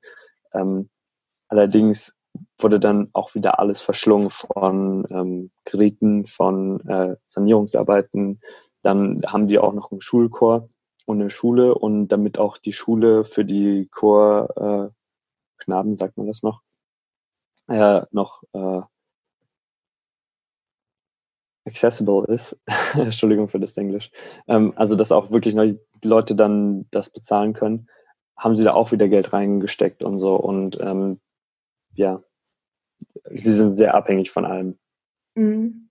Ähm, 0.53 0.89
allerdings 1.47 2.17
wurde 2.59 2.79
dann 2.79 3.09
auch 3.13 3.33
wieder 3.35 3.59
alles 3.59 3.79
verschlungen 3.79 4.29
von 4.29 5.05
ähm, 5.09 5.51
Krediten, 5.63 6.25
von 6.25 6.81
äh, 6.87 7.15
Sanierungsarbeiten. 7.27 8.41
Dann 8.81 9.21
haben 9.25 9.47
die 9.47 9.59
auch 9.59 9.73
noch 9.73 9.91
einen 9.91 10.01
Schulchor 10.01 10.69
und 11.05 11.21
eine 11.21 11.29
Schule 11.29 11.75
und 11.75 12.09
damit 12.09 12.37
auch 12.39 12.57
die 12.57 12.73
Schule 12.73 13.23
für 13.23 13.45
die 13.45 13.87
Chorknaben, 13.91 14.87
äh, 14.87 14.91
Knaben, 15.57 15.95
sagt 15.95 16.17
man 16.17 16.27
das 16.27 16.43
noch, 16.43 16.61
äh, 17.67 18.01
noch 18.11 18.43
äh, 18.53 18.81
accessible 21.65 22.25
ist. 22.27 22.57
Entschuldigung 22.93 23.49
für 23.49 23.59
das 23.59 23.77
Englisch. 23.77 24.11
Ähm, 24.47 24.73
also, 24.75 24.95
dass 24.95 25.11
auch 25.11 25.31
wirklich 25.31 25.55
neue 25.55 25.79
Leute 26.03 26.35
dann 26.35 26.87
das 26.91 27.09
bezahlen 27.09 27.53
können, 27.53 27.87
haben 28.37 28.55
sie 28.55 28.63
da 28.63 28.73
auch 28.73 28.91
wieder 28.91 29.07
Geld 29.07 29.33
reingesteckt 29.33 30.03
und 30.03 30.17
so. 30.17 30.35
Und 30.35 30.79
ähm, 30.79 31.19
ja, 31.93 32.21
sie 33.31 33.53
sind 33.53 33.71
sehr 33.71 33.95
abhängig 33.95 34.31
von 34.31 34.45
allem. 34.45 34.77
Mhm. 35.35 35.84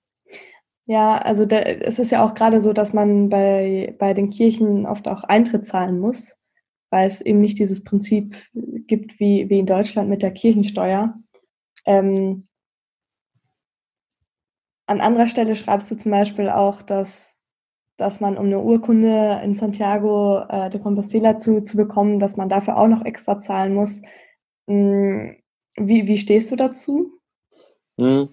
Ja, 0.86 1.16
also 1.16 1.46
da, 1.46 1.58
es 1.60 1.98
ist 1.98 2.10
ja 2.10 2.24
auch 2.24 2.34
gerade 2.34 2.60
so, 2.60 2.72
dass 2.72 2.92
man 2.92 3.30
bei, 3.30 3.94
bei 3.98 4.12
den 4.12 4.30
Kirchen 4.30 4.86
oft 4.86 5.08
auch 5.08 5.24
Eintritt 5.24 5.66
zahlen 5.66 5.98
muss, 5.98 6.36
weil 6.90 7.06
es 7.06 7.22
eben 7.22 7.40
nicht 7.40 7.58
dieses 7.58 7.82
Prinzip 7.84 8.36
gibt 8.52 9.18
wie, 9.18 9.48
wie 9.48 9.60
in 9.60 9.66
Deutschland 9.66 10.10
mit 10.10 10.22
der 10.22 10.32
Kirchensteuer. 10.32 11.14
Ähm, 11.86 12.48
an 14.86 15.00
anderer 15.00 15.26
Stelle 15.26 15.54
schreibst 15.54 15.90
du 15.90 15.96
zum 15.96 16.10
Beispiel 16.10 16.50
auch, 16.50 16.82
dass, 16.82 17.40
dass 17.96 18.20
man, 18.20 18.36
um 18.36 18.46
eine 18.46 18.60
Urkunde 18.60 19.40
in 19.42 19.54
Santiago 19.54 20.40
äh, 20.48 20.68
de 20.68 20.80
Compostela 20.80 21.38
zu, 21.38 21.62
zu 21.62 21.78
bekommen, 21.78 22.20
dass 22.20 22.36
man 22.36 22.50
dafür 22.50 22.76
auch 22.76 22.88
noch 22.88 23.06
extra 23.06 23.38
zahlen 23.38 23.74
muss. 23.74 24.02
Hm, 24.68 25.36
wie, 25.76 26.06
wie 26.06 26.18
stehst 26.18 26.52
du 26.52 26.56
dazu? 26.56 27.18
Hm. 27.98 28.28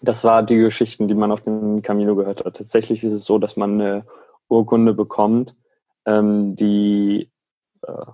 Das 0.00 0.24
war 0.24 0.42
die 0.42 0.56
Geschichten, 0.56 1.08
die 1.08 1.14
man 1.14 1.32
auf 1.32 1.42
dem 1.42 1.82
Camino 1.82 2.16
gehört 2.16 2.44
hat. 2.44 2.56
Tatsächlich 2.56 3.04
ist 3.04 3.12
es 3.12 3.24
so, 3.24 3.38
dass 3.38 3.56
man 3.56 3.80
eine 3.80 4.06
Urkunde 4.48 4.94
bekommt, 4.94 5.54
ähm, 6.06 6.54
die, 6.56 7.30
äh, 7.82 8.06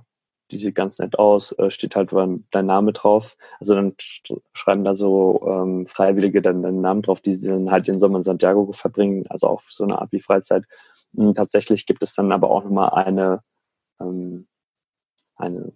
die 0.50 0.58
sieht 0.58 0.74
ganz 0.74 0.98
nett 0.98 1.18
aus, 1.18 1.52
äh, 1.58 1.70
steht 1.70 1.96
halt 1.96 2.12
dein 2.12 2.66
Name 2.66 2.92
drauf. 2.92 3.36
Also 3.58 3.74
dann 3.74 3.94
schreiben 4.52 4.84
da 4.84 4.94
so 4.94 5.42
ähm, 5.46 5.86
Freiwillige 5.86 6.42
dann 6.42 6.62
deinen 6.62 6.82
Namen 6.82 7.02
drauf, 7.02 7.20
die 7.20 7.40
dann 7.40 7.70
halt 7.70 7.88
den 7.88 7.98
Sommer 7.98 8.18
in 8.18 8.22
Santiago 8.22 8.70
verbringen, 8.72 9.24
also 9.28 9.48
auch 9.48 9.62
so 9.68 9.84
eine 9.84 9.98
Art 9.98 10.12
wie 10.12 10.20
Freizeit. 10.20 10.64
Und 11.14 11.34
tatsächlich 11.34 11.86
gibt 11.86 12.02
es 12.02 12.14
dann 12.14 12.32
aber 12.32 12.50
auch 12.50 12.64
nochmal 12.64 12.90
eine, 12.90 13.42
ähm, 14.00 14.46
eine 15.36 15.72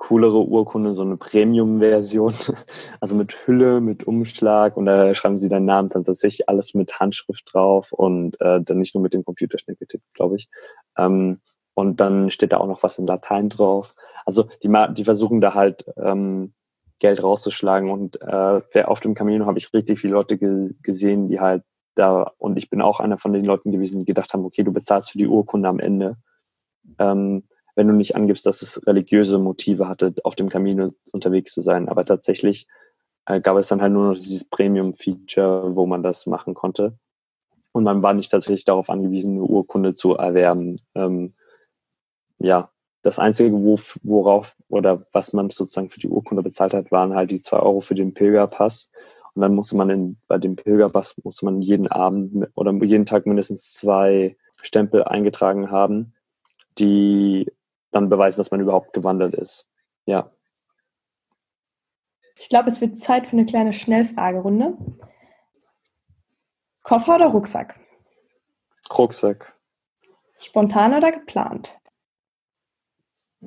coolere 0.00 0.38
Urkunde, 0.38 0.94
so 0.94 1.02
eine 1.02 1.18
Premium-Version, 1.18 2.34
also 3.00 3.14
mit 3.14 3.46
Hülle, 3.46 3.80
mit 3.80 4.06
Umschlag 4.06 4.76
und 4.76 4.86
da 4.86 5.14
schreiben 5.14 5.36
sie 5.36 5.50
deinen 5.50 5.66
Namen 5.66 5.90
dann 5.90 6.04
tatsächlich 6.04 6.48
alles 6.48 6.74
mit 6.74 6.98
Handschrift 6.98 7.52
drauf 7.52 7.92
und 7.92 8.40
äh, 8.40 8.62
dann 8.62 8.78
nicht 8.78 8.94
nur 8.94 9.02
mit 9.02 9.12
dem 9.12 9.24
Computerschnitt 9.24 9.78
getippt, 9.78 10.14
glaube 10.14 10.36
ich. 10.36 10.48
Ähm, 10.96 11.40
und 11.74 12.00
dann 12.00 12.30
steht 12.30 12.52
da 12.52 12.58
auch 12.58 12.66
noch 12.66 12.82
was 12.82 12.98
in 12.98 13.06
Latein 13.06 13.50
drauf. 13.50 13.94
Also 14.24 14.48
die, 14.62 14.72
die 14.94 15.04
versuchen 15.04 15.40
da 15.42 15.54
halt 15.54 15.84
ähm, 15.96 16.54
Geld 16.98 17.22
rauszuschlagen. 17.22 17.90
Und 17.90 18.20
äh, 18.22 18.82
auf 18.84 19.00
dem 19.00 19.14
Camino 19.14 19.46
habe 19.46 19.58
ich 19.58 19.72
richtig 19.72 20.00
viele 20.00 20.14
Leute 20.14 20.38
ge 20.38 20.72
gesehen, 20.82 21.28
die 21.28 21.40
halt 21.40 21.62
da, 21.94 22.32
und 22.38 22.56
ich 22.56 22.70
bin 22.70 22.80
auch 22.80 23.00
einer 23.00 23.18
von 23.18 23.34
den 23.34 23.44
Leuten 23.44 23.70
gewesen, 23.70 23.98
die 23.98 24.06
gedacht 24.06 24.32
haben, 24.32 24.44
okay, 24.44 24.62
du 24.62 24.72
bezahlst 24.72 25.10
für 25.10 25.18
die 25.18 25.28
Urkunde 25.28 25.68
am 25.68 25.78
Ende. 25.78 26.16
Ähm, 26.98 27.44
wenn 27.80 27.88
du 27.88 27.94
nicht 27.94 28.14
angibst, 28.14 28.44
dass 28.44 28.60
es 28.60 28.86
religiöse 28.86 29.38
Motive 29.38 29.88
hatte, 29.88 30.12
auf 30.24 30.36
dem 30.36 30.50
Camino 30.50 30.92
unterwegs 31.12 31.54
zu 31.54 31.62
sein. 31.62 31.88
Aber 31.88 32.04
tatsächlich 32.04 32.68
äh, 33.24 33.40
gab 33.40 33.56
es 33.56 33.68
dann 33.68 33.80
halt 33.80 33.94
nur 33.94 34.12
noch 34.12 34.20
dieses 34.20 34.44
Premium-Feature, 34.44 35.74
wo 35.76 35.86
man 35.86 36.02
das 36.02 36.26
machen 36.26 36.52
konnte. 36.52 36.98
Und 37.72 37.84
man 37.84 38.02
war 38.02 38.12
nicht 38.12 38.30
tatsächlich 38.30 38.66
darauf 38.66 38.90
angewiesen, 38.90 39.36
eine 39.36 39.44
Urkunde 39.44 39.94
zu 39.94 40.14
erwerben. 40.14 40.78
Ähm, 40.94 41.32
ja, 42.38 42.70
das 43.00 43.18
Einzige, 43.18 43.50
wo, 43.54 43.78
worauf 44.02 44.58
oder 44.68 45.06
was 45.12 45.32
man 45.32 45.48
sozusagen 45.48 45.88
für 45.88 46.00
die 46.00 46.08
Urkunde 46.08 46.42
bezahlt 46.42 46.74
hat, 46.74 46.92
waren 46.92 47.14
halt 47.14 47.30
die 47.30 47.40
zwei 47.40 47.60
Euro 47.60 47.80
für 47.80 47.94
den 47.94 48.12
Pilgerpass. 48.12 48.90
Und 49.32 49.40
dann 49.40 49.54
musste 49.54 49.74
man 49.74 49.88
in, 49.88 50.18
bei 50.28 50.36
dem 50.36 50.54
Pilgerpass 50.54 51.16
musste 51.24 51.46
man 51.46 51.62
jeden 51.62 51.88
Abend 51.88 52.46
oder 52.56 52.74
jeden 52.84 53.06
Tag 53.06 53.24
mindestens 53.24 53.72
zwei 53.72 54.36
Stempel 54.60 55.02
eingetragen 55.02 55.70
haben, 55.70 56.12
die 56.78 57.50
dann 57.90 58.08
beweisen, 58.08 58.40
dass 58.40 58.50
man 58.50 58.60
überhaupt 58.60 58.92
gewandert 58.92 59.34
ist. 59.34 59.68
Ja. 60.06 60.30
Ich 62.36 62.48
glaube, 62.48 62.68
es 62.68 62.80
wird 62.80 62.96
Zeit 62.96 63.28
für 63.28 63.36
eine 63.36 63.46
kleine 63.46 63.72
Schnellfragerunde. 63.72 64.76
Koffer 66.82 67.16
oder 67.16 67.26
Rucksack? 67.26 67.78
Rucksack. 68.96 69.54
Spontan 70.38 70.94
oder 70.94 71.12
geplant? 71.12 71.78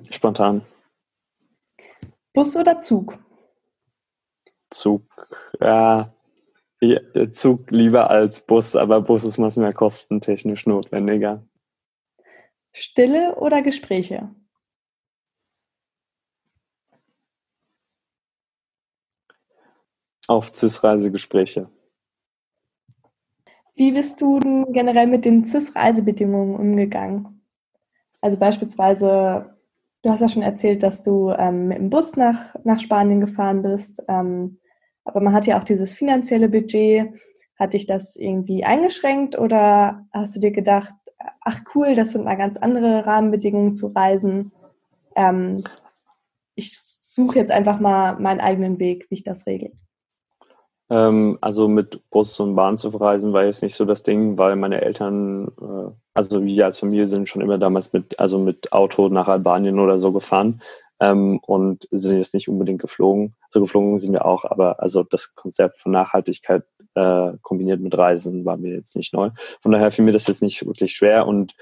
Spontan. 0.10 0.66
Bus 2.34 2.56
oder 2.56 2.80
Zug? 2.80 3.18
Zug. 4.70 5.04
Ja, 5.60 6.14
Zug 7.32 7.72
lieber 7.72 8.10
als 8.10 8.41
Bus, 8.41 8.76
aber 8.76 9.02
Bus 9.02 9.24
ist 9.24 9.38
manchmal 9.38 9.74
kostentechnisch 9.74 10.66
notwendiger. 10.66 11.44
Stille 12.74 13.36
oder 13.36 13.61
Gespräche? 13.61 14.30
Auf 20.28 20.51
CIS-Reisegespräche. 20.53 21.69
Wie 23.76 23.91
bist 23.91 24.21
du 24.21 24.39
denn 24.39 24.71
generell 24.74 25.07
mit 25.07 25.26
den 25.26 25.45
CIS-Reisebedingungen 25.45 26.55
umgegangen? 26.55 27.41
Also 28.21 28.38
beispielsweise, 28.38 29.57
du 30.01 30.09
hast 30.09 30.21
ja 30.21 30.30
schon 30.30 30.43
erzählt, 30.43 30.82
dass 30.82 31.01
du 31.01 31.32
ähm, 31.32 31.67
mit 31.67 31.78
dem 31.78 31.89
Bus 31.89 32.15
nach, 32.15 32.55
nach 32.63 32.80
Spanien 32.80 33.19
gefahren 33.19 33.61
bist, 33.61 34.01
ähm, 34.07 34.59
aber 35.03 35.19
man 35.19 35.34
hat 35.34 35.45
ja 35.45 35.59
auch 35.59 35.63
dieses 35.63 35.93
finanzielle 35.93 36.49
Budget. 36.49 37.13
Hat 37.59 37.74
dich 37.74 37.86
das 37.86 38.15
irgendwie 38.15 38.63
eingeschränkt 38.63 39.38
oder 39.38 40.07
hast 40.11 40.36
du 40.36 40.39
dir 40.39 40.51
gedacht, 40.51 40.95
ach 41.41 41.59
cool, 41.76 41.95
das 41.95 42.11
sind 42.11 42.26
mal 42.26 42.36
ganz 42.36 42.57
andere 42.57 43.05
Rahmenbedingungen 43.05 43.76
zu 43.76 43.88
reisen? 43.88 44.51
Ähm, 45.15 45.63
ich 46.55 46.78
suche 46.80 47.38
jetzt 47.38 47.51
einfach 47.51 47.80
mal 47.80 48.19
meinen 48.19 48.39
eigenen 48.39 48.80
Weg, 48.80 49.07
wie 49.09 49.15
ich 49.15 49.24
das 49.24 49.45
regle. 49.45 49.71
Ähm, 50.89 51.38
also 51.41 51.67
mit 51.67 52.01
Bus 52.09 52.39
und 52.39 52.55
Bahn 52.55 52.78
zu 52.78 52.91
verreisen 52.91 53.34
war 53.34 53.45
jetzt 53.45 53.63
nicht 53.63 53.76
so 53.76 53.86
das 53.86 54.03
Ding, 54.03 54.38
weil 54.38 54.55
meine 54.55 54.82
Eltern, 54.82 55.47
äh, 55.61 55.91
also 56.13 56.43
wir 56.43 56.65
als 56.65 56.80
Familie 56.80 57.07
sind 57.07 57.30
schon 57.30 57.41
immer 57.41 57.57
damals 57.57 57.93
mit, 57.93 58.19
also 58.19 58.38
mit 58.38 58.71
Auto 58.74 59.09
nach 59.09 59.28
Albanien 59.28 59.80
oder 59.80 59.97
so 59.97 60.11
gefahren 60.11 60.61
ähm, 60.99 61.39
und 61.39 61.88
sind 61.91 62.17
jetzt 62.17 62.34
nicht 62.34 62.49
unbedingt 62.49 62.82
geflogen. 62.82 63.36
So 63.49 63.59
also 63.59 63.61
geflogen 63.61 63.99
sind 63.99 64.13
wir 64.13 64.26
auch, 64.26 64.43
aber 64.45 64.82
also 64.82 65.03
das 65.03 65.36
Konzept 65.36 65.80
von 65.80 65.91
Nachhaltigkeit 65.91 66.63
äh, 66.96 67.34
kombiniert 67.41 67.82
mit 67.82 67.98
Reisen 67.98 68.46
war 68.46 68.58
mir 68.58 68.76
jetzt 68.76 68.96
nicht 68.96 69.14
neu. 69.14 69.32
Von 69.62 69.72
daher 69.72 69.91
fiel 69.91 70.06
mir 70.06 70.12
das 70.12 70.28
jetzt 70.28 70.41
nicht 70.41 70.66
wirklich 70.66 70.94
schwer 70.94 71.28
und 71.28 71.56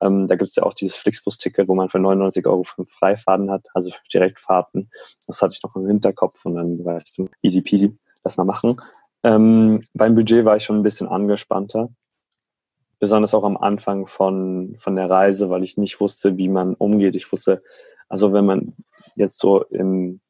ähm, 0.00 0.26
da 0.26 0.36
gibt 0.36 0.50
es 0.50 0.56
ja 0.56 0.62
auch 0.64 0.74
dieses 0.74 0.96
Flixbus-Ticket, 0.96 1.68
wo 1.68 1.74
man 1.74 1.88
für 1.88 1.98
99 1.98 2.46
Euro 2.46 2.64
fünf 2.64 2.90
Freifahrten 2.90 3.50
hat, 3.50 3.66
also 3.74 3.90
Direktfahrten. 4.12 4.90
Das 5.26 5.42
hatte 5.42 5.54
ich 5.56 5.62
noch 5.62 5.76
im 5.76 5.86
Hinterkopf 5.86 6.44
und 6.44 6.56
dann 6.56 6.84
war 6.84 6.98
ich 6.98 7.06
so 7.06 7.28
easy 7.42 7.62
peasy 7.62 7.96
das 8.22 8.36
mal 8.36 8.44
machen. 8.44 8.80
Ähm, 9.22 9.84
beim 9.94 10.14
Budget 10.14 10.44
war 10.44 10.56
ich 10.56 10.64
schon 10.64 10.76
ein 10.76 10.82
bisschen 10.82 11.08
angespannter. 11.08 11.90
Besonders 12.98 13.34
auch 13.34 13.44
am 13.44 13.56
Anfang 13.56 14.06
von, 14.06 14.76
von 14.78 14.96
der 14.96 15.10
Reise, 15.10 15.50
weil 15.50 15.62
ich 15.62 15.76
nicht 15.76 16.00
wusste, 16.00 16.36
wie 16.36 16.48
man 16.48 16.74
umgeht. 16.74 17.16
Ich 17.16 17.30
wusste, 17.32 17.62
also 18.08 18.32
wenn 18.32 18.46
man 18.46 18.74
jetzt 19.16 19.38
so 19.38 19.64
im, 19.64 20.20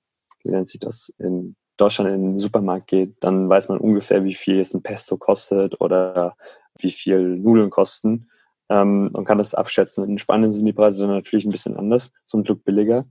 wie 0.43 0.51
nennt 0.51 0.69
sich 0.69 0.81
das, 0.81 1.13
in 1.19 1.57
Deutschland 1.83 2.11
in 2.11 2.23
den 2.23 2.39
Supermarkt 2.39 2.87
geht, 2.87 3.17
dann 3.21 3.49
weiß 3.49 3.69
man 3.69 3.79
ungefähr, 3.79 4.23
wie 4.25 4.35
viel 4.35 4.57
jetzt 4.57 4.73
ein 4.73 4.83
Pesto 4.83 5.17
kostet 5.17 5.81
oder 5.81 6.37
wie 6.79 6.93
viel 6.93 7.37
Nudeln 7.39 7.71
kosten 7.71 8.29
ähm, 8.69 9.11
und 9.13 9.25
kann 9.25 9.39
das 9.39 9.53
abschätzen. 9.53 10.05
In 10.05 10.19
Spanien 10.19 10.53
sind 10.53 10.65
die 10.65 10.73
Preise 10.73 11.03
dann 11.03 11.11
natürlich 11.11 11.45
ein 11.45 11.51
bisschen 11.51 11.77
anders, 11.77 12.13
zum 12.25 12.45
Glück 12.45 12.65
billiger. 12.65 13.05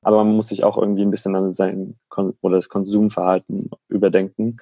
Aber 0.00 0.24
man 0.24 0.34
muss 0.34 0.48
sich 0.48 0.64
auch 0.64 0.78
irgendwie 0.78 1.02
ein 1.02 1.10
bisschen 1.10 1.36
an 1.36 1.50
sein 1.50 1.98
Kon 2.08 2.34
oder 2.40 2.56
das 2.56 2.70
Konsumverhalten 2.70 3.70
überdenken. 3.88 4.56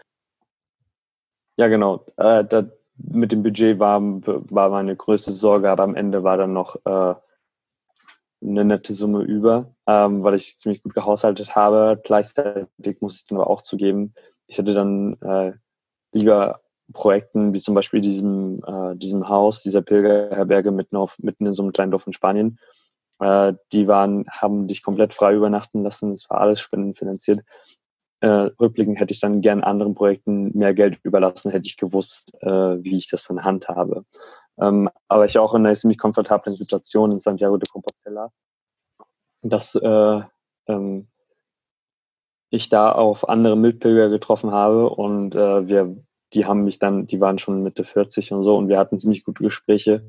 Ja, 1.56 1.68
genau. 1.68 2.04
Äh, 2.16 2.44
da, 2.44 2.66
mit 2.96 3.30
dem 3.30 3.44
Budget 3.44 3.78
war, 3.78 4.00
war 4.02 4.70
meine 4.70 4.96
größte 4.96 5.30
Sorge, 5.30 5.70
aber 5.70 5.84
am 5.84 5.94
Ende 5.94 6.24
war 6.24 6.36
dann 6.36 6.52
noch 6.52 6.76
äh, 6.84 7.14
eine 8.42 8.64
nette 8.64 8.92
Summe 8.94 9.22
über, 9.22 9.74
ähm, 9.86 10.22
weil 10.22 10.34
ich 10.34 10.58
ziemlich 10.58 10.82
gut 10.82 10.94
gehaushaltet 10.94 11.54
habe. 11.54 12.00
Gleichzeitig 12.04 13.00
muss 13.00 13.16
ich 13.16 13.26
dann 13.26 13.38
aber 13.38 13.50
auch 13.50 13.62
zugeben, 13.62 14.14
ich 14.46 14.58
hätte 14.58 14.74
dann 14.74 15.16
äh, 15.20 15.52
lieber 16.12 16.60
Projekten 16.92 17.52
wie 17.52 17.58
zum 17.58 17.74
Beispiel 17.74 18.00
diesem, 18.00 18.62
äh, 18.64 18.96
diesem 18.96 19.28
Haus, 19.28 19.62
dieser 19.62 19.82
Pilgerherberge 19.82 20.70
mitten, 20.70 20.96
auf, 20.96 21.18
mitten 21.18 21.46
in 21.46 21.54
so 21.54 21.62
einem 21.62 21.72
kleinen 21.72 21.90
Dorf 21.90 22.06
in 22.06 22.12
Spanien, 22.12 22.58
äh, 23.18 23.54
die 23.72 23.88
waren, 23.88 24.24
haben 24.30 24.68
dich 24.68 24.82
komplett 24.82 25.14
frei 25.14 25.34
übernachten 25.34 25.82
lassen. 25.82 26.12
Es 26.12 26.28
war 26.30 26.40
alles 26.40 26.60
spendenfinanziert. 26.60 27.40
Äh, 28.20 28.50
rückblickend 28.60 28.98
hätte 28.98 29.12
ich 29.12 29.20
dann 29.20 29.40
gern 29.42 29.62
anderen 29.62 29.94
Projekten 29.94 30.56
mehr 30.56 30.74
Geld 30.74 30.98
überlassen, 31.02 31.50
hätte 31.50 31.66
ich 31.66 31.76
gewusst, 31.76 32.32
äh, 32.40 32.48
wie 32.82 32.96
ich 32.96 33.08
das 33.08 33.24
dann 33.24 33.44
handhabe. 33.44 34.04
Ähm, 34.58 34.88
aber 35.08 35.24
ich 35.26 35.38
auch 35.38 35.54
in 35.54 35.66
einer 35.66 35.74
ziemlich 35.74 35.98
komfortablen 35.98 36.54
Situation 36.56 37.12
in 37.12 37.20
Santiago 37.20 37.56
de 37.56 37.68
Compostela, 37.70 38.30
dass 39.42 39.74
äh, 39.74 40.20
ähm, 40.66 41.08
ich 42.50 42.68
da 42.68 42.92
auf 42.92 43.28
andere 43.28 43.56
Mitpilger 43.56 44.08
getroffen 44.08 44.52
habe 44.52 44.88
und 44.88 45.34
äh, 45.34 45.66
wir, 45.66 45.96
die 46.32 46.46
haben 46.46 46.64
mich 46.64 46.78
dann, 46.78 47.06
die 47.06 47.20
waren 47.20 47.38
schon 47.38 47.62
Mitte 47.62 47.84
40 47.84 48.32
und 48.32 48.42
so 48.42 48.56
und 48.56 48.68
wir 48.68 48.78
hatten 48.78 48.98
ziemlich 48.98 49.24
gute 49.24 49.44
Gespräche 49.44 50.04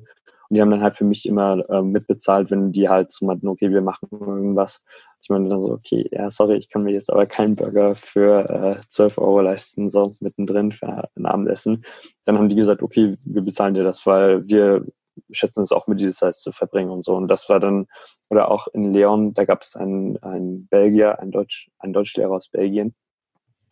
und 0.50 0.56
die 0.56 0.62
haben 0.62 0.72
dann 0.72 0.82
halt 0.82 0.96
für 0.96 1.06
mich 1.06 1.26
immer 1.26 1.70
äh, 1.70 1.82
mitbezahlt, 1.82 2.52
wenn 2.52 2.72
die 2.72 2.88
halt 2.90 3.12
so 3.12 3.26
meinten, 3.26 3.48
okay, 3.48 3.72
wir 3.72 3.82
machen 3.82 4.08
irgendwas. 4.12 4.86
Ich 5.22 5.30
meine 5.30 5.50
dann 5.50 5.62
so, 5.62 5.72
okay, 5.72 6.08
ja, 6.12 6.30
sorry, 6.30 6.58
ich 6.58 6.70
kann 6.70 6.84
mir 6.84 6.94
jetzt 6.94 7.12
aber 7.12 7.26
keinen 7.26 7.56
Burger 7.56 7.96
für 7.96 8.78
äh, 8.80 8.82
12 8.88 9.18
Euro 9.18 9.42
leisten, 9.42 9.90
so 9.90 10.16
mittendrin 10.20 10.72
für 10.72 11.10
ein 11.16 11.26
Abendessen. 11.26 11.84
Dann 12.26 12.38
haben 12.38 12.50
die 12.50 12.56
gesagt, 12.56 12.82
okay, 12.82 13.16
wir 13.26 13.42
bezahlen 13.42 13.74
dir 13.74 13.84
das, 13.84 14.06
weil 14.06 14.48
wir 14.48 14.86
schätzen 15.32 15.64
es 15.64 15.72
auch 15.72 15.88
mit 15.88 16.00
dieser 16.00 16.14
Zeit 16.14 16.36
zu 16.36 16.52
verbringen 16.52 16.92
und 16.92 17.04
so. 17.04 17.16
Und 17.16 17.28
das 17.28 17.50
war 17.50 17.60
dann, 17.60 17.88
oder 18.30 18.52
auch 18.52 18.68
in 18.68 18.94
Leon, 18.94 19.34
da 19.34 19.46
gab 19.46 19.64
es 19.64 19.76
einen, 19.76 20.18
einen 20.24 20.68
Belgier, 20.68 21.20
einen, 21.20 21.32
Deutsch, 21.32 21.70
einen 21.80 21.94
Deutschlehrer 21.94 22.32
aus 22.32 22.50
Belgien. 22.50 22.96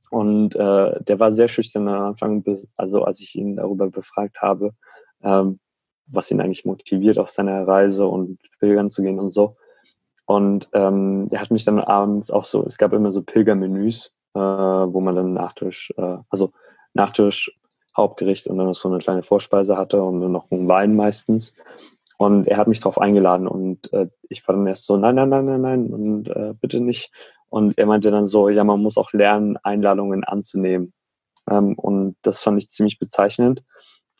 Und 0.09 0.55
äh, 0.55 1.03
der 1.03 1.19
war 1.19 1.32
sehr 1.32 1.47
schüchtern 1.47 1.88
am 1.88 2.03
Anfang, 2.03 2.43
bis, 2.43 2.67
also 2.76 3.03
als 3.03 3.19
ich 3.21 3.36
ihn 3.36 3.55
darüber 3.57 3.89
befragt 3.89 4.41
habe, 4.41 4.71
ähm, 5.23 5.59
was 6.07 6.31
ihn 6.31 6.41
eigentlich 6.41 6.65
motiviert, 6.65 7.17
auf 7.17 7.29
seiner 7.29 7.67
Reise 7.67 8.07
und 8.07 8.39
pilgern 8.59 8.89
zu 8.89 9.01
gehen 9.01 9.19
und 9.19 9.29
so. 9.29 9.57
Und 10.25 10.69
ähm, 10.73 11.29
der 11.29 11.41
hat 11.41 11.51
mich 11.51 11.65
dann 11.65 11.79
abends 11.79 12.31
auch 12.31 12.45
so, 12.45 12.65
es 12.65 12.77
gab 12.77 12.93
immer 12.93 13.11
so 13.11 13.21
Pilgermenüs, 13.21 14.15
äh, 14.33 14.39
wo 14.39 14.99
man 14.99 15.15
dann 15.15 15.33
Nachtisch, 15.33 15.93
äh, 15.97 16.17
also 16.29 16.51
Nachtisch, 16.93 17.51
Hauptgericht 17.95 18.47
und 18.47 18.57
dann 18.57 18.67
noch 18.67 18.75
so 18.75 18.89
eine 18.89 18.99
kleine 18.99 19.23
Vorspeise 19.23 19.77
hatte 19.77 20.01
und 20.01 20.21
dann 20.21 20.31
noch 20.31 20.51
einen 20.51 20.67
Wein 20.67 20.95
meistens. 20.95 21.55
Und 22.17 22.47
er 22.47 22.57
hat 22.57 22.67
mich 22.67 22.79
darauf 22.79 22.99
eingeladen 22.99 23.47
und 23.47 23.91
äh, 23.93 24.07
ich 24.29 24.45
war 24.47 24.55
dann 24.55 24.67
erst 24.67 24.85
so, 24.85 24.97
nein, 24.97 25.15
nein, 25.15 25.29
nein, 25.29 25.45
nein, 25.45 25.61
nein 25.61 25.93
und 25.93 26.27
äh, 26.29 26.53
bitte 26.59 26.79
nicht. 26.79 27.11
Und 27.49 27.77
er 27.77 27.85
meinte 27.85 28.11
dann 28.11 28.27
so, 28.27 28.49
ja, 28.49 28.63
man 28.63 28.81
muss 28.81 28.97
auch 28.97 29.13
lernen, 29.13 29.57
Einladungen 29.57 30.23
anzunehmen. 30.23 30.93
Ähm, 31.49 31.77
und 31.77 32.15
das 32.21 32.41
fand 32.41 32.57
ich 32.57 32.69
ziemlich 32.69 32.99
bezeichnend. 32.99 33.63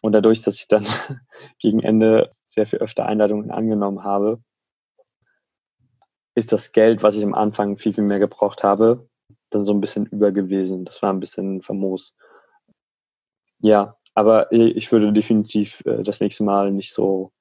Und 0.06 0.12
dadurch, 0.12 0.43
dass 0.43 0.58
ich 0.58 0.68
dann 0.68 0.86
gegen 1.58 1.80
Ende 1.80 2.30
sehr 2.32 2.68
viel 2.68 2.78
öfter 2.78 3.08
Einladungen 3.08 3.49
angenommen 3.49 4.03
habe, 4.03 4.39
ist 6.36 6.51
das 6.51 6.74
Geld, 6.74 7.01
was 7.01 7.16
ich 7.16 7.24
am 7.24 7.34
Anfang 7.34 7.76
viel, 7.76 7.91
viel 7.91 8.03
mehr 8.03 8.20
gebraucht 8.20 8.64
habe, 8.64 9.10
dann 9.49 9.66
so 9.66 9.74
ein 9.74 9.82
bisschen 9.82 10.06
über 10.06 10.32
gewesen. 10.32 10.86
Das 10.86 11.01
war 11.01 11.12
ein 11.12 11.20
bisschen 11.20 11.64
famos. 11.64 12.16
Ja, 13.58 13.97
aber 14.14 14.51
ich 14.51 14.91
würde 14.91 15.12
definitiv 15.12 15.82
äh, 15.88 16.03
das 16.03 16.20
nächste 16.20 16.43
Mal 16.43 16.72
nicht 16.72 16.93
so 16.93 17.32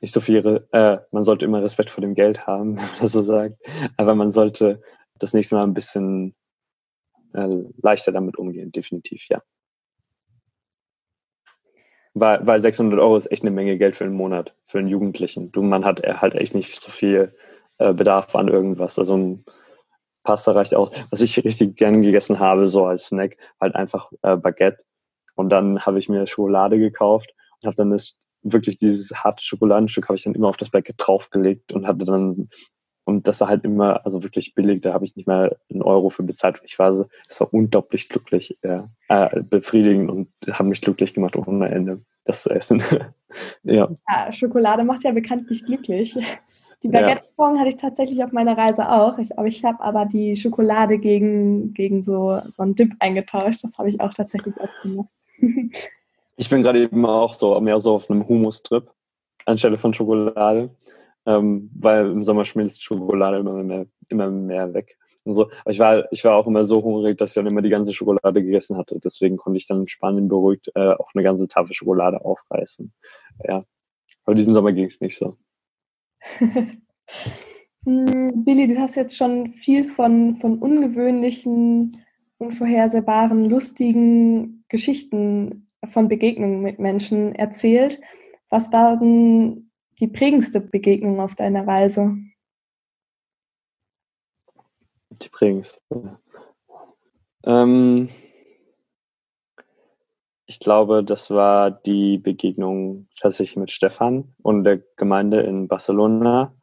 nicht 0.00 0.14
so 0.14 0.20
viel, 0.20 0.66
äh, 0.72 0.96
man 1.10 1.24
sollte 1.24 1.44
immer 1.44 1.62
Respekt 1.62 1.90
vor 1.90 2.00
dem 2.00 2.14
Geld 2.14 2.46
haben, 2.46 2.76
wenn 2.78 2.84
man 2.86 3.00
das 3.00 3.12
so 3.12 3.20
sagt, 3.20 3.56
aber 3.98 4.14
man 4.14 4.32
sollte 4.32 4.80
das 5.18 5.34
nächste 5.34 5.56
Mal 5.56 5.64
ein 5.64 5.74
bisschen 5.74 6.34
äh, 7.34 7.64
leichter 7.82 8.12
damit 8.12 8.38
umgehen, 8.38 8.72
definitiv, 8.72 9.26
ja. 9.28 9.42
Weil, 12.14 12.46
weil 12.46 12.60
600 12.60 12.98
Euro 13.00 13.16
ist 13.16 13.30
echt 13.30 13.42
eine 13.42 13.50
Menge 13.50 13.76
Geld 13.76 13.96
für 13.96 14.04
einen 14.04 14.14
Monat, 14.14 14.54
für 14.62 14.78
einen 14.78 14.88
Jugendlichen. 14.88 15.50
Du, 15.50 15.62
man 15.62 15.84
hat 15.84 16.00
halt 16.02 16.34
echt 16.36 16.54
nicht 16.54 16.80
so 16.80 16.90
viel 16.90 17.34
äh, 17.78 17.92
Bedarf 17.92 18.34
an 18.36 18.48
irgendwas. 18.48 18.98
Also 18.98 19.16
ein 19.16 19.44
Pasta 20.22 20.52
reicht 20.52 20.74
aus. 20.74 20.92
Was 21.10 21.20
ich 21.20 21.44
richtig 21.44 21.76
gern 21.76 22.02
gegessen 22.02 22.38
habe, 22.38 22.68
so 22.68 22.86
als 22.86 23.06
Snack, 23.06 23.36
halt 23.60 23.74
einfach 23.74 24.10
äh, 24.22 24.36
Baguette. 24.36 24.84
Und 25.34 25.50
dann 25.50 25.80
habe 25.80 25.98
ich 25.98 26.08
mir 26.08 26.26
Schokolade 26.26 26.78
gekauft 26.78 27.34
und 27.60 27.66
habe 27.66 27.76
dann 27.76 27.90
das 27.90 28.16
wirklich 28.42 28.76
dieses 28.76 29.10
harte 29.12 29.42
Schokoladenstück 29.42 30.06
habe 30.08 30.16
ich 30.16 30.22
dann 30.22 30.34
immer 30.34 30.48
auf 30.48 30.56
das 30.56 30.70
Baguette 30.70 30.96
draufgelegt 30.98 31.72
und 31.72 31.86
hatte 31.86 32.04
dann 32.04 32.48
und 33.04 33.28
das 33.28 33.40
war 33.40 33.48
halt 33.48 33.64
immer, 33.64 34.04
also 34.04 34.22
wirklich 34.22 34.54
billig, 34.54 34.80
da 34.82 34.94
habe 34.94 35.04
ich 35.04 35.14
nicht 35.14 35.26
mal 35.26 35.56
einen 35.70 35.82
Euro 35.82 36.08
für 36.08 36.22
bezahlt. 36.22 36.60
Ich 36.64 36.78
war 36.78 36.94
so, 36.94 37.06
es 37.28 37.38
war 37.40 37.52
unglaublich 37.52 38.08
glücklich, 38.08 38.58
ja, 38.62 38.88
äh, 39.08 39.42
befriedigend 39.42 40.10
und 40.10 40.28
hat 40.50 40.66
mich 40.66 40.80
glücklich 40.80 41.12
gemacht 41.12 41.36
ohne 41.36 41.68
Ende, 41.68 41.98
das 42.24 42.44
zu 42.44 42.50
essen. 42.50 42.82
ja. 43.62 43.90
ja. 44.08 44.32
Schokolade 44.32 44.84
macht 44.84 45.04
ja 45.04 45.12
bekanntlich 45.12 45.64
glücklich. 45.64 46.16
Die 46.82 46.88
Baguette-Form 46.88 47.54
ja. 47.54 47.60
hatte 47.60 47.68
ich 47.70 47.76
tatsächlich 47.76 48.22
auf 48.22 48.32
meiner 48.32 48.56
Reise 48.56 48.90
auch. 48.90 49.18
Ich, 49.18 49.38
aber 49.38 49.48
ich 49.48 49.64
habe 49.64 49.82
aber 49.82 50.06
die 50.06 50.36
Schokolade 50.36 50.98
gegen, 50.98 51.72
gegen 51.72 52.02
so, 52.02 52.40
so 52.50 52.62
einen 52.62 52.74
Dip 52.74 52.92
eingetauscht. 53.00 53.64
Das 53.64 53.78
habe 53.78 53.88
ich 53.88 54.00
auch 54.00 54.12
tatsächlich 54.12 54.54
auch 54.60 54.82
gemacht. 54.82 55.08
ich 56.36 56.50
bin 56.50 56.62
gerade 56.62 56.82
eben 56.82 57.06
auch 57.06 57.34
so 57.34 57.58
mehr 57.60 57.80
so 57.80 57.94
auf 57.94 58.10
einem 58.10 58.28
Humus-Trip 58.28 58.90
anstelle 59.46 59.78
von 59.78 59.94
Schokolade 59.94 60.70
ähm, 61.26 61.70
weil 61.74 62.10
im 62.10 62.24
Sommer 62.24 62.44
schmilzt 62.44 62.82
Schokolade 62.82 63.38
immer 63.38 63.62
mehr, 63.62 63.86
immer 64.08 64.30
mehr 64.30 64.72
weg. 64.74 64.96
Und 65.24 65.32
so. 65.32 65.50
Aber 65.62 65.70
ich 65.70 65.78
war, 65.78 66.12
ich 66.12 66.24
war 66.24 66.36
auch 66.36 66.46
immer 66.46 66.64
so 66.64 66.82
hungrig, 66.82 67.16
dass 67.18 67.30
ich 67.30 67.34
dann 67.34 67.46
immer 67.46 67.62
die 67.62 67.70
ganze 67.70 67.94
Schokolade 67.94 68.42
gegessen 68.42 68.76
hatte. 68.76 69.00
Deswegen 69.02 69.36
konnte 69.36 69.56
ich 69.56 69.66
dann 69.66 69.80
in 69.80 69.88
Spanien 69.88 70.28
beruhigt 70.28 70.70
äh, 70.74 70.92
auch 70.92 71.10
eine 71.14 71.22
ganze 71.22 71.48
Tafel 71.48 71.74
Schokolade 71.74 72.24
aufreißen. 72.24 72.92
Ja. 73.44 73.64
Aber 74.24 74.34
diesen 74.34 74.54
Sommer 74.54 74.72
ging 74.72 74.86
es 74.86 75.00
nicht 75.00 75.18
so. 75.18 75.36
Hm, 77.86 78.44
Billy, 78.44 78.66
du 78.66 78.78
hast 78.78 78.94
jetzt 78.94 79.16
schon 79.16 79.52
viel 79.52 79.84
von, 79.84 80.36
von 80.36 80.58
ungewöhnlichen, 80.58 81.98
unvorhersehbaren, 82.38 83.50
lustigen 83.50 84.64
Geschichten 84.68 85.68
von 85.86 86.08
Begegnungen 86.08 86.62
mit 86.62 86.78
Menschen 86.78 87.34
erzählt. 87.34 88.00
Was 88.48 88.72
waren 88.72 89.63
die 90.00 90.08
prägendste 90.08 90.60
Begegnung 90.60 91.20
auf 91.20 91.34
deiner 91.34 91.66
Reise? 91.66 92.16
Die 95.10 95.28
prägendste. 95.28 95.80
Ähm, 97.44 98.08
ich 100.46 100.58
glaube, 100.60 101.04
das 101.04 101.30
war 101.30 101.70
die 101.70 102.18
Begegnung 102.18 103.08
tatsächlich 103.20 103.56
mit 103.56 103.70
Stefan 103.70 104.34
und 104.42 104.64
der 104.64 104.78
Gemeinde 104.96 105.40
in 105.40 105.68
Barcelona. 105.68 106.54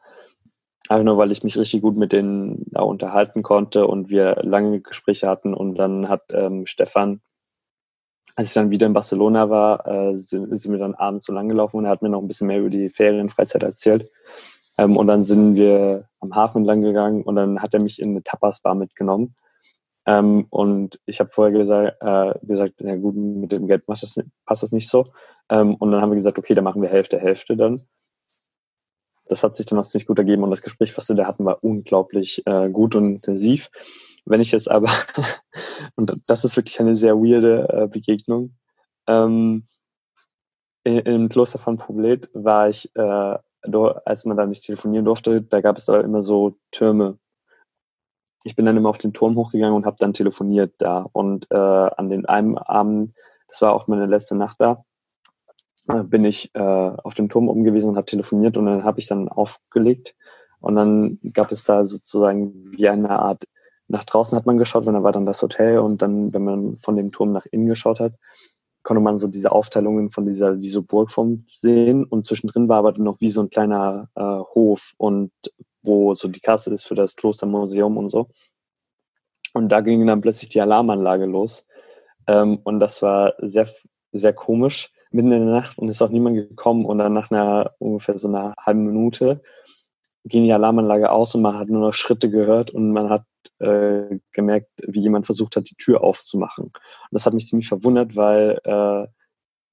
Einfach 0.90 1.06
nur, 1.06 1.18
weil 1.18 1.32
ich 1.32 1.44
mich 1.44 1.58
richtig 1.58 1.82
gut 1.82 1.96
mit 1.96 2.12
denen 2.12 2.66
da 2.72 2.82
unterhalten 2.82 3.44
konnte 3.44 3.88
und 3.88 4.10
wir 4.10 4.36
lange 4.44 4.82
Gespräche 4.82 5.28
hatten. 5.28 5.54
Und 5.54 5.76
dann 5.76 6.10
hat 6.10 6.24
ähm, 6.32 6.66
Stefan 6.66 7.22
als 8.36 8.48
ich 8.48 8.54
dann 8.54 8.72
wieder 8.72 8.88
in 8.88 8.94
Barcelona 8.94 9.50
war, 9.50 9.88
äh, 9.88 10.16
sind, 10.16 10.58
sind 10.58 10.72
wir 10.72 10.80
dann 10.80 10.96
abends 10.96 11.26
so 11.26 11.34
lang 11.34 11.50
gelaufen 11.50 11.78
und 11.78 11.86
er 11.86 11.92
hat 11.92 12.02
mir 12.02 12.10
noch 12.10 12.22
ein 12.22 12.28
bisschen 12.28 12.48
mehr 12.48 12.60
über 12.60 12.70
die 12.70 12.90
Ferienfreizeit 12.90 13.64
erzählt. 13.64 14.10
Ähm, 14.78 14.98
und 14.98 15.08
dann 15.08 15.24
sind 15.24 15.56
wir 15.56 16.08
am 16.20 16.36
Hafen 16.36 16.64
lang 16.64 16.82
gegangen 16.82 17.24
und 17.24 17.36
dann 17.36 17.62
hat 17.62 17.74
er 17.74 17.82
mich 17.82 18.02
in 18.02 18.12
eine 18.12 18.24
Tapas-Bar 18.24 18.76
mitgenommen. 18.76 19.36
Ähm, 20.06 20.48
und 20.50 21.00
ich 21.06 21.20
habe 21.20 21.30
vorher 21.30 21.58
gesagt, 21.58 21.98
äh, 22.02 22.34
gesagt, 22.46 22.82
ja 22.82 22.96
gut, 22.96 23.16
mit 23.16 23.52
dem 23.52 23.68
Geld 23.68 23.84
das, 23.88 24.20
passt 24.46 24.64
das 24.64 24.72
nicht 24.72 24.90
so. 24.90 25.04
Ähm, 25.50 25.76
und 25.76 25.92
dann 25.92 26.02
haben 26.02 26.12
wir 26.12 26.16
gesagt, 26.16 26.40
okay, 26.40 26.56
dann 26.56 26.64
machen 26.64 26.82
wir 26.82 26.90
Hälfte, 26.90 27.20
Hälfte 27.20 27.56
dann. 27.56 27.84
Das 29.28 29.44
hat 29.44 29.56
sich 29.56 29.66
dann 29.66 29.80
auch 29.80 29.86
ziemlich 29.86 30.08
gut 30.08 30.20
ergeben 30.20 30.44
und 30.44 30.50
das 30.50 30.62
Gespräch, 30.62 30.96
was 30.98 31.08
wir 31.08 31.16
da 31.16 31.26
hatten, 31.26 31.46
war 31.46 31.64
unglaublich 31.64 32.46
äh, 32.48 32.70
gut 32.70 32.96
und 32.96 33.16
intensiv. 33.16 33.70
Wenn 34.32 34.40
ich 34.40 34.54
jetzt 34.54 34.72
aber, 34.72 34.88
und 35.96 36.16
das 36.26 36.46
ist 36.46 36.56
wirklich 36.56 36.80
eine 36.80 36.96
sehr 36.96 37.18
weirde 37.18 37.68
äh, 37.70 37.88
Begegnung, 37.88 38.56
ähm, 39.06 39.68
im 40.84 41.28
Kloster 41.28 41.60
von 41.60 41.78
Poblet 41.78 42.30
war 42.34 42.70
ich, 42.70 42.90
äh, 42.96 43.38
als 44.06 44.26
man 44.26 44.38
da 44.38 44.46
nicht 44.46 44.64
telefonieren 44.64 45.06
durfte, 45.06 45.42
da 45.42 45.60
gab 45.60 45.78
es 45.78 45.86
da 45.86 46.00
immer 46.00 46.24
so 46.24 46.58
Türme. 46.72 47.20
Ich 48.46 48.56
bin 48.56 48.66
dann 48.66 48.78
immer 48.78 48.90
auf 48.90 48.98
den 48.98 49.14
Turm 49.14 49.36
hochgegangen 49.36 49.76
und 49.76 49.86
habe 49.86 49.98
dann 50.00 50.14
telefoniert 50.14 50.74
da. 50.80 51.08
Und 51.12 51.52
äh, 51.52 51.56
an 51.56 52.10
den 52.10 52.26
einen 52.26 52.58
Abend, 52.58 53.14
das 53.50 53.62
war 53.62 53.74
auch 53.74 53.88
meine 53.88 54.06
letzte 54.06 54.36
Nacht 54.36 54.62
da, 54.62 54.82
bin 55.86 56.24
ich 56.24 56.56
äh, 56.56 56.60
auf 56.60 57.16
dem 57.16 57.28
Turm 57.28 57.50
oben 57.50 57.68
und 57.68 57.98
habe 57.98 58.06
telefoniert 58.06 58.56
und 58.56 58.66
dann 58.66 58.86
habe 58.86 59.00
ich 59.00 59.08
dann 59.08 59.28
aufgelegt. 59.28 60.16
Und 60.62 60.76
dann 60.76 61.20
gab 61.34 61.52
es 61.52 61.66
da 61.66 61.84
sozusagen 61.84 62.72
wie 62.72 62.88
eine 62.88 63.10
Art 63.10 63.44
nach 63.92 64.06
draußen 64.06 64.38
hat 64.38 64.46
man 64.46 64.58
geschaut, 64.58 64.86
wenn 64.86 64.94
da 64.94 65.04
war 65.04 65.12
dann 65.12 65.26
das 65.26 65.42
Hotel 65.42 65.80
und 65.80 66.02
dann, 66.02 66.34
wenn 66.34 66.44
man 66.44 66.78
von 66.78 66.96
dem 66.96 67.12
Turm 67.12 67.34
nach 67.34 67.46
innen 67.46 67.68
geschaut 67.68 68.00
hat, 68.00 68.14
konnte 68.84 69.02
man 69.02 69.18
so 69.18 69.28
diese 69.28 69.52
Aufteilungen 69.52 70.10
von 70.12 70.26
dieser 70.26 70.60
wie 70.62 70.70
so 70.70 70.82
Burgform 70.82 71.46
sehen 71.48 72.06
und 72.06 72.26
zwischendrin 72.26 72.70
war 72.70 72.78
aber 72.78 72.94
dann 72.94 73.04
noch 73.04 73.20
wie 73.20 73.30
so 73.30 73.42
ein 73.42 73.50
kleiner 73.50 74.10
äh, 74.16 74.22
Hof 74.22 74.94
und 74.98 75.32
wo 75.84 76.14
so 76.14 76.30
die 76.30 76.40
Kasse 76.40 76.74
ist 76.74 76.84
für 76.84 76.96
das 76.96 77.16
Klostermuseum 77.16 77.98
und 77.98 78.10
so. 78.10 78.30
Und 79.54 79.70
da 79.70 79.82
ging 79.82 80.08
dann 80.08 80.22
plötzlich 80.22 80.50
die 80.50 80.62
Alarmanlage 80.62 81.26
los 81.26 81.68
ähm, 82.28 82.60
und 82.64 82.80
das 82.80 83.02
war 83.02 83.34
sehr 83.40 83.68
sehr 84.14 84.34
komisch 84.34 84.90
mitten 85.12 85.32
in 85.34 85.46
der 85.46 85.54
Nacht 85.54 85.78
und 85.78 85.90
ist 85.90 86.02
auch 86.02 86.10
niemand 86.10 86.38
gekommen 86.38 86.86
und 86.86 86.98
dann 86.98 87.14
nach 87.14 87.30
einer 87.30 87.74
ungefähr 87.80 88.18
so 88.18 88.30
einer 88.30 88.56
halben 88.58 88.86
Minute 88.86 89.42
ging 90.24 90.44
die 90.44 90.54
Alarmanlage 90.54 91.12
aus 91.12 91.36
und 91.36 91.42
man 91.42 91.58
hat 91.58 91.68
nur 91.68 91.82
noch 91.82 91.94
Schritte 91.94 92.30
gehört 92.30 92.72
und 92.72 92.92
man 92.92 93.10
hat 93.10 93.24
äh, 93.60 94.20
gemerkt, 94.32 94.70
wie 94.86 95.02
jemand 95.02 95.26
versucht 95.26 95.56
hat, 95.56 95.70
die 95.70 95.76
Tür 95.76 96.04
aufzumachen. 96.04 96.66
Und 96.66 96.74
das 97.12 97.26
hat 97.26 97.34
mich 97.34 97.48
ziemlich 97.48 97.68
verwundert, 97.68 98.16
weil 98.16 98.60
äh, 98.64 99.08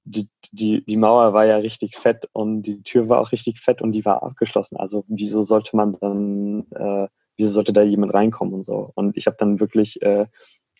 die, 0.04 0.28
die, 0.52 0.84
die 0.84 0.96
Mauer 0.96 1.32
war 1.32 1.44
ja 1.44 1.56
richtig 1.56 1.96
fett 1.96 2.28
und 2.32 2.62
die 2.62 2.82
Tür 2.82 3.08
war 3.08 3.20
auch 3.20 3.32
richtig 3.32 3.60
fett 3.60 3.82
und 3.82 3.92
die 3.92 4.04
war 4.04 4.22
abgeschlossen. 4.22 4.76
Also 4.76 5.04
wieso 5.08 5.42
sollte 5.42 5.76
man 5.76 5.96
dann, 6.00 6.66
äh, 6.70 7.08
wieso 7.36 7.50
sollte 7.50 7.72
da 7.72 7.82
jemand 7.82 8.14
reinkommen 8.14 8.54
und 8.54 8.62
so? 8.64 8.90
Und 8.94 9.16
ich 9.16 9.26
habe 9.26 9.36
dann 9.38 9.60
wirklich 9.60 10.00
äh, 10.02 10.26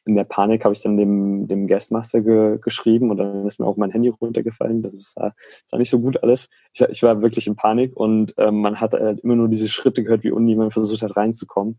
in 0.08 0.16
der 0.16 0.24
Panik 0.24 0.64
habe 0.64 0.74
ich 0.74 0.80
dann 0.80 0.96
dem, 0.96 1.46
dem 1.48 1.68
Guestmaster 1.68 2.22
ge, 2.22 2.58
geschrieben 2.62 3.10
und 3.10 3.18
dann 3.18 3.46
ist 3.46 3.60
mir 3.60 3.66
auch 3.66 3.76
mein 3.76 3.90
Handy 3.90 4.08
runtergefallen. 4.08 4.82
Das 4.82 4.94
war, 5.16 5.34
das 5.62 5.72
war 5.72 5.78
nicht 5.78 5.90
so 5.90 6.00
gut 6.00 6.22
alles. 6.22 6.48
Ich, 6.72 6.80
ich 6.80 7.02
war 7.02 7.20
wirklich 7.20 7.46
in 7.46 7.56
Panik 7.56 7.94
und 7.94 8.36
äh, 8.38 8.50
man 8.50 8.80
hat 8.80 8.94
halt 8.94 9.20
immer 9.20 9.36
nur 9.36 9.48
diese 9.48 9.68
Schritte 9.68 10.02
gehört, 10.02 10.24
wie 10.24 10.30
unten 10.30 10.48
jemand 10.48 10.72
versucht 10.72 11.02
hat 11.02 11.16
reinzukommen. 11.16 11.78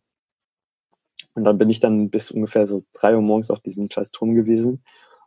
Und 1.40 1.46
dann 1.46 1.58
bin 1.58 1.70
ich 1.70 1.80
dann 1.80 2.10
bis 2.10 2.32
ungefähr 2.32 2.68
so 2.68 2.84
drei 2.94 3.16
Uhr 3.16 3.22
morgens 3.22 3.50
auf 3.50 3.62
diesem 3.62 3.90
scheiß 3.90 4.12
Turm 4.12 4.36
gewesen 4.36 4.84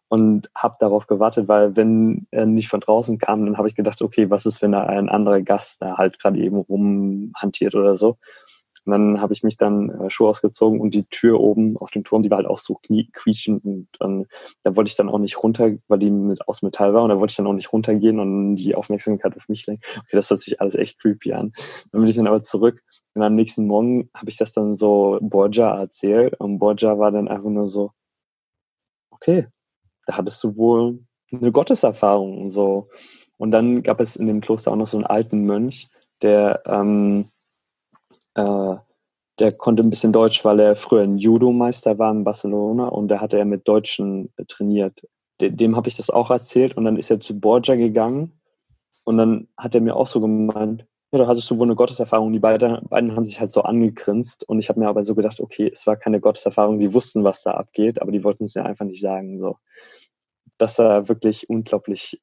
und 0.08 0.50
habe 0.54 0.76
darauf 0.78 1.06
gewartet, 1.06 1.48
weil 1.48 1.74
wenn 1.74 2.26
er 2.30 2.44
nicht 2.44 2.68
von 2.68 2.80
draußen 2.80 3.16
kam, 3.16 3.46
dann 3.46 3.56
habe 3.56 3.66
ich 3.66 3.74
gedacht, 3.74 4.02
okay, 4.02 4.28
was 4.28 4.44
ist, 4.44 4.60
wenn 4.60 4.72
da 4.72 4.84
ein 4.84 5.08
anderer 5.08 5.40
Gast 5.40 5.80
da 5.80 5.96
halt 5.96 6.18
gerade 6.18 6.38
eben 6.38 6.56
rumhantiert 6.56 7.74
oder 7.74 7.94
so. 7.94 8.18
Und 8.85 8.93
dann 8.93 9.20
habe 9.20 9.33
ich 9.33 9.43
mich 9.43 9.57
dann 9.57 9.91
äh, 9.91 10.11
Schuhe 10.11 10.28
ausgezogen 10.28 10.80
und 10.80 10.93
die 10.95 11.05
Tür 11.05 11.41
oben 11.41 11.76
auf 11.76 11.91
dem 11.91 12.05
Turm, 12.05 12.22
die 12.22 12.30
war 12.30 12.39
halt 12.39 12.49
auch 12.49 12.59
so 12.59 12.80
quietschend 12.83 13.64
und 13.64 13.89
dann, 14.01 14.26
da 14.64 14.74
wollte 14.74 14.89
ich 14.89 14.97
dann 14.97 15.09
auch 15.09 15.18
nicht 15.18 15.43
runter, 15.43 15.70
weil 15.89 15.99
die 15.99 16.11
mit 16.11 16.49
aus 16.49 16.62
Metall 16.62 16.93
war 16.93 17.05
und 17.05 17.11
da 17.11 17.18
wollte 17.18 17.33
ich 17.33 17.37
dann 17.37 17.47
auch 17.47 17.53
nicht 17.53 17.72
runtergehen 17.72 18.18
und 18.18 18.57
die 18.57 18.74
Aufmerksamkeit 18.74 19.37
auf 19.37 19.49
mich 19.49 19.66
lenken. 19.66 19.83
Okay, 19.99 20.16
das 20.16 20.30
hört 20.30 20.41
sich 20.41 20.61
alles 20.61 20.74
echt 20.74 20.99
creepy 21.01 21.33
an. 21.33 21.53
Dann 21.93 22.01
bin 22.01 22.11
ich 22.11 22.16
dann 22.16 22.26
aber 22.26 22.43
zurück 22.43 22.83
und 23.14 23.22
am 23.22 23.35
nächsten 23.35 23.66
Morgen 23.66 24.11
habe 24.14 24.30
ich 24.30 24.37
das 24.37 24.53
dann 24.53 24.74
so 24.74 25.18
Borja 25.20 25.78
erzählt 25.78 26.35
und 26.41 26.59
Borja 26.59 26.99
war 26.99 27.12
dann 27.12 27.28
einfach 27.28 27.51
nur 27.51 27.68
so, 27.68 27.93
okay, 29.11 29.47
da 30.07 30.16
hattest 30.16 30.43
du 30.43 30.57
wohl 30.57 31.05
eine 31.30 31.53
Gotteserfahrung 31.53 32.43
und 32.43 32.51
so. 32.51 32.89
Und 33.37 33.51
dann 33.51 33.83
gab 33.83 34.01
es 34.01 34.16
in 34.16 34.26
dem 34.26 34.41
Kloster 34.41 34.72
auch 34.72 34.76
noch 34.76 34.87
so 34.87 34.97
einen 34.97 35.07
alten 35.07 35.45
Mönch, 35.45 35.89
der 36.20 36.62
ähm, 36.66 37.28
äh, 38.35 38.76
der 39.39 39.53
konnte 39.53 39.83
ein 39.83 39.91
bisschen 39.91 40.12
Deutsch, 40.12 40.45
weil 40.45 40.61
er 40.61 40.76
früher 40.76 41.03
ein 41.03 41.18
Judo-Meister 41.18 41.99
war 41.99 42.12
in 42.12 42.24
Barcelona 42.24 42.89
und 42.89 43.09
da 43.09 43.20
hatte 43.20 43.39
er 43.39 43.45
mit 43.45 43.66
Deutschen 43.66 44.33
äh, 44.37 44.45
trainiert. 44.45 45.07
Dem, 45.41 45.57
dem 45.57 45.76
habe 45.76 45.89
ich 45.89 45.97
das 45.97 46.11
auch 46.11 46.30
erzählt 46.30 46.76
und 46.76 46.85
dann 46.85 46.97
ist 46.97 47.11
er 47.11 47.20
zu 47.20 47.39
Borja 47.39 47.74
gegangen 47.74 48.41
und 49.05 49.16
dann 49.16 49.49
hat 49.57 49.74
er 49.74 49.80
mir 49.80 49.97
auch 49.97 50.07
so 50.07 50.20
gemeint, 50.20 50.87
ja, 51.12 51.18
da 51.18 51.26
hattest 51.26 51.51
du 51.51 51.59
wohl 51.59 51.66
eine 51.66 51.74
Gotteserfahrung. 51.74 52.33
Die 52.33 52.39
beiden, 52.39 52.89
beiden 52.89 53.14
haben 53.14 53.26
sich 53.26 53.39
halt 53.39 53.53
so 53.53 53.62
angegrinst 53.62 54.49
und 54.49 54.59
ich 54.59 54.68
habe 54.70 54.80
mir 54.80 54.89
aber 54.89 55.05
so 55.05 55.14
gedacht, 55.14 55.41
okay, 55.41 55.68
es 55.70 55.87
war 55.87 55.97
keine 55.97 56.20
Gotteserfahrung, 56.20 56.78
die 56.78 56.95
wussten, 56.95 57.22
was 57.22 57.43
da 57.43 57.53
abgeht, 57.53 58.01
aber 58.01 58.12
die 58.12 58.24
wollten 58.24 58.45
es 58.45 58.55
mir 58.55 58.64
einfach 58.64 58.87
nicht 58.87 59.01
sagen. 59.01 59.39
So, 59.39 59.59
das 60.57 60.78
war 60.78 61.09
wirklich 61.09 61.51
unglaublich 61.51 62.22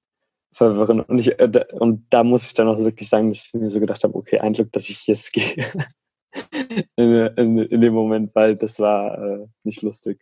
verwirrend 0.53 1.07
und 1.07 1.19
ich 1.19 1.39
äh, 1.39 1.65
und 1.73 2.07
da 2.09 2.23
muss 2.23 2.47
ich 2.47 2.53
dann 2.55 2.67
auch 2.67 2.79
wirklich 2.79 3.09
sagen, 3.09 3.29
dass 3.29 3.45
ich 3.45 3.53
mir 3.53 3.69
so 3.69 3.79
gedacht 3.79 4.03
habe, 4.03 4.15
okay, 4.15 4.39
ein 4.39 4.53
Glück, 4.53 4.71
dass 4.71 4.89
ich 4.89 5.05
jetzt 5.05 5.33
gehe. 5.33 5.65
In, 6.95 7.13
in, 7.13 7.57
in, 7.57 7.81
dem 7.81 7.93
Moment, 7.93 8.33
weil 8.35 8.55
das 8.55 8.79
war 8.79 9.17
äh, 9.17 9.47
nicht 9.63 9.81
lustig. 9.81 10.19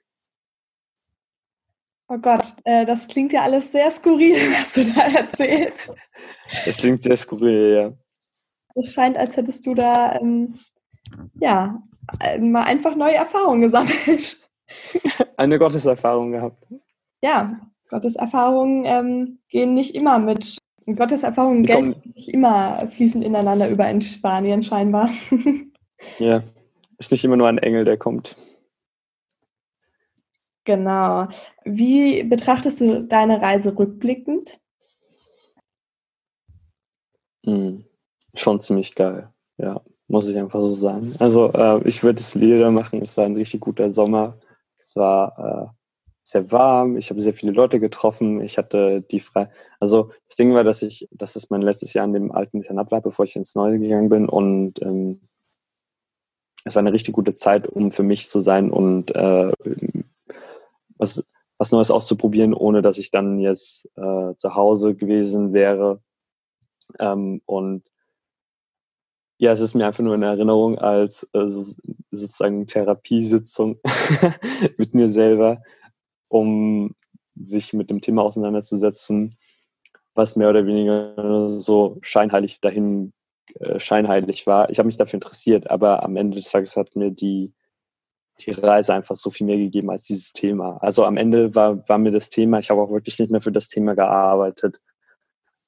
Oh 2.09 2.17
Gott, 2.17 2.55
äh, 2.63 2.85
das 2.85 3.07
klingt 3.07 3.33
ja 3.33 3.41
alles 3.41 3.71
sehr 3.71 3.91
skurril, 3.91 4.35
was 4.53 4.73
du 4.73 4.85
da 4.85 5.01
erzählst. 5.01 5.91
Das 6.65 6.77
klingt 6.77 7.03
sehr 7.03 7.17
skurril, 7.17 7.75
ja. 7.75 7.93
Es 8.75 8.93
scheint, 8.93 9.17
als 9.17 9.35
hättest 9.35 9.65
du 9.65 9.73
da 9.73 10.15
ähm, 10.15 10.59
ja 11.39 11.81
äh, 12.21 12.37
mal 12.39 12.63
einfach 12.63 12.95
neue 12.95 13.15
Erfahrungen 13.15 13.61
gesammelt. 13.61 14.41
Eine 15.37 15.59
Gotteserfahrung 15.59 16.31
gehabt. 16.31 16.65
Ja, 17.21 17.59
Gotteserfahrungen 17.89 18.85
ähm, 18.85 19.39
gehen 19.49 19.73
nicht 19.73 19.95
immer 19.95 20.19
mit. 20.19 20.57
Gotteserfahrungen 20.85 21.63
gehen 21.63 21.95
nicht 22.15 22.29
immer 22.29 22.87
fließen 22.91 23.21
ineinander 23.21 23.69
über 23.69 23.89
in 23.89 24.01
Spanien 24.01 24.63
scheinbar. 24.63 25.09
Ja, 26.19 26.43
ist 26.97 27.11
nicht 27.11 27.23
immer 27.23 27.37
nur 27.37 27.47
ein 27.47 27.57
Engel, 27.57 27.85
der 27.85 27.97
kommt. 27.97 28.35
Genau. 30.65 31.29
Wie 31.63 32.23
betrachtest 32.23 32.81
du 32.81 33.03
deine 33.03 33.41
Reise 33.41 33.77
rückblickend? 33.77 34.59
Hm, 37.45 37.85
schon 38.33 38.59
ziemlich 38.59 38.93
geil, 38.93 39.29
ja, 39.57 39.81
muss 40.09 40.27
ich 40.27 40.37
einfach 40.37 40.59
so 40.59 40.73
sagen. 40.73 41.15
Also 41.19 41.53
äh, 41.53 41.87
ich 41.87 42.03
würde 42.03 42.19
es 42.19 42.37
wieder 42.37 42.69
machen. 42.71 43.01
Es 43.01 43.15
war 43.15 43.25
ein 43.25 43.37
richtig 43.37 43.61
guter 43.61 43.89
Sommer. 43.89 44.37
Es 44.77 44.93
war 44.97 45.71
äh, 45.71 45.77
sehr 46.23 46.51
warm. 46.51 46.97
Ich 46.97 47.09
habe 47.09 47.21
sehr 47.21 47.33
viele 47.33 47.53
Leute 47.53 47.79
getroffen. 47.79 48.41
Ich 48.41 48.57
hatte 48.57 49.01
die 49.01 49.21
frei. 49.21 49.49
Also 49.79 50.11
das 50.27 50.35
Ding 50.35 50.53
war, 50.53 50.65
dass 50.65 50.81
ich, 50.81 51.07
das 51.11 51.37
ist 51.37 51.49
mein 51.49 51.61
letztes 51.61 51.93
Jahr 51.93 52.03
in 52.03 52.11
dem 52.11 52.33
alten 52.33 52.57
Internat 52.57 52.91
war, 52.91 52.99
bevor 52.99 53.23
ich 53.23 53.37
ins 53.37 53.55
Neue 53.55 53.79
gegangen 53.79 54.09
bin 54.09 54.27
und 54.27 54.81
ähm, 54.81 55.21
es 56.67 56.75
war 56.75 56.81
eine 56.81 56.93
richtig 56.93 57.13
gute 57.13 57.33
Zeit, 57.33 57.67
um 57.67 57.91
für 57.91 58.03
mich 58.03 58.29
zu 58.29 58.39
sein 58.39 58.69
und 58.71 59.15
äh, 59.15 59.51
was, 60.97 61.27
was 61.57 61.71
Neues 61.71 61.91
auszuprobieren, 61.91 62.53
ohne 62.53 62.81
dass 62.81 62.97
ich 62.97 63.11
dann 63.11 63.39
jetzt 63.39 63.89
äh, 63.95 64.35
zu 64.35 64.55
Hause 64.55 64.95
gewesen 64.95 65.53
wäre. 65.53 66.01
Ähm, 66.99 67.41
und 67.45 67.83
ja, 69.39 69.51
es 69.51 69.59
ist 69.59 69.75
mir 69.75 69.85
einfach 69.85 70.03
nur 70.03 70.15
in 70.15 70.23
Erinnerung 70.23 70.77
als 70.77 71.27
äh, 71.33 71.47
so, 71.47 71.75
sozusagen 72.11 72.67
Therapiesitzung 72.67 73.79
mit 74.77 74.93
mir 74.93 75.07
selber, 75.07 75.61
um 76.27 76.95
sich 77.35 77.73
mit 77.73 77.89
dem 77.89 78.01
Thema 78.01 78.23
auseinanderzusetzen, 78.23 79.37
was 80.15 80.35
mehr 80.35 80.49
oder 80.49 80.65
weniger 80.65 81.47
so 81.59 81.99
scheinheilig 82.01 82.61
dahin 82.61 83.13
äh, 83.59 83.79
scheinheilig 83.79 84.47
war. 84.47 84.69
Ich 84.69 84.79
habe 84.79 84.87
mich 84.87 84.97
dafür 84.97 85.17
interessiert, 85.17 85.69
aber 85.69 86.03
am 86.03 86.15
Ende 86.15 86.37
des 86.37 86.49
Tages 86.51 86.75
hat 86.77 86.95
mir 86.95 87.11
die, 87.11 87.53
die 88.39 88.51
Reise 88.51 88.93
einfach 88.93 89.15
so 89.15 89.29
viel 89.29 89.47
mehr 89.47 89.57
gegeben 89.57 89.89
als 89.89 90.03
dieses 90.03 90.33
Thema. 90.33 90.77
Also 90.81 91.05
am 91.05 91.17
Ende 91.17 91.55
war, 91.55 91.87
war 91.89 91.97
mir 91.97 92.11
das 92.11 92.29
Thema, 92.29 92.59
ich 92.59 92.69
habe 92.69 92.81
auch 92.81 92.91
wirklich 92.91 93.17
nicht 93.19 93.31
mehr 93.31 93.41
für 93.41 93.51
das 93.51 93.67
Thema 93.69 93.95
gearbeitet. 93.95 94.79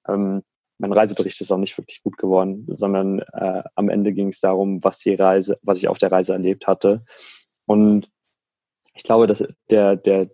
Ähm, 0.07 0.43
mein 0.77 0.93
Reisebericht 0.93 1.41
ist 1.41 1.51
auch 1.51 1.57
nicht 1.57 1.77
wirklich 1.77 2.01
gut 2.03 2.17
geworden, 2.17 2.65
sondern 2.69 3.19
äh, 3.19 3.63
am 3.75 3.89
Ende 3.89 4.13
ging 4.13 4.29
es 4.29 4.39
darum, 4.39 4.83
was 4.83 4.99
die 4.99 5.13
Reise, 5.13 5.59
was 5.61 5.79
ich 5.79 5.89
auf 5.89 5.97
der 5.97 6.11
Reise 6.11 6.33
erlebt 6.33 6.67
hatte. 6.67 7.03
Und 7.65 8.09
ich 8.93 9.03
glaube, 9.03 9.27
dass 9.27 9.43
der, 9.69 9.97
der, 9.97 10.29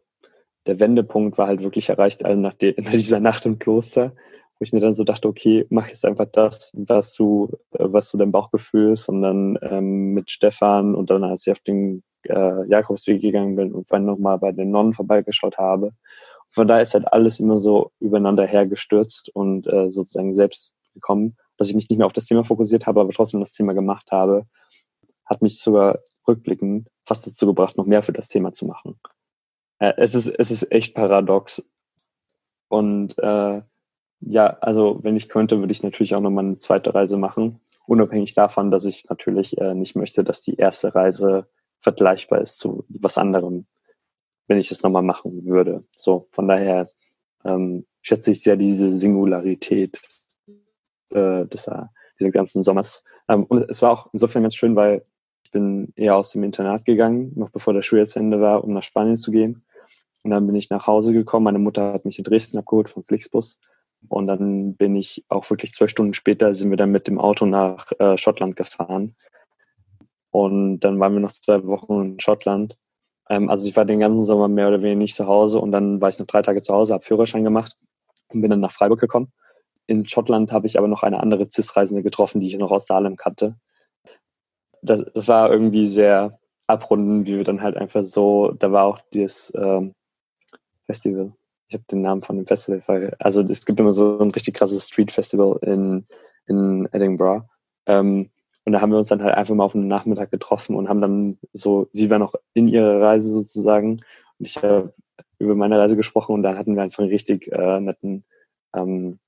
der 0.67 0.79
Wendepunkt 0.79 1.37
war 1.37 1.47
halt 1.47 1.63
wirklich 1.63 1.89
erreicht, 1.89 2.23
also 2.23 2.39
nach, 2.39 2.53
de, 2.53 2.75
nach 2.81 2.91
dieser 2.91 3.19
Nacht 3.19 3.45
im 3.45 3.59
Kloster, 3.59 4.15
wo 4.57 4.63
ich 4.63 4.71
mir 4.71 4.79
dann 4.79 4.93
so 4.93 5.03
dachte, 5.03 5.27
okay, 5.27 5.65
mach 5.69 5.89
jetzt 5.89 6.05
einfach 6.05 6.27
das, 6.31 6.71
was 6.73 7.13
du, 7.15 7.49
äh, 7.71 7.85
was 7.87 8.11
du 8.11 8.17
dein 8.17 8.31
Bauchgefühl 8.31 8.93
ist 8.93 9.09
und 9.09 9.21
dann 9.21 9.57
ähm, 9.61 10.13
mit 10.13 10.31
Stefan 10.31 10.95
und 10.95 11.09
dann, 11.09 11.23
als 11.23 11.45
ich 11.45 11.51
auf 11.51 11.59
den 11.59 12.03
äh, 12.23 12.67
Jakobsweg 12.67 13.21
gegangen 13.21 13.55
bin 13.55 13.73
und 13.73 13.87
vorhin 13.87 14.05
nochmal 14.05 14.39
bei 14.39 14.51
den 14.51 14.71
Nonnen 14.71 14.93
vorbeigeschaut 14.93 15.57
habe. 15.57 15.87
Und 15.87 16.53
von 16.53 16.67
da 16.67 16.79
ist 16.79 16.93
halt 16.93 17.11
alles 17.11 17.39
immer 17.39 17.59
so 17.59 17.91
übereinander 17.99 18.45
hergestürzt 18.45 19.29
und 19.33 19.67
äh, 19.67 19.89
sozusagen 19.91 20.33
selbst 20.33 20.75
gekommen, 20.93 21.35
dass 21.57 21.69
ich 21.69 21.75
mich 21.75 21.89
nicht 21.89 21.97
mehr 21.97 22.07
auf 22.07 22.13
das 22.13 22.25
Thema 22.25 22.43
fokussiert 22.43 22.87
habe, 22.87 23.01
aber 23.01 23.11
trotzdem 23.11 23.41
das 23.41 23.51
Thema 23.51 23.73
gemacht 23.73 24.09
habe, 24.11 24.45
hat 25.25 25.41
mich 25.41 25.59
sogar 25.59 25.99
rückblickend 26.27 26.87
fast 27.05 27.27
dazu 27.27 27.45
gebracht, 27.45 27.77
noch 27.77 27.85
mehr 27.85 28.03
für 28.03 28.13
das 28.13 28.29
Thema 28.29 28.53
zu 28.53 28.65
machen. 28.65 28.99
Äh, 29.79 29.93
es 29.97 30.15
ist, 30.15 30.27
es 30.27 30.51
ist 30.51 30.71
echt 30.71 30.95
paradox. 30.95 31.69
Und 32.67 33.17
äh, 33.19 33.61
ja, 34.25 34.57
also 34.61 34.99
wenn 35.03 35.15
ich 35.15 35.29
könnte, 35.29 35.59
würde 35.59 35.71
ich 35.71 35.83
natürlich 35.83 36.15
auch 36.15 36.21
nochmal 36.21 36.45
eine 36.45 36.57
zweite 36.57 36.93
Reise 36.93 37.17
machen. 37.17 37.59
Unabhängig 37.85 38.33
davon, 38.33 38.71
dass 38.71 38.85
ich 38.85 39.05
natürlich 39.09 39.57
äh, 39.59 39.75
nicht 39.75 39.95
möchte, 39.95 40.23
dass 40.23 40.41
die 40.41 40.55
erste 40.55 40.95
Reise 40.95 41.47
vergleichbar 41.79 42.41
ist 42.41 42.57
zu 42.57 42.83
was 42.89 43.17
anderem, 43.17 43.67
wenn 44.47 44.57
ich 44.57 44.71
es 44.71 44.81
nochmal 44.81 45.03
machen 45.03 45.45
würde. 45.45 45.83
So, 45.95 46.27
von 46.31 46.47
daher 46.47 46.89
ähm, 47.43 47.85
schätze 48.01 48.31
ich 48.31 48.41
sehr 48.41 48.55
diese 48.55 48.91
Singularität 48.91 50.01
äh, 51.11 51.45
des, 51.45 51.69
dieses 52.19 52.33
ganzen 52.33 52.63
Sommers. 52.63 53.03
Ähm, 53.29 53.43
und 53.43 53.69
es 53.69 53.83
war 53.83 53.91
auch 53.91 54.09
insofern 54.13 54.41
ganz 54.41 54.55
schön, 54.55 54.75
weil 54.75 55.05
ich 55.43 55.51
bin 55.51 55.93
eher 55.95 56.17
aus 56.17 56.31
dem 56.31 56.43
Internat 56.43 56.85
gegangen, 56.85 57.31
noch 57.35 57.51
bevor 57.51 57.73
der 57.73 57.83
Schuljahr 57.83 58.07
zu 58.07 58.19
Ende 58.19 58.41
war, 58.41 58.63
um 58.63 58.73
nach 58.73 58.83
Spanien 58.83 59.17
zu 59.17 59.31
gehen. 59.31 59.63
Und 60.23 60.31
dann 60.31 60.47
bin 60.47 60.55
ich 60.55 60.71
nach 60.71 60.87
Hause 60.87 61.13
gekommen. 61.13 61.43
Meine 61.43 61.59
Mutter 61.59 61.93
hat 61.93 62.05
mich 62.05 62.17
in 62.17 62.23
Dresden 62.23 62.57
abgeholt 62.57 62.89
vom 62.89 63.03
Flixbus. 63.03 63.59
Und 64.09 64.27
dann 64.27 64.75
bin 64.75 64.95
ich 64.95 65.25
auch 65.29 65.49
wirklich 65.49 65.73
zwei 65.73 65.87
Stunden 65.87 66.13
später 66.13 66.53
sind 66.55 66.69
wir 66.69 66.77
dann 66.77 66.91
mit 66.91 67.07
dem 67.07 67.19
Auto 67.19 67.45
nach 67.45 67.91
äh, 67.99 68.17
Schottland 68.17 68.55
gefahren. 68.55 69.15
Und 70.31 70.81
dann 70.81 70.99
waren 70.99 71.13
wir 71.13 71.19
noch 71.19 71.31
zwei 71.31 71.63
Wochen 71.65 72.01
in 72.01 72.19
Schottland. 72.19 72.77
Ähm, 73.29 73.49
also 73.49 73.67
ich 73.67 73.75
war 73.75 73.85
den 73.85 73.99
ganzen 73.99 74.25
Sommer 74.25 74.47
mehr 74.47 74.67
oder 74.67 74.81
weniger 74.81 74.97
nicht 74.97 75.15
zu 75.15 75.27
Hause 75.27 75.59
und 75.59 75.71
dann 75.71 76.01
war 76.01 76.09
ich 76.09 76.19
noch 76.19 76.27
drei 76.27 76.41
Tage 76.41 76.61
zu 76.61 76.73
Hause, 76.73 76.93
habe 76.93 77.05
Führerschein 77.05 77.43
gemacht 77.43 77.77
und 78.29 78.41
bin 78.41 78.51
dann 78.51 78.59
nach 78.59 78.71
Freiburg 78.71 78.99
gekommen. 78.99 79.31
In 79.87 80.07
Schottland 80.07 80.51
habe 80.51 80.67
ich 80.67 80.77
aber 80.77 80.87
noch 80.87 81.03
eine 81.03 81.19
andere 81.19 81.47
CIS-Reisende 81.49 82.03
getroffen, 82.03 82.41
die 82.41 82.47
ich 82.47 82.57
noch 82.57 82.71
aus 82.71 82.87
Salem 82.87 83.15
kannte. 83.17 83.55
Das, 84.81 85.01
das 85.13 85.27
war 85.27 85.51
irgendwie 85.51 85.85
sehr 85.85 86.39
abrunden, 86.67 87.25
wie 87.25 87.37
wir 87.37 87.43
dann 87.43 87.61
halt 87.61 87.77
einfach 87.77 88.03
so, 88.03 88.51
da 88.51 88.71
war 88.71 88.85
auch 88.85 88.99
dieses 89.13 89.53
ähm, 89.55 89.93
Festival, 90.85 91.33
ich 91.67 91.73
habe 91.73 91.83
den 91.89 92.01
Namen 92.01 92.23
von 92.23 92.37
dem 92.37 92.47
Festival 92.47 92.81
vergessen. 92.81 93.15
Also 93.19 93.41
es 93.41 93.65
gibt 93.65 93.79
immer 93.79 93.91
so 93.91 94.19
ein 94.19 94.31
richtig 94.31 94.55
krasses 94.55 94.87
Street 94.87 95.11
Festival 95.11 95.57
in, 95.61 96.05
in 96.47 96.87
Edinburgh. 96.91 97.47
Ähm, 97.87 98.29
und 98.65 98.73
da 98.73 98.81
haben 98.81 98.91
wir 98.91 98.97
uns 98.97 99.09
dann 99.09 99.23
halt 99.23 99.35
einfach 99.35 99.53
mal 99.53 99.63
auf 99.63 99.75
einen 99.75 99.87
Nachmittag 99.87 100.31
getroffen 100.31 100.75
und 100.75 100.89
haben 100.89 101.01
dann 101.01 101.37
so, 101.53 101.87
sie 101.91 102.09
war 102.09 102.19
noch 102.19 102.33
in 102.53 102.67
ihrer 102.67 103.01
Reise 103.01 103.29
sozusagen 103.29 104.01
und 104.39 104.45
ich 104.47 104.57
habe 104.57 104.93
über 105.37 105.55
meine 105.55 105.79
Reise 105.79 105.95
gesprochen 105.95 106.33
und 106.33 106.43
dann 106.43 106.57
hatten 106.57 106.75
wir 106.75 106.83
einfach 106.83 106.99
einen 106.99 107.11
richtig 107.11 107.51
äh, 107.51 107.79
netten 107.79 108.25
ähm, 108.75 109.19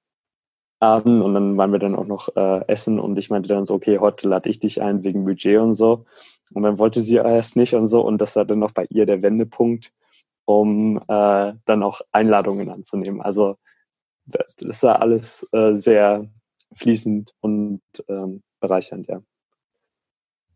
Abend 0.80 1.24
und 1.24 1.34
dann 1.34 1.58
waren 1.58 1.72
wir 1.72 1.80
dann 1.80 1.96
auch 1.96 2.06
noch 2.06 2.36
äh, 2.36 2.68
essen 2.68 3.00
und 3.00 3.18
ich 3.18 3.30
meinte 3.30 3.50
dann 3.50 3.66
so, 3.66 3.76
okay, 3.76 4.00
heute 4.00 4.28
lade 4.28 4.50
ich 4.50 4.60
dich 4.60 4.82
ein 4.82 5.04
wegen 5.04 5.26
Budget 5.26 5.60
und 5.60 5.74
so. 5.74 6.06
Und 6.54 6.64
dann 6.64 6.78
wollte 6.78 7.02
sie 7.02 7.16
erst 7.16 7.56
nicht 7.56 7.74
und 7.74 7.88
so 7.88 8.02
und 8.02 8.20
das 8.20 8.36
war 8.36 8.46
dann 8.46 8.60
noch 8.60 8.72
bei 8.72 8.86
ihr 8.90 9.06
der 9.06 9.22
Wendepunkt 9.22 9.92
um 10.48 10.98
äh, 10.98 11.54
dann 11.66 11.84
auch 11.84 12.02
Einladungen 12.14 12.70
anzunehmen. 12.70 13.22
Also 13.22 13.58
das 14.26 14.82
war 14.84 15.02
alles 15.02 15.48
äh, 15.52 15.74
sehr 15.74 16.26
fließend 16.74 17.34
und 17.42 17.82
ähm, 18.08 18.42
bereichernd, 18.62 19.08
ja. 19.08 19.22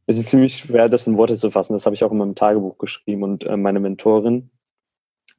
Es 0.07 0.17
ist 0.17 0.29
ziemlich 0.29 0.57
schwer, 0.57 0.89
das 0.89 1.07
in 1.07 1.17
Worte 1.17 1.35
zu 1.35 1.51
fassen. 1.51 1.73
Das 1.73 1.85
habe 1.85 1.93
ich 1.93 2.03
auch 2.03 2.11
in 2.11 2.17
meinem 2.17 2.35
Tagebuch 2.35 2.77
geschrieben 2.77 3.23
und 3.23 3.43
äh, 3.43 3.57
meine 3.57 3.79
Mentorin, 3.81 4.49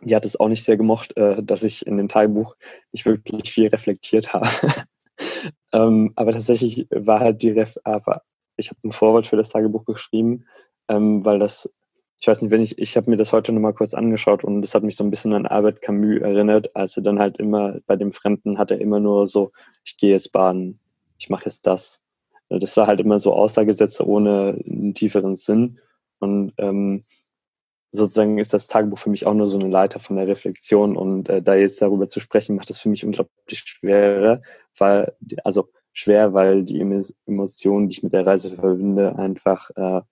die 0.03 0.15
hat 0.15 0.27
es 0.27 0.39
auch 0.39 0.49
nicht 0.49 0.65
sehr 0.65 0.77
gemocht, 0.77 1.17
äh, 1.17 1.43
dass 1.43 1.63
ich 1.63 1.87
in 1.87 1.97
dem 1.97 2.09
Tagebuch 2.09 2.55
nicht 2.93 3.07
wirklich 3.07 3.51
viel 3.51 3.69
reflektiert 3.69 4.35
habe. 4.35 4.49
ähm, 5.73 6.13
aber 6.15 6.33
tatsächlich 6.33 6.87
war 6.91 7.21
halt 7.21 7.43
die 7.43 7.51
Ref 7.51 7.79
ich 8.57 8.69
habe 8.69 8.81
ein 8.85 8.93
Vorwort 8.93 9.27
für 9.27 9.37
das 9.37 9.49
Tagebuch 9.49 9.87
geschrieben, 9.87 10.45
ähm, 10.89 11.25
weil 11.25 11.39
das 11.39 11.73
ich 12.23 12.29
weiß 12.29 12.41
nicht, 12.41 12.53
wenn 12.53 12.63
ich, 12.63 12.79
ich 12.79 12.97
habe 12.97 13.11
mir 13.11 13.17
das 13.17 13.33
heute 13.33 13.51
nochmal 13.51 13.75
kurz 13.75 13.95
angeschaut 13.95 14.45
und 14.45 14.63
das 14.63 14.77
hat 14.77 14.85
mich 14.85 14.95
so 14.95 15.03
ein 15.03 15.11
bisschen 15.11 15.33
an 15.33 15.45
Albert 15.45 15.83
Camus 15.83 16.21
erinnert, 16.21 16.71
als 16.77 16.97
er 16.97 17.03
dann 17.03 17.19
halt 17.19 17.39
immer 17.39 17.81
bei 17.89 17.97
dem 17.97 18.13
Fremden 18.13 18.59
hat 18.59 18.71
er 18.71 18.81
immer 18.81 19.01
nur 19.01 19.27
so, 19.27 19.51
ich 19.85 19.97
gehe 19.97 20.13
jetzt 20.13 20.31
baden, 20.31 20.79
ich 21.19 21.31
mache 21.31 21.47
jetzt 21.47 21.67
das. 21.67 22.01
Das 22.49 22.77
war 22.77 22.87
halt 22.87 23.01
immer 23.01 23.19
so 23.19 23.35
Aussagesätze 23.35 24.07
ohne 24.07 24.57
einen 24.65 24.95
tieferen 24.95 25.35
Sinn. 25.35 25.81
Und 26.21 26.53
ähm, 26.59 27.03
sozusagen 27.91 28.39
ist 28.39 28.55
das 28.55 28.69
Tagebuch 28.69 28.99
für 28.99 29.11
mich 29.11 29.27
auch 29.27 29.35
nur 29.35 29.49
so 29.49 29.59
eine 29.59 29.69
Leiter 29.69 29.99
von 29.99 30.15
der 30.15 30.29
Reflexion 30.29 30.97
und 30.97 31.29
äh, 31.29 31.43
da 31.43 31.57
jetzt 31.57 31.83
darüber 31.83 32.07
zu 32.07 32.21
sprechen, 32.21 32.55
macht 32.55 32.71
das 32.71 32.79
für 32.79 32.89
mich 32.89 33.05
unglaublich 33.05 33.59
schwerer, 33.59 34.43
weil, 34.79 35.13
also 35.43 35.71
schwer, 35.93 36.33
weil 36.35 36.63
die 36.63 36.81
Emotionen, 37.27 37.89
die 37.89 37.97
ich 37.97 38.05
mit 38.05 38.13
der 38.13 38.25
Reise 38.25 38.51
verbinde, 38.51 39.17
einfach 39.17 39.71
äh, 39.75 40.03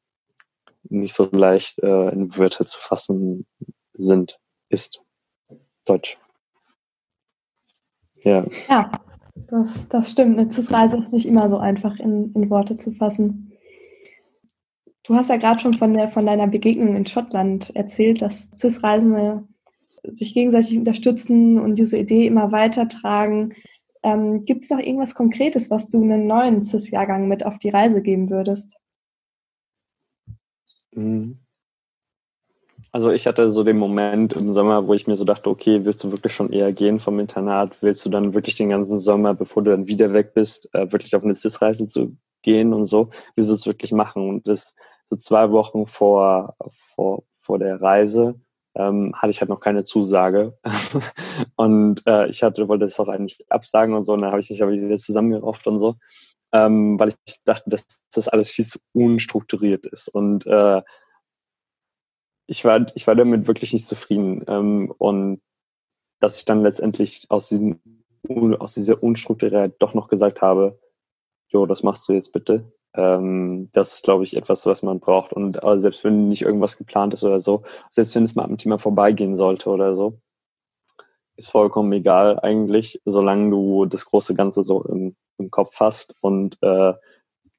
nicht 0.89 1.15
so 1.15 1.29
leicht 1.31 1.79
äh, 1.81 2.09
in 2.11 2.37
Wörter 2.37 2.67
zu 2.67 2.81
fassen 2.81 3.47
sind, 3.95 4.39
ist. 4.69 5.03
Deutsch. 5.85 6.19
Ja. 8.23 8.47
Ja, 8.69 8.91
das, 9.49 9.89
das 9.89 10.11
stimmt. 10.11 10.39
Eine 10.39 10.53
CIS-Reise 10.53 10.99
ist 10.99 11.13
nicht 11.13 11.27
immer 11.27 11.49
so 11.49 11.59
einfach 11.59 11.99
in, 11.99 12.33
in 12.35 12.51
Worte 12.51 12.77
zu 12.77 12.93
fassen. 12.93 13.53
Du 15.05 15.15
hast 15.15 15.31
ja 15.31 15.37
gerade 15.37 15.61
schon 15.61 15.75
von, 15.75 15.95
der, 15.95 16.11
von 16.11 16.27
deiner 16.27 16.47
Begegnung 16.47 16.95
in 16.95 17.07
Schottland 17.07 17.75
erzählt, 17.75 18.23
dass 18.23 18.51
CIS-Reisende 18.55 19.45
sich 20.05 20.35
gegenseitig 20.35 20.79
unterstützen 20.79 21.59
und 21.59 21.79
diese 21.79 21.99
Idee 21.99 22.27
immer 22.27 22.53
weitertragen. 22.53 23.55
Ähm, 24.03 24.45
Gibt 24.45 24.63
es 24.63 24.71
noch 24.71 24.79
irgendwas 24.79 25.15
Konkretes, 25.15 25.71
was 25.71 25.89
du 25.89 26.03
einen 26.03 26.27
neuen 26.27 26.63
CIS-Jahrgang 26.63 27.29
mit 27.29 27.45
auf 27.45 27.59
die 27.59 27.71
Reise 27.71 28.03
geben 28.03 28.31
würdest? 28.31 28.77
Mhm. 30.95 31.39
Also 32.93 33.11
ich 33.11 33.27
hatte 33.27 33.51
so 33.51 33.63
den 33.63 33.79
Moment 33.79 34.33
im 34.33 34.53
Sommer, 34.53 34.87
wo 34.87 34.95
ich 34.95 35.07
mir 35.07 35.15
so 35.15 35.25
dachte, 35.25 35.49
okay, 35.49 35.85
willst 35.85 36.03
du 36.03 36.11
wirklich 36.11 36.35
schon 36.35 36.53
eher 36.53 36.73
gehen 36.73 36.99
vom 36.99 37.21
Internat? 37.21 37.83
Willst 37.83 38.05
du 38.05 38.11
dann 38.11 38.35
wirklich 38.35 38.57
den 38.57 38.71
ganzen 38.71 38.99
Sommer, 38.99 39.35
bevor 39.35 39.63
du 39.63 39.71
dann 39.71 39.87
wieder 39.87 40.13
weg 40.13 40.35
bist, 40.35 40.69
äh, 40.75 40.91
wirklich 40.91 41.15
auf 41.15 41.23
eine 41.23 41.37
CIS-Reise 41.37 41.87
zu 41.87 42.17
gehen 42.43 42.75
und 42.75 42.87
so? 42.87 43.11
Willst 43.37 43.51
du 43.51 43.55
es 43.55 43.67
wirklich 43.67 43.93
machen? 43.93 44.29
Und 44.29 44.49
das 44.49 44.75
so 45.09 45.17
zwei 45.17 45.51
Wochen 45.51 45.87
vor, 45.87 46.57
vor, 46.71 47.23
vor 47.41 47.59
der 47.59 47.81
Reise 47.81 48.41
ähm, 48.75 49.13
hatte 49.17 49.31
ich 49.31 49.41
halt 49.41 49.51
noch 49.51 49.61
keine 49.61 49.85
Zusage. 49.85 50.59
und 51.57 52.05
äh, 52.07 52.29
ich 52.29 52.43
hatte, 52.43 52.69
wollte 52.69 52.85
das 52.85 52.99
auch 52.99 53.09
eigentlich 53.09 53.45
absagen 53.51 53.95
und 53.95 54.05
so, 54.05 54.15
und 54.15 54.23
dann 54.23 54.31
habe 54.31 54.41
ich 54.41 54.51
mich 54.51 54.63
aber 54.63 54.73
wieder 54.73 54.97
zusammengerauft 54.97 55.67
und 55.67 55.79
so. 55.79 55.97
Ähm, 56.53 56.99
weil 56.99 57.15
ich 57.27 57.45
dachte, 57.45 57.71
dass 57.71 57.87
das 58.13 58.29
alles 58.29 58.51
viel 58.51 58.67
zu 58.67 58.79
unstrukturiert 58.93 59.87
ist. 59.87 60.09
Und 60.09 60.47
äh, 60.47 60.83
ich 62.47 62.65
war, 62.65 62.87
ich 62.97 63.07
war 63.07 63.15
damit 63.15 63.47
wirklich 63.47 63.73
nicht 63.73 63.87
zufrieden. 63.87 64.45
Ähm, 64.49 64.93
und 64.99 65.41
dass 66.19 66.39
ich 66.39 66.45
dann 66.45 66.63
letztendlich 66.63 67.27
aus, 67.31 67.49
diesem, 67.49 67.81
aus 68.59 68.75
dieser 68.75 69.03
Unstrukturiertheit 69.03 69.77
doch 69.79 69.95
noch 69.95 70.09
gesagt 70.09 70.43
habe, 70.43 70.79
jo, 71.49 71.67
das 71.67 71.83
machst 71.83 72.09
du 72.09 72.13
jetzt 72.13 72.33
bitte. 72.33 72.73
Ähm, 72.95 73.71
das 73.73 73.95
ist, 73.95 74.05
glaube 74.05 74.25
ich, 74.25 74.37
etwas, 74.37 74.67
was 74.67 74.83
man 74.83 75.01
braucht. 75.01 75.33
Und 75.33 75.63
also 75.63 75.83
selbst 75.83 76.05
wenn 76.05 76.29
nicht 76.29 76.43
irgendwas 76.43 76.77
geplant 76.77 77.15
ist 77.15 77.25
oder 77.25 77.41
so, 77.41 77.63
selbst 77.89 78.15
wenn 78.15 78.25
es 78.25 78.35
mal 78.35 78.45
am 78.45 78.59
Thema 78.59 78.79
vorbeigehen 78.79 79.37
sollte 79.37 79.71
oder 79.71 79.95
so, 79.95 80.21
ist 81.37 81.51
vollkommen 81.51 81.93
egal 81.93 82.39
eigentlich, 82.41 83.01
solange 83.05 83.51
du 83.51 83.87
das 83.87 84.05
große 84.05 84.35
Ganze 84.35 84.63
so 84.63 84.85
im, 84.85 85.17
im 85.41 85.51
Kopf 85.51 85.81
hast. 85.81 86.15
Und 86.21 86.59
äh, 86.63 86.93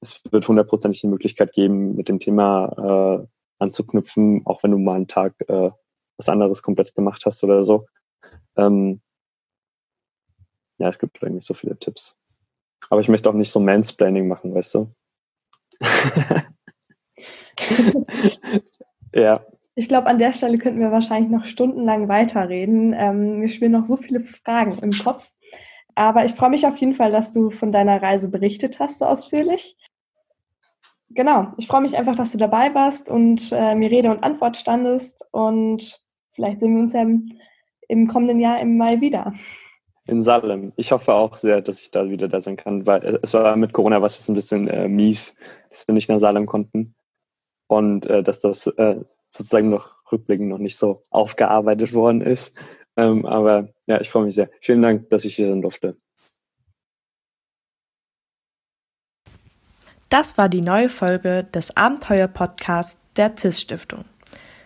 es 0.02 0.22
wird 0.32 0.48
hundertprozentig 0.48 1.02
die 1.02 1.08
Möglichkeit 1.08 1.54
geben, 1.54 1.96
mit 1.96 2.10
dem 2.10 2.20
Thema 2.20 3.22
äh, 3.22 3.28
anzuknüpfen, 3.60 4.42
auch 4.46 4.64
wenn 4.64 4.72
du 4.72 4.78
mal 4.78 4.96
einen 4.96 5.08
Tag 5.08 5.36
äh, 5.48 5.72
was 6.18 6.30
anderes 6.30 6.64
komplett 6.64 6.96
gemacht 6.96 7.24
hast 7.26 7.44
oder 7.44 7.64
so. 7.64 7.88
Ähm, 8.56 9.02
ja, 10.78 10.90
es 10.90 11.00
gibt 11.00 11.24
eigentlich 11.24 11.46
so 11.46 11.54
viele 11.54 11.78
Tipps. 11.78 12.18
Aber 12.90 13.02
ich 13.02 13.08
möchte 13.08 13.30
auch 13.30 13.34
nicht 13.34 13.52
so 13.52 13.60
Mansplaining 13.60 14.28
machen, 14.28 14.54
weißt 14.54 14.76
du? 14.76 14.94
ja. 19.14 19.46
Ich 19.76 19.88
glaube, 19.88 20.08
an 20.08 20.20
der 20.20 20.34
Stelle 20.34 20.58
könnten 20.58 20.82
wir 20.82 20.92
wahrscheinlich 20.92 21.32
noch 21.32 21.46
stundenlang 21.46 22.10
weiterreden. 22.10 22.94
Ähm, 22.98 23.40
mir 23.40 23.50
spielen 23.50 23.72
noch 23.72 23.86
so 23.86 23.96
viele 23.96 24.20
Fragen 24.20 24.78
im 24.80 24.92
Kopf. 24.92 25.31
Aber 26.02 26.26
ich 26.26 26.34
freue 26.34 26.50
mich 26.50 26.66
auf 26.66 26.78
jeden 26.78 26.96
Fall, 26.96 27.12
dass 27.12 27.32
du 27.32 27.52
von 27.52 27.72
deiner 27.72 28.02
Reise 28.02 28.30
berichtet 28.30 28.80
hast, 28.80 29.00
so 29.00 29.06
ausführlich 29.06 29.78
genau, 31.14 31.54
ich 31.58 31.68
freue 31.68 31.82
mich 31.82 31.98
einfach, 31.98 32.16
dass 32.16 32.32
du 32.32 32.38
dabei 32.38 32.74
warst 32.74 33.10
und 33.10 33.52
äh, 33.52 33.76
mir 33.76 33.92
Rede 33.92 34.12
und 34.12 34.24
Antwort 34.24 34.58
standest. 34.58 35.26
Und 35.32 36.02
vielleicht 36.34 36.60
sehen 36.60 36.76
wir 36.76 36.82
uns 36.82 36.94
ja 36.94 37.02
im, 37.02 37.40
im, 37.88 38.08
kommenden 38.08 38.40
Jahr 38.40 38.60
im 38.60 38.78
Mai 38.78 39.02
wieder. 39.02 39.34
In 40.08 40.22
Salem. 40.22 40.74
Ich 40.78 40.92
hoffe 40.92 41.14
auch 41.14 41.38
sehr, 41.38 41.62
dass 41.62 41.82
ich 41.82 41.92
da 41.92 42.10
wieder 42.10 42.28
da 42.28 42.42
sein 42.42 42.58
kann, 42.58 42.88
weil 42.88 43.20
es 43.22 43.34
war 43.34 43.56
mit 43.56 43.74
Corona 43.74 44.02
was 44.02 44.28
ein 44.28 44.36
bisschen 44.36 44.68
äh, 44.68 44.88
mies, 44.88 45.36
dass 45.70 45.88
wir 45.88 45.94
nicht 45.94 46.10
nach 46.10 46.20
Salem 46.20 46.46
konnten. 46.46 46.96
Und 47.68 48.06
äh, 48.08 48.24
dass 48.24 48.40
das 48.40 48.68
äh, 48.68 48.98
sozusagen 49.28 49.70
noch 49.70 49.96
rückblickend 50.12 50.50
noch 50.50 50.58
nicht 50.58 50.78
so 50.78 51.04
aufgearbeitet 51.10 51.94
worden 51.94 52.22
ist. 52.22 52.58
Ähm, 52.98 53.26
aber 53.26 53.70
ja, 53.88 54.02
ich 54.02 54.10
freue 54.10 54.26
mich 54.26 54.36
sehr. 54.36 54.50
Vielen 54.60 54.82
Dank, 54.82 55.10
dass 55.10 55.24
ich 55.26 55.36
hier 55.36 55.48
sein 55.48 55.62
durfte. 55.62 55.96
Das 60.10 60.38
war 60.38 60.50
die 60.50 60.62
neue 60.62 60.90
Folge 60.90 61.46
des 61.54 61.78
Abenteuer-Podcasts 61.78 63.00
der 63.16 63.38
CIS-Stiftung. 63.38 64.04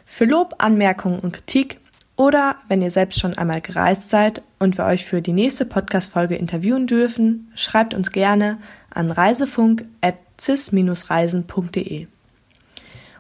Für 0.04 0.26
Lob, 0.26 0.56
Anmerkungen 0.58 1.20
und 1.20 1.34
Kritik 1.34 1.80
oder 2.18 2.56
wenn 2.68 2.82
ihr 2.82 2.92
selbst 2.92 3.20
schon 3.20 3.38
einmal 3.38 3.62
gereist 3.62 4.10
seid 4.10 4.42
und 4.58 4.78
wir 4.78 4.86
euch 4.86 5.06
für 5.06 5.22
die 5.22 5.34
nächste 5.34 5.66
Podcast-Folge 5.66 6.36
interviewen 6.36 6.88
dürfen, 6.88 7.52
schreibt 7.56 7.94
uns 7.94 8.12
gerne 8.12 8.58
an 8.90 9.12
reisefunk.cis-reisen.de. 9.12 12.08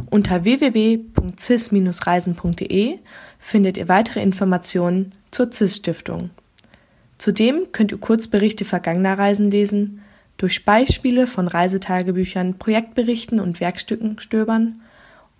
Unter 0.09 0.43
www.cis-reisen.de 0.45 2.99
findet 3.45 3.77
ihr 3.77 3.87
weitere 3.87 4.23
Informationen 4.23 5.11
zur 5.29 5.51
CIS-Stiftung. 5.51 6.31
Zudem 7.19 7.71
könnt 7.71 7.91
ihr 7.91 7.99
Kurzberichte 7.99 8.65
vergangener 8.65 9.19
Reisen 9.19 9.51
lesen, 9.51 10.01
durch 10.37 10.65
Beispiele 10.65 11.27
von 11.27 11.47
Reisetagebüchern, 11.47 12.57
Projektberichten 12.57 13.39
und 13.39 13.59
Werkstücken 13.59 14.19
stöbern 14.19 14.81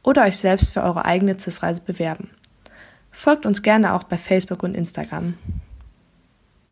oder 0.04 0.24
euch 0.26 0.38
selbst 0.38 0.70
für 0.70 0.84
eure 0.84 1.06
eigene 1.06 1.36
CIS-Reise 1.40 1.82
bewerben. 1.82 2.30
Folgt 3.10 3.48
uns 3.48 3.64
gerne 3.64 3.96
auch 3.96 4.04
bei 4.04 4.20
Facebook 4.20 4.62
und 4.62 4.76
Instagram. 4.76 5.34